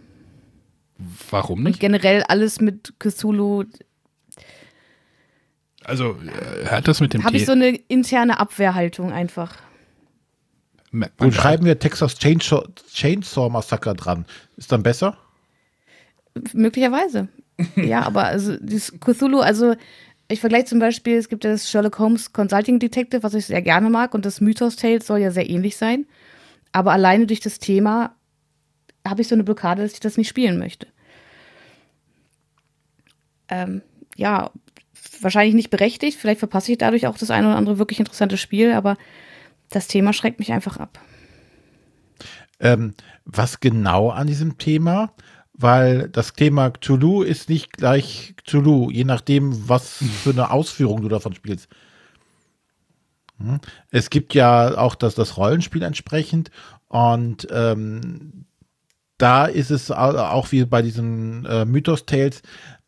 [1.30, 1.80] Warum Und nicht?
[1.80, 3.64] generell alles mit Cthulhu
[5.84, 9.56] Also, äh, hat das mit dem habe ich The- so eine interne Abwehrhaltung einfach.
[11.18, 14.24] Gut, schreiben wir Texas Chainsaw, Chainsaw Massacre dran.
[14.56, 15.18] Ist dann besser?
[16.52, 17.26] Möglicherweise.
[17.76, 19.74] ja, aber also dieses Cthulhu, also
[20.28, 23.90] ich vergleiche zum Beispiel, es gibt das Sherlock Holmes Consulting Detective, was ich sehr gerne
[23.90, 26.06] mag, und das Mythos Tales soll ja sehr ähnlich sein.
[26.72, 28.16] Aber alleine durch das Thema
[29.06, 30.86] habe ich so eine Blockade, dass ich das nicht spielen möchte.
[33.48, 33.82] Ähm,
[34.16, 34.50] ja,
[35.20, 36.18] wahrscheinlich nicht berechtigt.
[36.18, 38.96] Vielleicht verpasse ich dadurch auch das eine oder andere wirklich interessante Spiel, aber
[39.70, 40.98] das Thema schreckt mich einfach ab.
[42.60, 42.94] Ähm,
[43.24, 45.12] was genau an diesem Thema?
[45.56, 51.08] Weil das Thema Cthulhu ist nicht gleich Cthulhu, je nachdem, was für eine Ausführung du
[51.08, 51.68] davon spielst.
[53.38, 53.60] Hm?
[53.90, 56.50] Es gibt ja auch das, das Rollenspiel entsprechend
[56.88, 58.46] und ähm,
[59.18, 62.42] da ist es auch wie bei diesen äh, Mythos Tales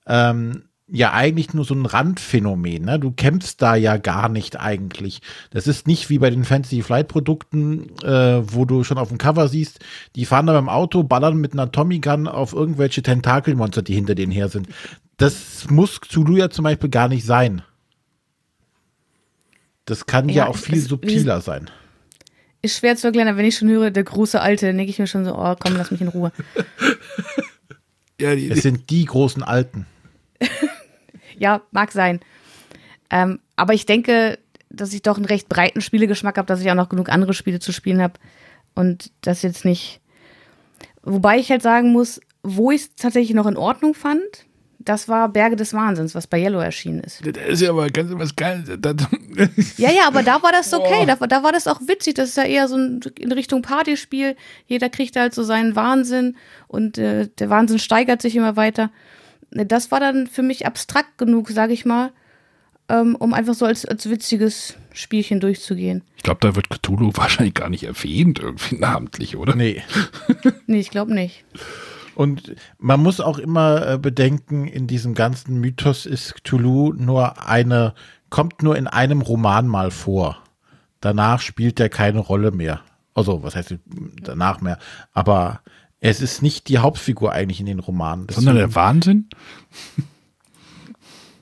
[0.07, 2.84] ähm, ja eigentlich nur so ein Randphänomen.
[2.84, 2.99] Ne?
[3.01, 5.20] Du kämpfst da ja gar nicht eigentlich.
[5.51, 9.18] Das ist nicht wie bei den Fantasy Flight Produkten, äh, wo du schon auf dem
[9.18, 9.80] Cover siehst,
[10.14, 14.14] die fahren da beim Auto, ballern mit einer Tommy Gun auf irgendwelche Tentakelmonster, die hinter
[14.14, 14.68] denen her sind.
[15.16, 17.62] Das muss Zulu ja zum Beispiel gar nicht sein.
[19.87, 21.70] Das kann ja, ja auch viel subtiler sein.
[22.62, 25.07] Ist schwer zu erklären, wenn ich schon höre, der große Alte, dann denke ich mir
[25.07, 26.32] schon so, oh komm, lass mich in Ruhe.
[28.20, 29.87] ja, die, es sind die großen Alten.
[31.39, 32.20] ja, mag sein.
[33.11, 34.39] Ähm, aber ich denke,
[34.70, 37.61] dass ich doch einen recht breiten Spielegeschmack habe, dass ich auch noch genug andere Spiele
[37.61, 38.14] zu spielen habe.
[38.74, 40.01] Und das jetzt nicht.
[41.03, 44.47] Wobei ich halt sagen muss, wo ich es tatsächlich noch in Ordnung fand,
[44.87, 47.20] das war Berge des Wahnsinns, was bei Yellow erschienen ist.
[47.26, 48.68] Das ist ja aber ganz was Geiles.
[49.78, 51.05] ja, ja, aber da war das okay.
[51.07, 52.14] Da, da, war das auch witzig.
[52.14, 54.37] Das ist ja eher so ein, in Richtung Partyspiel.
[54.66, 56.37] Jeder kriegt halt so seinen Wahnsinn
[56.68, 58.91] und äh, der Wahnsinn steigert sich immer weiter.
[59.65, 62.13] Das war dann für mich abstrakt genug, sage ich mal,
[62.89, 66.03] ähm, um einfach so als, als witziges Spielchen durchzugehen.
[66.17, 69.55] Ich glaube, da wird Cthulhu wahrscheinlich gar nicht erwähnt, irgendwie namentlich, oder?
[69.55, 69.83] Nee.
[70.67, 71.45] nee, ich glaube nicht.
[72.15, 77.93] Und man muss auch immer äh, bedenken, in diesem ganzen Mythos ist Cthulhu nur eine,
[78.31, 80.43] kommt nur in einem Roman mal vor.
[81.01, 82.81] Danach spielt er keine Rolle mehr.
[83.15, 83.77] Also, was heißt
[84.23, 84.79] danach mehr?
[85.13, 85.61] Aber
[86.01, 88.27] es ist nicht die Hauptfigur eigentlich in den Romanen.
[88.27, 89.29] Deswegen, Sondern der Wahnsinn?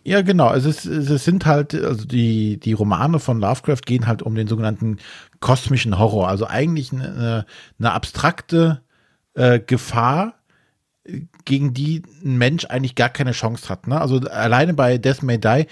[0.07, 0.53] Ja, genau.
[0.53, 4.99] Es, es sind halt, also die, die Romane von Lovecraft gehen halt um den sogenannten
[5.41, 6.29] kosmischen Horror.
[6.29, 7.47] Also eigentlich eine,
[7.79, 8.83] eine abstrakte
[9.33, 10.35] äh, Gefahr,
[11.45, 13.87] gegen die ein Mensch eigentlich gar keine Chance hat.
[13.87, 14.01] Ne?
[14.01, 15.67] Also alleine bei Death May Die,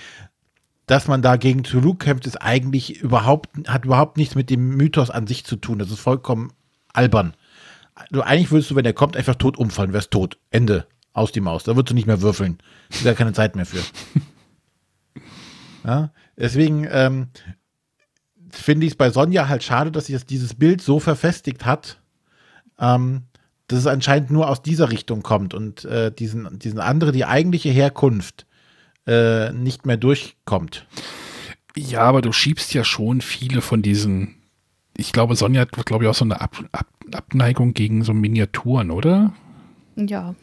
[0.87, 5.11] dass man da gegen Tulu kämpft, ist eigentlich überhaupt, hat überhaupt nichts mit dem Mythos
[5.11, 5.79] an sich zu tun.
[5.79, 6.53] Das ist vollkommen
[6.93, 7.35] albern.
[8.11, 10.39] Du, eigentlich würdest du, wenn der kommt, einfach tot umfallen, wärst tot.
[10.51, 10.87] Ende.
[11.13, 11.65] Aus die Maus.
[11.65, 12.59] Da würdest du nicht mehr würfeln.
[12.89, 13.83] Ist keine Zeit mehr für.
[15.85, 16.11] ja?
[16.37, 17.29] Deswegen ähm,
[18.51, 22.01] finde ich es bei Sonja halt schade, dass sich das, dieses Bild so verfestigt hat,
[22.79, 23.25] ähm,
[23.69, 27.71] dass es anscheinend nur aus dieser Richtung kommt und äh, diesen, diesen andere, die eigentliche
[27.71, 28.47] Herkunft
[29.07, 30.87] äh, nicht mehr durchkommt.
[31.77, 34.42] Ja, aber du schiebst ja schon viele von diesen
[34.97, 38.91] ich glaube, Sonja hat, glaube ich, auch so eine Ab Ab Abneigung gegen so Miniaturen,
[38.91, 39.35] oder?
[39.97, 40.35] Ja.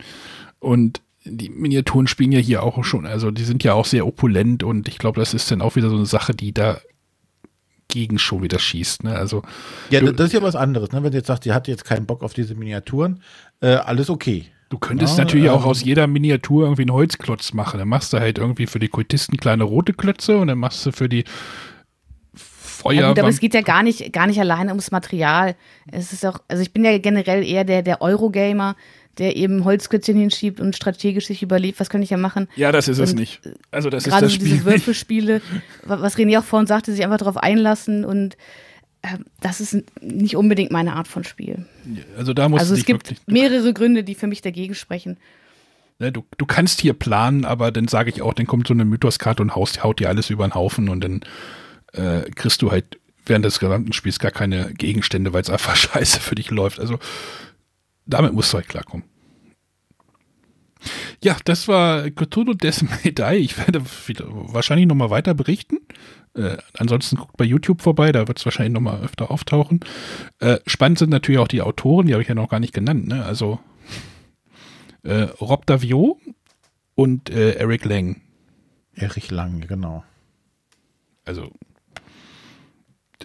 [0.59, 4.63] Und die Miniaturen spielen ja hier auch schon, also die sind ja auch sehr opulent
[4.63, 6.79] und ich glaube, das ist dann auch wieder so eine Sache, die da
[7.87, 9.03] gegen schon wieder schießt.
[9.03, 9.15] Ne?
[9.15, 9.41] Also,
[9.89, 10.91] ja, das ist ja was anderes.
[10.91, 11.03] Ne?
[11.03, 13.21] Wenn du jetzt sagst, die hat jetzt keinen Bock auf diese Miniaturen,
[13.61, 14.45] äh, alles okay.
[14.69, 17.79] Du könntest ja, natürlich ähm, auch aus jeder Miniatur irgendwie einen Holzklotz machen.
[17.79, 20.91] Dann machst du halt irgendwie für die Kultisten kleine rote Klötze und dann machst du
[20.91, 21.23] für die
[22.79, 22.93] Feuer.
[22.93, 25.55] Ja, gut, aber es geht ja gar nicht, gar nicht alleine ums Material.
[25.91, 28.75] Es ist auch, also ich bin ja generell eher der, der Eurogamer,
[29.17, 32.47] der eben Holzklötzchen hinschiebt und strategisch sich überlebt, was kann ich ja machen.
[32.55, 33.41] Ja, das ist und es nicht.
[33.69, 34.47] Also das ist das Spiel.
[34.47, 35.41] Gerade diese Würfelspiele,
[35.83, 38.37] was René auch vorhin sagte, sich einfach darauf einlassen und
[39.01, 41.65] äh, das ist nicht unbedingt meine Art von Spiel.
[42.17, 45.17] Also da muss Also es gibt mehrere Gründe, die für mich dagegen sprechen.
[45.99, 48.85] Ne, du, du kannst hier planen, aber dann sage ich auch, dann kommt so eine
[48.85, 51.21] Mythoskarte und haust, haut dir alles über den Haufen und dann
[51.93, 56.19] äh, kriegst du halt während des gesamten Spiels gar keine Gegenstände, weil es einfach scheiße
[56.19, 56.79] für dich läuft.
[56.79, 56.99] Also
[58.05, 59.05] damit musst du halt klarkommen.
[61.21, 63.37] Ja, das war Cthulhu Death May.
[63.37, 65.79] Ich werde wahrscheinlich nochmal weiter berichten.
[66.35, 69.81] Äh, ansonsten guckt bei YouTube vorbei, da wird es wahrscheinlich nochmal öfter auftauchen.
[70.39, 73.07] Äh, spannend sind natürlich auch die Autoren, die habe ich ja noch gar nicht genannt.
[73.07, 73.25] Ne?
[73.25, 73.59] Also
[75.03, 76.19] äh, Rob Davio
[76.95, 78.21] und äh, Eric Lang.
[78.93, 80.03] Erich Lang, genau.
[81.25, 81.51] Also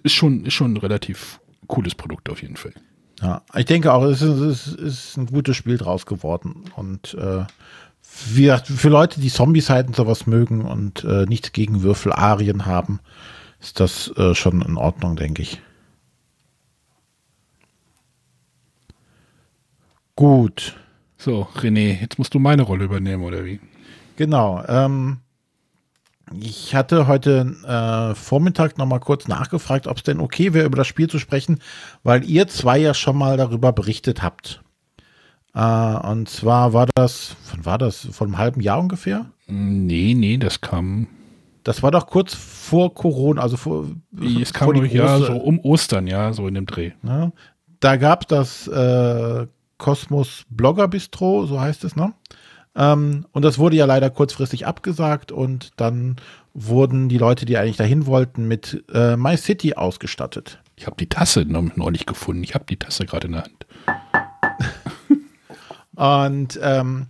[0.03, 2.75] ist schon, ist schon ein relativ cooles Produkt auf jeden Fall.
[3.21, 6.65] Ja, ich denke auch, es ist, es ist ein gutes Spiel draus geworden.
[6.77, 7.45] Und äh,
[8.27, 13.01] wie gesagt, für Leute, die Zombies halt sowas mögen und äh, nichts gegen Würfel-Arien haben,
[13.61, 15.63] ist das äh, schon in Ordnung, denke ich.
[20.17, 20.77] Gut.
[21.17, 23.61] So, René, jetzt musst du meine Rolle übernehmen, oder wie?
[24.17, 24.63] Genau.
[24.69, 25.19] Ähm,
[26.41, 30.79] ich hatte heute äh, Vormittag noch mal kurz nachgefragt, ob es denn okay wäre, über
[30.79, 31.61] das Spiel zu sprechen,
[32.03, 34.63] weil ihr zwei ja schon mal darüber berichtet habt.
[35.55, 38.09] Äh, und zwar war das, wann war das?
[38.11, 39.27] Vor einem halben Jahr ungefähr?
[39.47, 41.07] Nee, nee, das kam.
[41.63, 43.87] Das war doch kurz vor Corona, also vor.
[44.41, 46.93] Es kam vor die durch, ja, so um Ostern, ja, so in dem Dreh.
[47.03, 47.33] Ne?
[47.81, 49.47] Da gab das äh,
[49.79, 52.13] Kosmos Blogger Bistro, so heißt es, ne?
[52.77, 56.17] Ähm, und das wurde ja leider kurzfristig abgesagt und dann
[56.55, 60.61] wurden die Leute, die eigentlich dahin wollten, mit äh, My City ausgestattet.
[60.77, 62.43] Ich habe die Tasse neu- neulich gefunden.
[62.43, 63.67] Ich habe die Tasse gerade in der Hand.
[65.97, 67.07] Und ähm,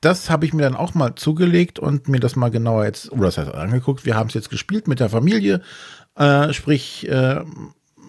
[0.00, 3.24] das habe ich mir dann auch mal zugelegt und mir das mal genauer jetzt, oder
[3.24, 4.06] das heißt angeguckt.
[4.06, 5.60] Wir haben es jetzt gespielt mit der Familie,
[6.14, 7.42] äh, sprich äh,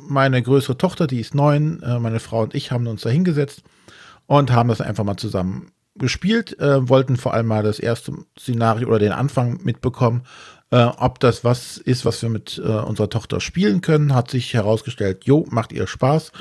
[0.07, 3.63] meine größere Tochter, die ist neun, äh, meine Frau und ich haben uns da hingesetzt
[4.27, 8.87] und haben das einfach mal zusammen gespielt, äh, wollten vor allem mal das erste Szenario
[8.87, 10.23] oder den Anfang mitbekommen,
[10.71, 14.15] äh, ob das was ist, was wir mit äh, unserer Tochter spielen können.
[14.15, 16.31] Hat sich herausgestellt, jo, macht ihr Spaß.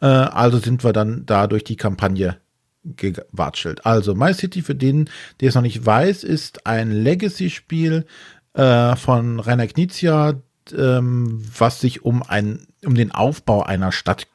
[0.00, 2.36] Äh, also sind wir dann da durch die Kampagne
[2.84, 3.84] gewatschelt.
[3.84, 5.10] Also My City, für den,
[5.40, 8.06] der es noch nicht weiß, ist ein Legacy-Spiel
[8.54, 10.34] äh, von Rainer Knizia,
[10.76, 14.26] ähm, was sich um, ein, um den Aufbau einer Stadt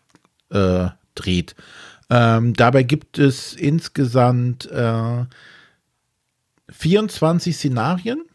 [0.49, 1.55] äh, dreht.
[2.11, 5.23] Ähm, dabei gibt es insgesamt äh,
[6.69, 8.25] 24 Szenarien.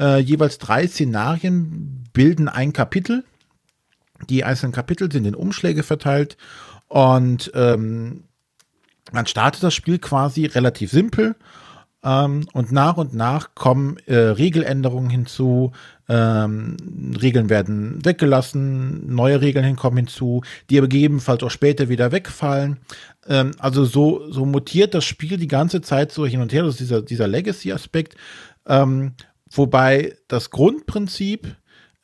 [0.00, 3.24] Äh, jeweils drei Szenarien bilden ein Kapitel.
[4.28, 6.36] Die einzelnen Kapitel sind in Umschläge verteilt
[6.88, 8.24] und ähm,
[9.12, 11.36] man startet das Spiel quasi relativ simpel
[12.04, 15.72] ähm, und nach und nach kommen äh, Regeländerungen hinzu,
[16.08, 16.76] ähm,
[17.20, 22.78] Regeln werden weggelassen, neue Regeln hinkommen hinzu, die aber gegebenenfalls auch später wieder wegfallen.
[23.26, 26.74] Ähm, also so, so mutiert das Spiel die ganze Zeit so hin und her, das
[26.74, 28.14] ist dieser, dieser Legacy-Aspekt,
[28.66, 29.12] ähm,
[29.50, 31.56] wobei das Grundprinzip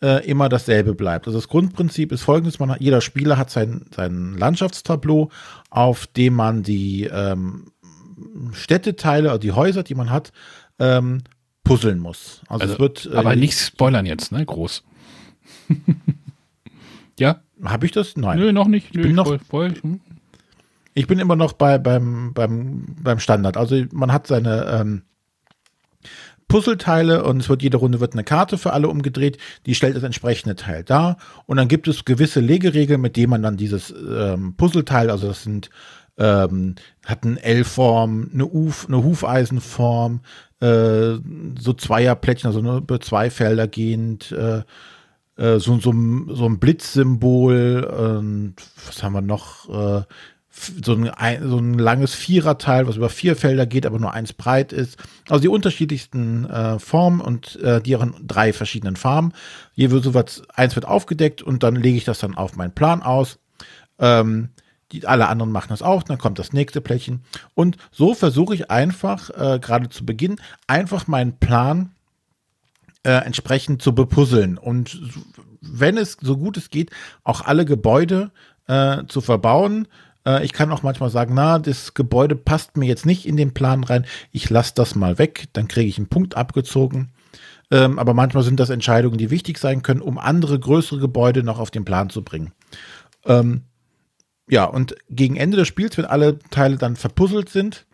[0.02, 1.26] äh, immer dasselbe bleibt.
[1.26, 5.30] Also das Grundprinzip ist folgendes, man hat, jeder Spieler hat sein, sein Landschaftstableau,
[5.70, 7.66] auf dem man die ähm,
[8.52, 10.32] Städteteile, also die Häuser, die man hat,
[10.78, 11.22] ähm,
[11.64, 12.42] puzzeln muss.
[12.48, 13.06] Also, Also, es wird.
[13.12, 14.44] äh, aber nicht spoilern jetzt, ne?
[14.44, 14.84] Groß.
[17.18, 17.40] ja?
[17.64, 18.16] Habe ich das?
[18.16, 18.38] Nein.
[18.38, 18.94] Nö, noch nicht.
[18.94, 20.00] Nö, bin ich noch- voll, voll, hm.
[20.96, 23.56] Ich bin immer noch bei, beim, beim, beim Standard.
[23.56, 25.02] Also man hat seine ähm,
[26.46, 30.04] Puzzleteile und es wird jede Runde wird eine Karte für alle umgedreht, die stellt das
[30.04, 31.16] entsprechende Teil dar.
[31.46, 35.42] Und dann gibt es gewisse Legeregeln, mit denen man dann dieses ähm, Puzzleteil, also das
[35.42, 35.70] sind
[36.18, 40.20] ähm, hat eine L-Form, eine, Uf, eine Hufeisenform,
[40.60, 41.14] äh,
[41.58, 44.62] so Zweierplättchen, also nur über zwei Felder gehend, äh,
[45.36, 48.54] äh, so, so, ein- so ein Blitzsymbol und
[48.86, 49.68] was haben wir noch?
[49.68, 50.02] Äh,
[50.84, 54.72] so ein, so ein langes Viererteil, was über vier Felder geht, aber nur eins breit
[54.72, 54.98] ist.
[55.28, 59.32] Also die unterschiedlichsten äh, Formen und äh, in drei verschiedenen Farben.
[59.74, 63.40] Wird sowas, eins wird aufgedeckt und dann lege ich das dann auf meinen Plan aus.
[63.98, 64.50] Ähm,
[64.94, 67.22] die, alle anderen machen das auch, dann kommt das nächste Plättchen.
[67.54, 70.36] Und so versuche ich einfach, äh, gerade zu Beginn,
[70.66, 71.92] einfach meinen Plan
[73.02, 74.98] äh, entsprechend zu bepuzzeln und
[75.60, 76.90] wenn es so gut es geht,
[77.22, 78.30] auch alle Gebäude
[78.66, 79.88] äh, zu verbauen.
[80.26, 83.54] Äh, ich kann auch manchmal sagen, na, das Gebäude passt mir jetzt nicht in den
[83.54, 87.12] Plan rein, ich lasse das mal weg, dann kriege ich einen Punkt abgezogen.
[87.70, 91.58] Ähm, aber manchmal sind das Entscheidungen, die wichtig sein können, um andere größere Gebäude noch
[91.58, 92.52] auf den Plan zu bringen.
[93.24, 93.62] Ähm,
[94.48, 97.86] ja, und gegen Ende des Spiels, wenn alle Teile dann verpuzzelt sind,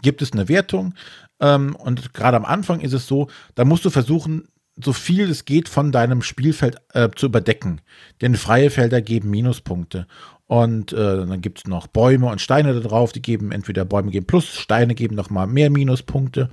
[0.00, 0.94] gibt es eine Wertung.
[1.40, 4.48] Ähm, und gerade am Anfang ist es so, da musst du versuchen,
[4.82, 7.82] so viel es geht von deinem Spielfeld äh, zu überdecken.
[8.22, 10.06] Denn freie Felder geben Minuspunkte.
[10.46, 14.10] Und äh, dann gibt es noch Bäume und Steine da drauf, die geben entweder Bäume
[14.10, 16.50] geben plus, Steine geben noch mal mehr Minuspunkte.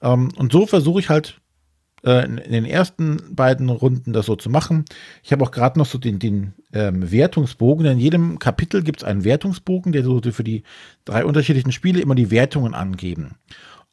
[0.00, 1.40] Ähm, und so versuche ich halt
[2.04, 4.84] äh, in, den ersten beiden Runden das so zu machen.
[5.22, 7.86] Ich habe auch gerade noch so den, den ähm, Wertungsbogen.
[7.86, 10.62] In jedem Kapitel gibt es einen Wertungsbogen, der so für die
[11.04, 13.36] drei unterschiedlichen Spiele immer die Wertungen angeben.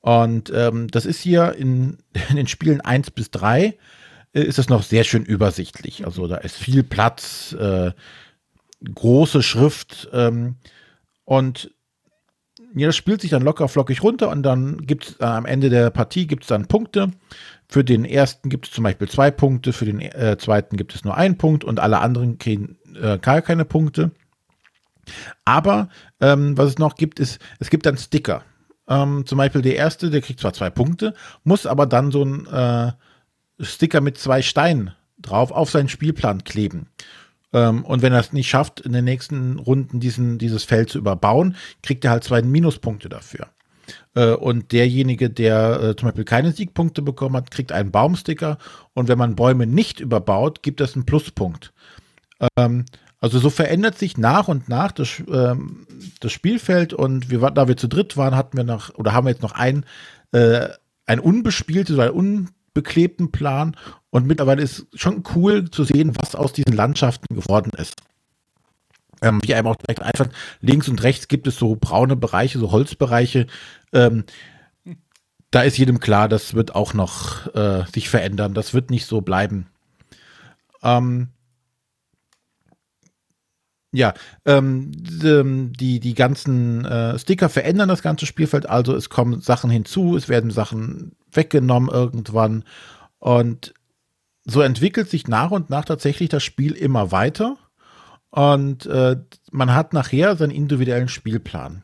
[0.02, 1.98] Und ähm, das ist hier in,
[2.30, 3.78] in den Spielen 1 bis 3
[4.34, 6.06] äh, ist es noch sehr schön übersichtlich.
[6.06, 7.92] Also da ist viel Platz, äh,
[8.84, 10.56] große Schrift ähm,
[11.24, 11.72] und
[12.74, 15.70] ja, das spielt sich dann locker flockig runter und dann gibt es äh, am Ende
[15.70, 17.12] der Partie gibt es dann Punkte.
[17.72, 21.06] Für den ersten gibt es zum Beispiel zwei Punkte, für den äh, zweiten gibt es
[21.06, 24.12] nur einen Punkt und alle anderen kriegen äh, gar keine Punkte.
[25.46, 25.88] Aber
[26.20, 28.44] ähm, was es noch gibt, ist, es gibt dann Sticker.
[28.90, 31.14] Ähm, zum Beispiel der erste, der kriegt zwar zwei Punkte,
[31.46, 32.92] muss aber dann so ein äh,
[33.64, 36.88] Sticker mit zwei Steinen drauf auf seinen Spielplan kleben.
[37.54, 40.98] Ähm, und wenn er es nicht schafft, in den nächsten Runden diesen, dieses Feld zu
[40.98, 43.48] überbauen, kriegt er halt zwei Minuspunkte dafür.
[44.16, 48.58] Äh, und derjenige, der äh, zum Beispiel keine Siegpunkte bekommen hat, kriegt einen Baumsticker.
[48.94, 51.74] Und wenn man Bäume nicht überbaut, gibt es einen Pluspunkt.
[52.58, 52.86] Ähm,
[53.22, 55.86] also so verändert sich nach und nach das, ähm,
[56.20, 59.32] das Spielfeld und wir, da wir zu dritt waren, hatten wir noch, oder haben wir
[59.32, 59.86] jetzt noch ein,
[60.32, 60.70] äh,
[61.06, 62.12] ein unbespieltes, einen
[62.74, 63.78] unbeklebten Plan
[64.10, 67.94] und mittlerweile ist schon cool zu sehen, was aus diesen Landschaften geworden ist.
[69.22, 70.28] Ähm, wie einem auch direkt einfach
[70.62, 73.46] links und rechts gibt es so braune Bereiche, so Holzbereiche.
[73.94, 74.26] Ähm,
[75.52, 78.54] da ist jedem klar, das wird auch noch äh, sich verändern.
[78.54, 79.68] Das wird nicht so bleiben.
[80.82, 81.30] Ähm,
[83.94, 84.14] ja,
[84.46, 90.16] ähm, die, die ganzen äh, Sticker verändern das ganze Spielfeld, also es kommen Sachen hinzu,
[90.16, 92.64] es werden Sachen weggenommen irgendwann
[93.20, 93.74] und
[94.46, 97.58] so entwickelt sich nach und nach tatsächlich das Spiel immer weiter
[98.30, 99.18] und äh,
[99.52, 101.84] man hat nachher seinen individuellen Spielplan.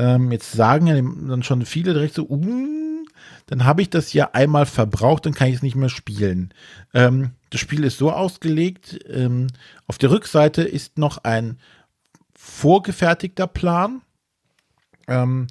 [0.00, 3.04] Ähm, jetzt sagen ja dann schon viele direkt so, uh,
[3.48, 6.54] dann habe ich das ja einmal verbraucht, dann kann ich es nicht mehr spielen.
[6.94, 9.48] Ähm, das Spiel ist so ausgelegt, ähm,
[9.86, 11.58] auf der Rückseite ist noch ein
[12.34, 14.00] vorgefertigter Plan,
[15.06, 15.48] ähm,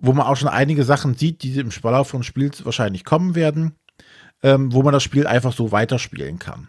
[0.00, 3.76] wo man auch schon einige Sachen sieht, die im Verlauf des Spiels wahrscheinlich kommen werden,
[4.42, 6.66] ähm, wo man das Spiel einfach so weiterspielen kann.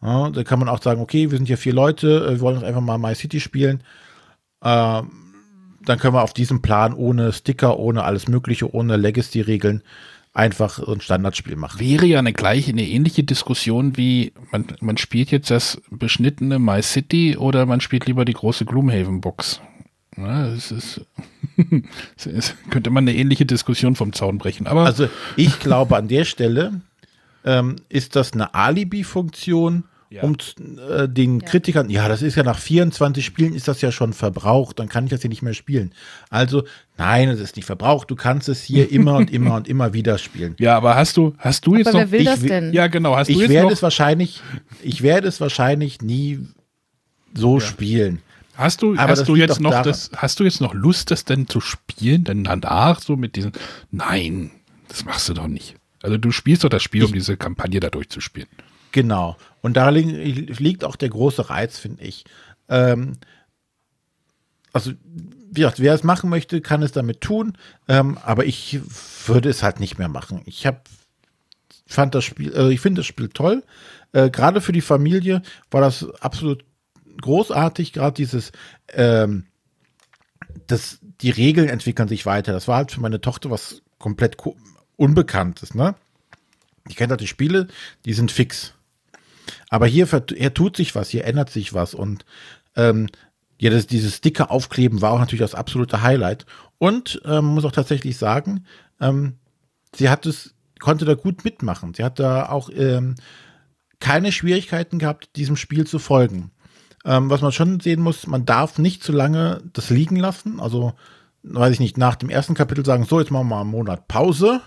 [0.00, 2.64] Ja, da kann man auch sagen, okay, wir sind hier vier Leute, äh, wir wollen
[2.64, 3.82] einfach mal My City spielen.
[4.62, 5.25] Ähm,
[5.88, 9.82] dann können wir auf diesem Plan ohne Sticker, ohne alles Mögliche, ohne Legacy-Regeln
[10.34, 11.80] einfach ein Standardspiel machen.
[11.80, 16.82] Wäre ja eine gleiche, eine ähnliche Diskussion wie, man, man spielt jetzt das beschnittene My
[16.82, 19.60] City oder man spielt lieber die große Gloomhaven-Box.
[20.16, 21.00] Ja, das ist,
[22.24, 24.66] ist, könnte man eine ähnliche Diskussion vom Zaun brechen.
[24.66, 26.80] Aber also ich glaube an der Stelle
[27.44, 30.22] ähm, ist das eine Alibi-Funktion ja.
[30.22, 30.36] um
[30.88, 31.46] äh, den ja.
[31.46, 35.04] Kritikern, ja, das ist ja nach 24 Spielen ist das ja schon verbraucht, dann kann
[35.04, 35.92] ich das hier nicht mehr spielen.
[36.30, 36.64] Also,
[36.96, 40.18] nein, es ist nicht verbraucht, du kannst es hier immer und immer und immer wieder
[40.18, 40.54] spielen.
[40.58, 42.12] Ja, aber hast du, hast du aber jetzt wer noch.
[42.12, 42.72] will ich, das denn?
[42.72, 44.42] Ja, genau, hast ich du jetzt werde noch, es wahrscheinlich,
[44.82, 46.40] ich werde es wahrscheinlich nie
[47.34, 47.64] so ja.
[47.64, 48.20] spielen.
[48.54, 51.46] Hast du, aber hast du jetzt noch das, hast du jetzt noch Lust, das denn
[51.46, 52.24] zu spielen?
[52.24, 53.52] Denn danach so mit diesen,
[53.90, 54.50] nein,
[54.88, 55.74] das machst du doch nicht.
[56.02, 58.48] Also du spielst doch das Spiel, ich, um diese Kampagne da durchzuspielen.
[58.92, 59.36] Genau.
[59.62, 62.24] Und da liegt auch der große Reiz, finde ich.
[62.68, 63.14] Ähm,
[64.72, 67.56] also, wie gesagt, wer es machen möchte, kann es damit tun.
[67.88, 68.80] Ähm, aber ich
[69.26, 70.42] würde es halt nicht mehr machen.
[70.44, 70.80] Ich habe
[71.86, 73.62] fand das Spiel, äh, ich finde das Spiel toll.
[74.12, 76.64] Äh, Gerade für die Familie war das absolut
[77.20, 77.92] großartig.
[77.92, 78.52] Gerade dieses,
[78.92, 79.46] ähm,
[80.66, 82.52] das, die Regeln entwickeln sich weiter.
[82.52, 84.36] Das war halt für meine Tochter was komplett
[84.96, 85.94] Unbekanntes, ne?
[86.88, 87.68] Die kennt halt die Spiele,
[88.04, 88.74] die sind fix.
[89.68, 92.24] Aber hier, hier tut sich was, hier ändert sich was und
[92.76, 93.08] ähm,
[93.58, 96.46] ja, das, dieses dicke Aufkleben war auch natürlich das absolute Highlight.
[96.78, 98.66] Und ähm, muss auch tatsächlich sagen,
[99.00, 99.38] ähm,
[99.94, 101.94] sie hat es, konnte da gut mitmachen.
[101.94, 103.14] Sie hat da auch ähm,
[103.98, 106.50] keine Schwierigkeiten gehabt, diesem Spiel zu folgen.
[107.04, 110.60] Ähm, was man schon sehen muss, man darf nicht zu lange das liegen lassen.
[110.60, 110.92] Also,
[111.42, 114.06] weiß ich nicht, nach dem ersten Kapitel sagen, so, jetzt machen wir mal einen Monat
[114.08, 114.60] Pause.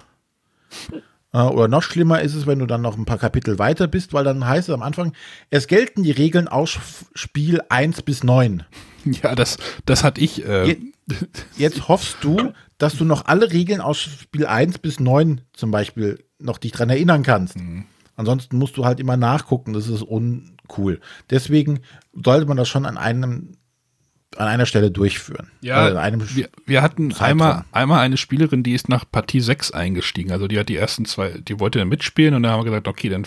[1.32, 4.24] Oder noch schlimmer ist es, wenn du dann noch ein paar Kapitel weiter bist, weil
[4.24, 5.14] dann heißt es am Anfang,
[5.52, 6.80] es gelten die Regeln aus
[7.14, 8.64] Spiel 1 bis 9.
[9.06, 10.46] Ja, das, das hatte ich.
[10.46, 10.76] Äh
[11.56, 16.24] Jetzt hoffst du, dass du noch alle Regeln aus Spiel 1 bis 9 zum Beispiel
[16.38, 17.58] noch dich dran erinnern kannst.
[17.58, 17.86] Mhm.
[18.16, 21.00] Ansonsten musst du halt immer nachgucken, das ist uncool.
[21.30, 21.80] Deswegen
[22.14, 23.54] sollte man das schon an einem
[24.38, 25.50] an einer Stelle durchführen.
[25.62, 30.32] Ja, wir, wir, hatten einmal, einmal eine Spielerin, die ist nach Partie 6 eingestiegen.
[30.32, 32.88] Also die hat die ersten zwei, die wollte dann mitspielen und dann haben wir gesagt,
[32.88, 33.26] okay, dann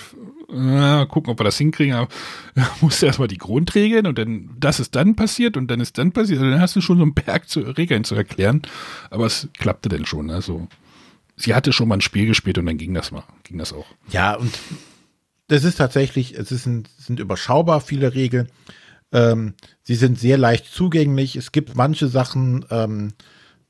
[0.49, 1.95] äh, gucken, ob wir das hinkriegen.
[1.95, 2.09] Aber
[2.81, 6.39] musste erstmal die Grundregeln und dann, das ist dann passiert und dann ist dann passiert.
[6.39, 8.63] Also dann hast du schon so einen Berg zu Regeln zu erklären.
[9.11, 10.31] Aber es klappte denn schon.
[10.31, 10.69] Also
[11.37, 13.87] sie hatte schon mal ein Spiel gespielt und dann ging das mal, ging das auch.
[14.11, 14.57] Ja, und
[15.49, 18.49] das ist tatsächlich, es ist ein, sind überschaubar viele Regeln.
[19.13, 21.37] Ähm, sie sind sehr leicht zugänglich.
[21.37, 23.13] Es gibt manche Sachen, ähm,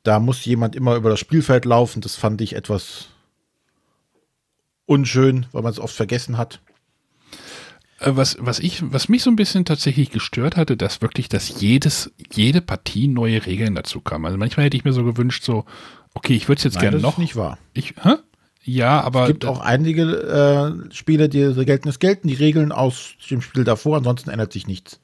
[0.03, 2.01] da muss jemand immer über das Spielfeld laufen.
[2.01, 3.09] Das fand ich etwas
[4.87, 6.61] unschön, weil man es oft vergessen hat.
[7.99, 11.61] Äh, was, was, ich, was mich so ein bisschen tatsächlich gestört hatte, dass wirklich, dass
[11.61, 14.25] jedes, jede Partie neue Regeln dazu kam.
[14.25, 15.65] Also manchmal hätte ich mir so gewünscht, so,
[16.15, 17.11] okay, ich würde es jetzt gerne noch.
[17.11, 17.59] Das ist nicht wahr.
[17.75, 18.15] Ich, hä?
[18.65, 19.23] Ja, aber.
[19.23, 20.03] Es gibt auch einige
[20.91, 21.89] äh, Spiele, die so gelten.
[21.89, 25.01] Es gelten die Regeln aus dem Spiel davor, ansonsten ändert sich nichts.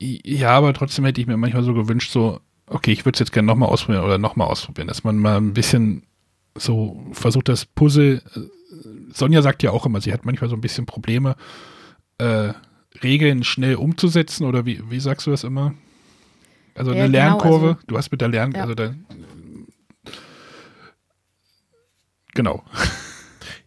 [0.00, 3.32] Ja, aber trotzdem hätte ich mir manchmal so gewünscht, so, okay, ich würde es jetzt
[3.32, 6.04] gerne nochmal ausprobieren oder nochmal ausprobieren, dass man mal ein bisschen
[6.56, 8.22] so versucht, das Puzzle.
[8.34, 8.40] Äh,
[9.12, 11.36] Sonja sagt ja auch immer, sie hat manchmal so ein bisschen Probleme,
[12.18, 12.52] äh,
[13.02, 15.74] Regeln schnell umzusetzen oder wie, wie sagst du das immer?
[16.74, 17.68] Also Ja, eine genau, Lernkurve.
[17.68, 18.62] also- du hast mit der Lern, Ja.
[18.62, 18.94] also da,
[22.34, 22.62] genau.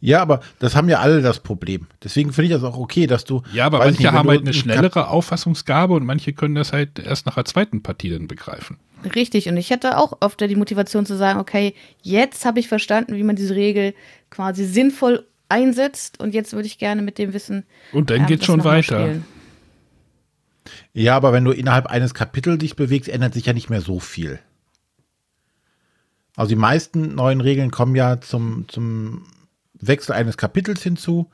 [0.06, 1.88] Ja, aber das haben ja alle das Problem.
[2.04, 3.42] Deswegen finde ich das auch okay, dass du.
[3.54, 7.26] Ja, aber manche nicht, haben halt eine schnellere Auffassungsgabe und manche können das halt erst
[7.26, 8.80] nach der zweiten Partie dann begreifen.
[9.16, 13.16] Richtig, und ich hätte auch oft die Motivation zu sagen, okay, jetzt habe ich verstanden,
[13.16, 13.94] wie man diese Regel
[14.30, 17.64] quasi sinnvoll einsetzt und jetzt würde ich gerne mit dem Wissen.
[17.94, 19.06] Und dann ähm, geht's das schon weiter.
[19.06, 19.26] spielen.
[20.92, 24.02] Ja, aber wenn du innerhalb eines Kapitels dich bewegst, ändert sich ja nicht mehr so
[24.02, 24.40] viel.
[26.36, 29.24] Also die meisten neuen Regeln kommen ja zum, zum
[29.88, 31.30] Wechsel eines Kapitels hinzu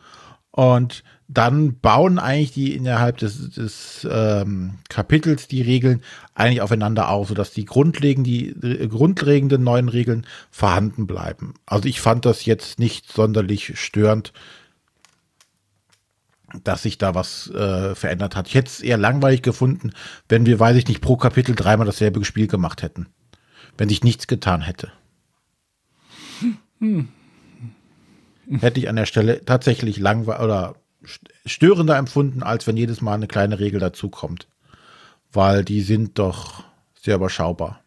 [0.51, 6.01] und dann bauen eigentlich die innerhalb des, des ähm, Kapitels die Regeln
[6.33, 11.53] eigentlich aufeinander auf, sodass die grundlegenden, die äh, grundlegenden neuen Regeln vorhanden bleiben.
[11.67, 14.33] Also ich fand das jetzt nicht sonderlich störend,
[16.63, 18.47] dass sich da was äh, verändert hat.
[18.47, 19.91] Ich hätte es eher langweilig gefunden,
[20.27, 23.05] wenn wir, weiß ich nicht, pro Kapitel dreimal dasselbe Spiel gemacht hätten.
[23.77, 24.91] Wenn sich nichts getan hätte.
[28.49, 33.13] Hätte ich an der Stelle tatsächlich langweilig oder st- störender empfunden, als wenn jedes Mal
[33.13, 34.47] eine kleine Regel dazukommt.
[35.31, 36.63] Weil die sind doch
[36.99, 37.81] sehr überschaubar.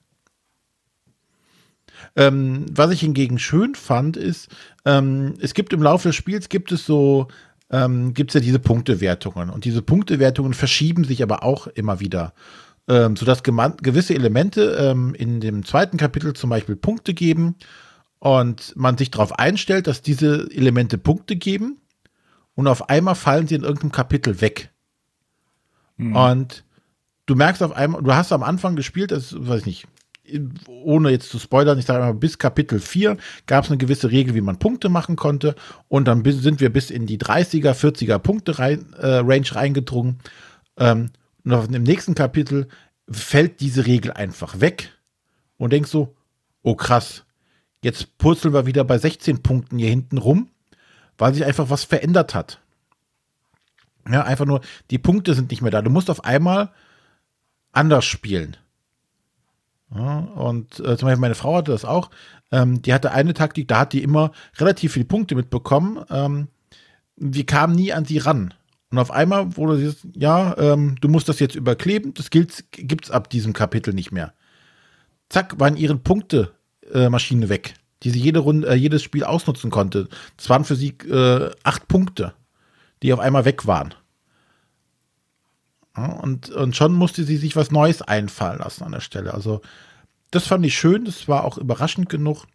[2.15, 4.49] Ähm, was ich hingegen schön fand, ist,
[4.85, 7.29] ähm, es gibt im Laufe des Spiels gibt es so,
[7.71, 9.51] ähm, gibt es ja diese Punktewertungen.
[9.51, 12.35] Und diese Punktewertungen verschieben sich aber auch immer wieder.
[12.89, 17.55] Ähm, sodass gewisse Elemente ähm, in dem zweiten Kapitel zum Beispiel Punkte geben
[18.23, 21.81] und man sich darauf einstellt, dass diese Elemente Punkte geben
[22.55, 24.71] und auf einmal fallen sie in irgendeinem Kapitel weg.
[26.15, 26.65] Und
[27.27, 29.89] du merkst auf einmal, du hast am Anfang gespielt, das weiß ich nicht,
[30.69, 33.17] ohne jetzt zu spoilern, ich sage mal, bis Kapitel 4
[33.47, 35.57] gab es eine gewisse Regel, wie man Punkte machen konnte.
[35.89, 40.21] Und dann bis, sind wir bis in die 30er, 40er Punkte rein, äh, Range reingedrungen.
[40.77, 41.11] Ähm,
[41.43, 42.69] und dem nächsten Kapitel
[43.11, 44.93] fällt diese Regel einfach weg
[45.57, 46.15] und denkst so,
[46.63, 47.25] oh krass,
[47.83, 50.49] jetzt purzeln wir wieder bei 16 Punkten hier hinten rum,
[51.19, 52.61] weil sich einfach was verändert hat.
[54.11, 54.61] Ja, einfach nur,
[54.91, 55.83] die Punkte sind nicht mehr da.
[55.83, 56.71] Du musst auf einmal
[57.73, 58.57] anders spielen.
[59.95, 62.11] Ja, und äh, zum Beispiel meine Frau hatte das auch.
[62.51, 66.05] Ähm, die hatte eine Taktik, da hat die immer relativ viele Punkte mitbekommen.
[66.11, 66.49] Ähm,
[67.17, 68.55] wir kamen nie an sie ran.
[68.91, 73.11] Und auf einmal wurde sie, ja, ähm, du musst das jetzt überkleben, das gilt, gibt's
[73.11, 74.35] ab diesem Kapitel nicht mehr.
[75.29, 76.53] Zack, waren ihre Punkte
[76.93, 80.09] äh, Maschine weg, die sie jede Runde, äh, jedes Spiel ausnutzen konnte.
[80.37, 82.35] Das waren für sie äh, acht Punkte,
[83.03, 83.95] die auf einmal weg waren.
[85.97, 89.35] Ja, und, und schon musste sie sich was Neues einfallen lassen an der Stelle.
[89.35, 89.61] Also,
[90.31, 92.47] das fand ich schön, das war auch überraschend genug.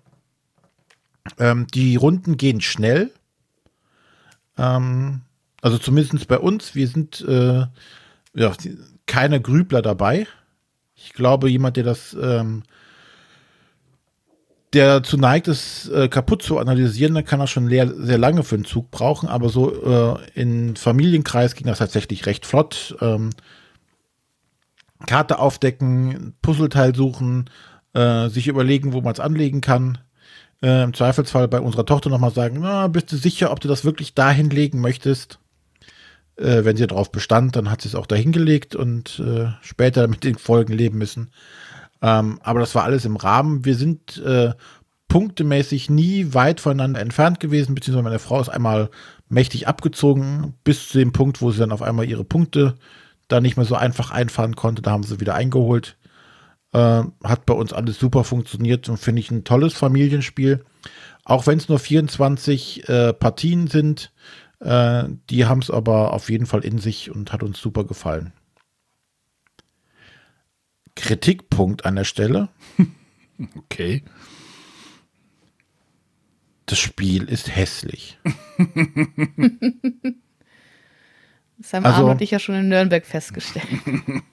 [1.38, 3.11] Ähm, die Runden gehen schnell.
[4.57, 5.22] Ähm,
[5.61, 7.65] also zumindest bei uns, wir sind äh,
[8.34, 8.53] ja,
[9.05, 10.27] keine Grübler dabei.
[10.95, 12.64] Ich glaube, jemand, der das, ähm,
[14.73, 18.44] der dazu neigt, es äh, kaputt zu analysieren, dann kann er schon leer, sehr lange
[18.44, 19.30] für einen Zug brauchen.
[19.30, 22.95] Aber so äh, in Familienkreis ging das tatsächlich recht flott.
[23.02, 23.30] Ähm,
[25.06, 27.49] Karte aufdecken, Puzzleteil suchen,
[27.94, 29.99] äh, sich überlegen, wo man es anlegen kann.
[30.61, 33.85] Äh, Im Zweifelsfall bei unserer Tochter nochmal sagen, na, bist du sicher, ob du das
[33.85, 35.39] wirklich dahin legen möchtest?
[36.35, 40.07] Äh, wenn sie darauf bestand, dann hat sie es auch dahin gelegt und äh, später
[40.07, 41.31] mit den Folgen leben müssen.
[42.02, 43.65] Ähm, aber das war alles im Rahmen.
[43.65, 44.53] Wir sind äh,
[45.07, 48.90] punktemäßig nie weit voneinander entfernt gewesen, beziehungsweise meine Frau ist einmal
[49.30, 52.76] mächtig abgezogen, bis zu dem Punkt, wo sie dann auf einmal ihre Punkte
[53.28, 54.82] da nicht mehr so einfach einfahren konnte.
[54.82, 55.98] Da haben sie wieder eingeholt.
[56.74, 60.64] Äh, hat bei uns alles super funktioniert und finde ich ein tolles Familienspiel.
[61.24, 64.11] Auch wenn es nur 24 äh, Partien sind,
[64.60, 68.34] äh, die haben es aber auf jeden Fall in sich und hat uns super gefallen.
[70.98, 72.49] Kritikpunkt an der Stelle.
[73.56, 74.03] Okay.
[76.65, 78.18] Das Spiel ist hässlich.
[81.60, 83.68] Das haben Also- Arno und ich ja schon in Nürnberg festgestellt.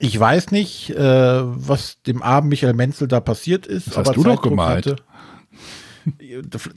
[0.00, 3.86] Ich weiß nicht, äh, was dem armen Michael Menzel da passiert ist.
[3.86, 4.96] Das hast du doch Zeitdruck gemalt.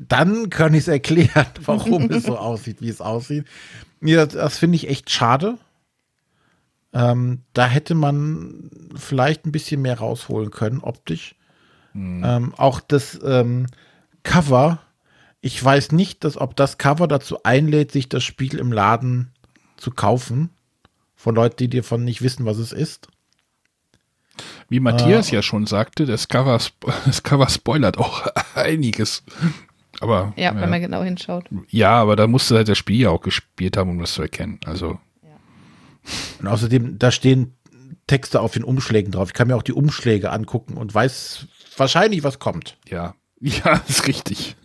[0.07, 3.45] Dann kann ich es erklären, warum es so aussieht, wie es aussieht.
[4.01, 5.57] Ja, das, das finde ich echt schade.
[6.93, 11.35] Ähm, da hätte man vielleicht ein bisschen mehr rausholen können, optisch.
[11.95, 13.65] Ähm, auch das ähm,
[14.23, 14.79] Cover,
[15.41, 19.31] ich weiß nicht, dass, ob das Cover dazu einlädt, sich das Spiel im Laden
[19.77, 20.49] zu kaufen.
[21.15, 23.07] Von Leuten, die davon nicht wissen, was es ist.
[24.69, 26.59] Wie Matthias ja schon sagte, das Cover,
[27.05, 29.23] das Cover spoilert auch einiges.
[29.99, 31.45] Aber Ja, wenn man genau hinschaut.
[31.69, 34.59] ja, aber da musste halt das Spiel ja auch gespielt haben, um das zu erkennen.
[34.65, 34.99] Also
[36.39, 37.53] Und außerdem, da stehen
[38.07, 39.29] Texte auf den Umschlägen drauf.
[39.29, 41.45] Ich kann mir auch die Umschläge angucken und weiß
[41.77, 42.77] wahrscheinlich, was kommt.
[42.87, 44.55] ja, ja, ist richtig.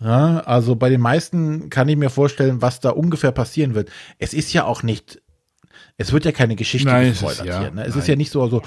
[0.00, 3.90] Ja, also bei den meisten kann ich mir vorstellen, was da ungefähr passieren wird.
[4.18, 5.20] Es ist ja auch nicht,
[5.96, 7.70] es wird ja keine Geschichte Nein, es ist- gespoilert ja, hier.
[7.70, 7.82] Ne?
[7.84, 7.98] Es nein.
[8.00, 8.62] ist ja nicht so, so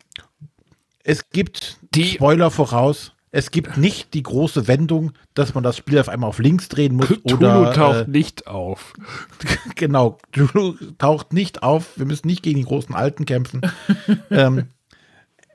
[1.04, 3.12] es gibt Die- Spoiler voraus.
[3.30, 6.94] Es gibt nicht die große Wendung, dass man das Spiel auf einmal auf links drehen
[6.94, 8.94] muss Cthulhu oder taucht äh, nicht auf.
[9.74, 11.98] genau, Cthulhu taucht nicht auf.
[11.98, 13.60] Wir müssen nicht gegen die großen Alten kämpfen.
[14.30, 14.68] ähm,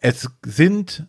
[0.01, 1.07] es sind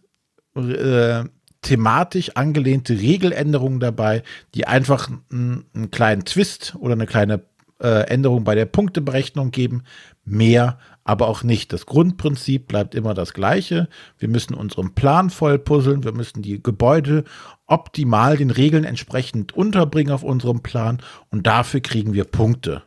[0.57, 1.25] äh,
[1.63, 4.23] thematisch angelehnte Regeländerungen dabei,
[4.55, 7.43] die einfach einen kleinen Twist oder eine kleine
[7.81, 9.83] äh, Änderung bei der Punkteberechnung geben.
[10.25, 11.73] Mehr, aber auch nicht.
[11.73, 13.89] Das Grundprinzip bleibt immer das gleiche.
[14.19, 16.03] Wir müssen unseren Plan voll puzzeln.
[16.03, 17.25] Wir müssen die Gebäude
[17.67, 21.01] optimal den Regeln entsprechend unterbringen auf unserem Plan
[21.31, 22.83] und dafür kriegen wir Punkte.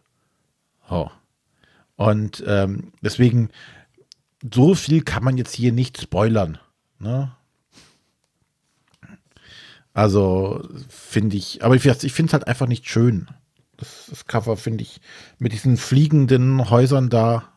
[0.89, 1.09] Oh.
[1.95, 3.49] Und ähm, deswegen,
[4.53, 6.59] so viel kann man jetzt hier nicht spoilern.
[6.99, 7.31] Ne?
[9.93, 13.27] Also finde ich, aber ich, ich finde es halt einfach nicht schön.
[13.77, 15.01] Das, das Cover finde ich
[15.39, 17.51] mit diesen fliegenden Häusern da.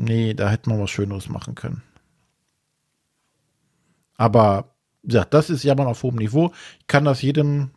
[0.00, 1.82] Nee, da hätte man was Schöneres machen können.
[4.14, 6.52] Aber ja, das ist Jammern auf hohem Niveau.
[6.78, 7.70] Ich kann das jedem,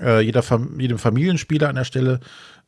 [0.00, 2.20] äh, jeder Fam jedem Familienspieler an der Stelle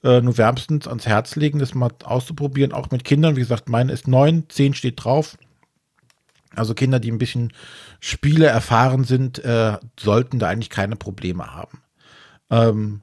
[0.04, 3.36] äh, nur wärmstens ans Herz legen, das mal auszuprobieren, auch mit Kindern.
[3.36, 5.38] Wie gesagt, meine ist neun, zehn steht drauf.
[6.54, 7.54] Also Kinder, die ein bisschen
[8.00, 11.78] Spiele erfahren sind, äh, sollten da eigentlich keine Probleme haben.
[12.50, 13.00] Ähm,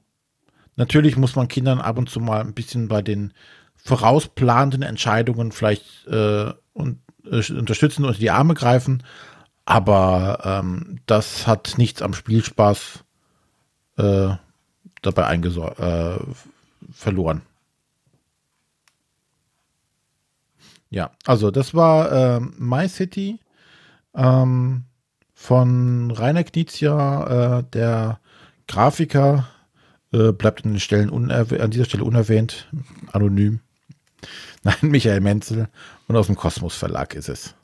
[0.76, 3.32] natürlich muss man Kindern ab und zu mal ein bisschen bei den
[3.84, 6.98] vorausplanenden Entscheidungen vielleicht äh, und,
[7.30, 9.02] äh, unterstützen und die Arme greifen.
[9.66, 13.04] Aber ähm, das hat nichts am Spielspaß
[13.98, 14.30] äh,
[15.02, 15.24] dabei
[15.78, 16.18] äh,
[16.92, 17.42] verloren.
[20.90, 23.40] Ja, also das war äh, My City
[24.14, 24.84] ähm,
[25.34, 28.20] von Rainer Knizia, äh, der
[28.66, 29.48] Grafiker,
[30.12, 32.68] äh, bleibt an, an dieser Stelle unerwähnt,
[33.12, 33.60] anonym.
[34.62, 35.68] Nein, Michael Menzel
[36.08, 37.54] und aus dem Kosmos Verlag ist es.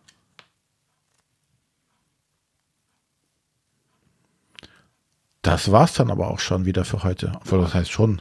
[5.43, 7.32] Das war's dann aber auch schon wieder für heute.
[7.37, 8.20] Obwohl, das heißt schon.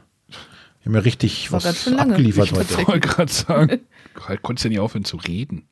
[0.81, 2.81] Wir haben ja richtig War was abgeliefert Ich heute.
[2.81, 3.79] Ich wollte gerade sagen,
[4.27, 5.67] halt konntest ja nicht aufhören zu reden.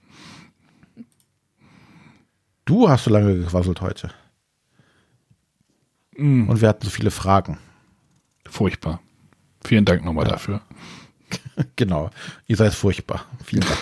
[2.65, 4.11] Du hast so lange gequasselt heute.
[6.17, 7.59] Mm, Und wir hatten so viele Fragen.
[8.45, 8.99] furchtbar.
[9.63, 10.61] Vielen Dank nochmal dafür.
[11.75, 12.09] Genau.
[12.47, 13.25] Ihr seid furchtbar.
[13.43, 13.77] Vielen Dank.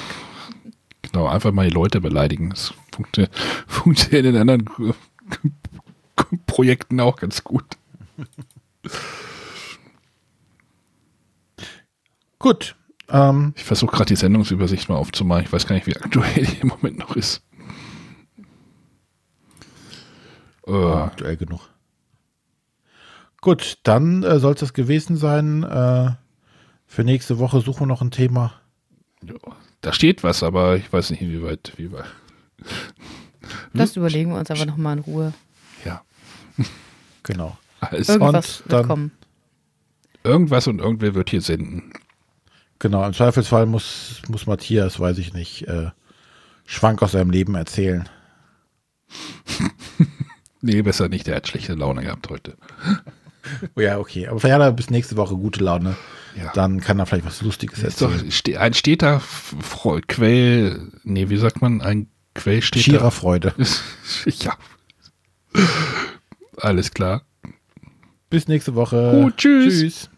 [1.02, 2.50] Genau, einfach mal die Leute beleidigen.
[2.52, 3.30] Das funktio-
[3.68, 4.66] funktioniert in anderen
[6.48, 7.66] Projekten auch ganz gut.
[12.40, 12.76] Gut.
[13.10, 15.44] Ähm, Ich versuche gerade die Sendungsübersicht mal aufzumachen.
[15.46, 17.42] Ich weiß gar nicht, wie aktuell die im Moment noch ist.
[20.68, 21.62] Äh, aktuell genug.
[23.42, 25.62] Gut, dann äh, soll es das gewesen sein.
[25.64, 26.12] Äh,
[26.96, 28.54] für nächste Woche suchen wir noch ein Thema.
[29.22, 29.36] ja,
[29.82, 31.74] da steht was, aber ich weiß nicht, wie weit.
[31.76, 32.06] Wie weit.
[33.74, 35.34] Das überlegen wir uns aber nochmal in Ruhe.
[35.84, 36.02] Ja,
[37.24, 37.58] Genau.
[37.82, 38.08] alles.
[38.10, 39.12] Irgendwas Und dann- wird kommen.
[40.24, 41.92] Irgendwas und irgendwer wird hier senden.
[42.80, 43.06] Genau.
[43.06, 45.92] Im Zweifelsfall muss, muss Matthias, weiß ich nicht, äh,
[46.66, 48.08] Schwank aus seinem Leben erzählen.
[50.62, 51.28] Nee, besser nicht.
[51.28, 52.58] Der hat schlechte Laune gehabt heute.
[53.76, 54.28] Oh ja, okay.
[54.28, 55.96] Aber vielleicht hat er bis nächste Woche gute Laune.
[56.38, 56.52] Ja.
[56.54, 58.58] Dann kann er vielleicht was Lustiges Ist doch erzählen.
[58.58, 60.92] ein steter Fre- Quell.
[61.04, 61.82] Nee, wie sagt man?
[61.82, 63.54] Ein Quell steht Schierer Freude.
[64.26, 64.54] ja.
[66.58, 67.22] Alles klar.
[68.30, 69.22] Bis nächste Woche.
[69.22, 69.74] Gut, tschüss.
[69.80, 70.10] Tschüss.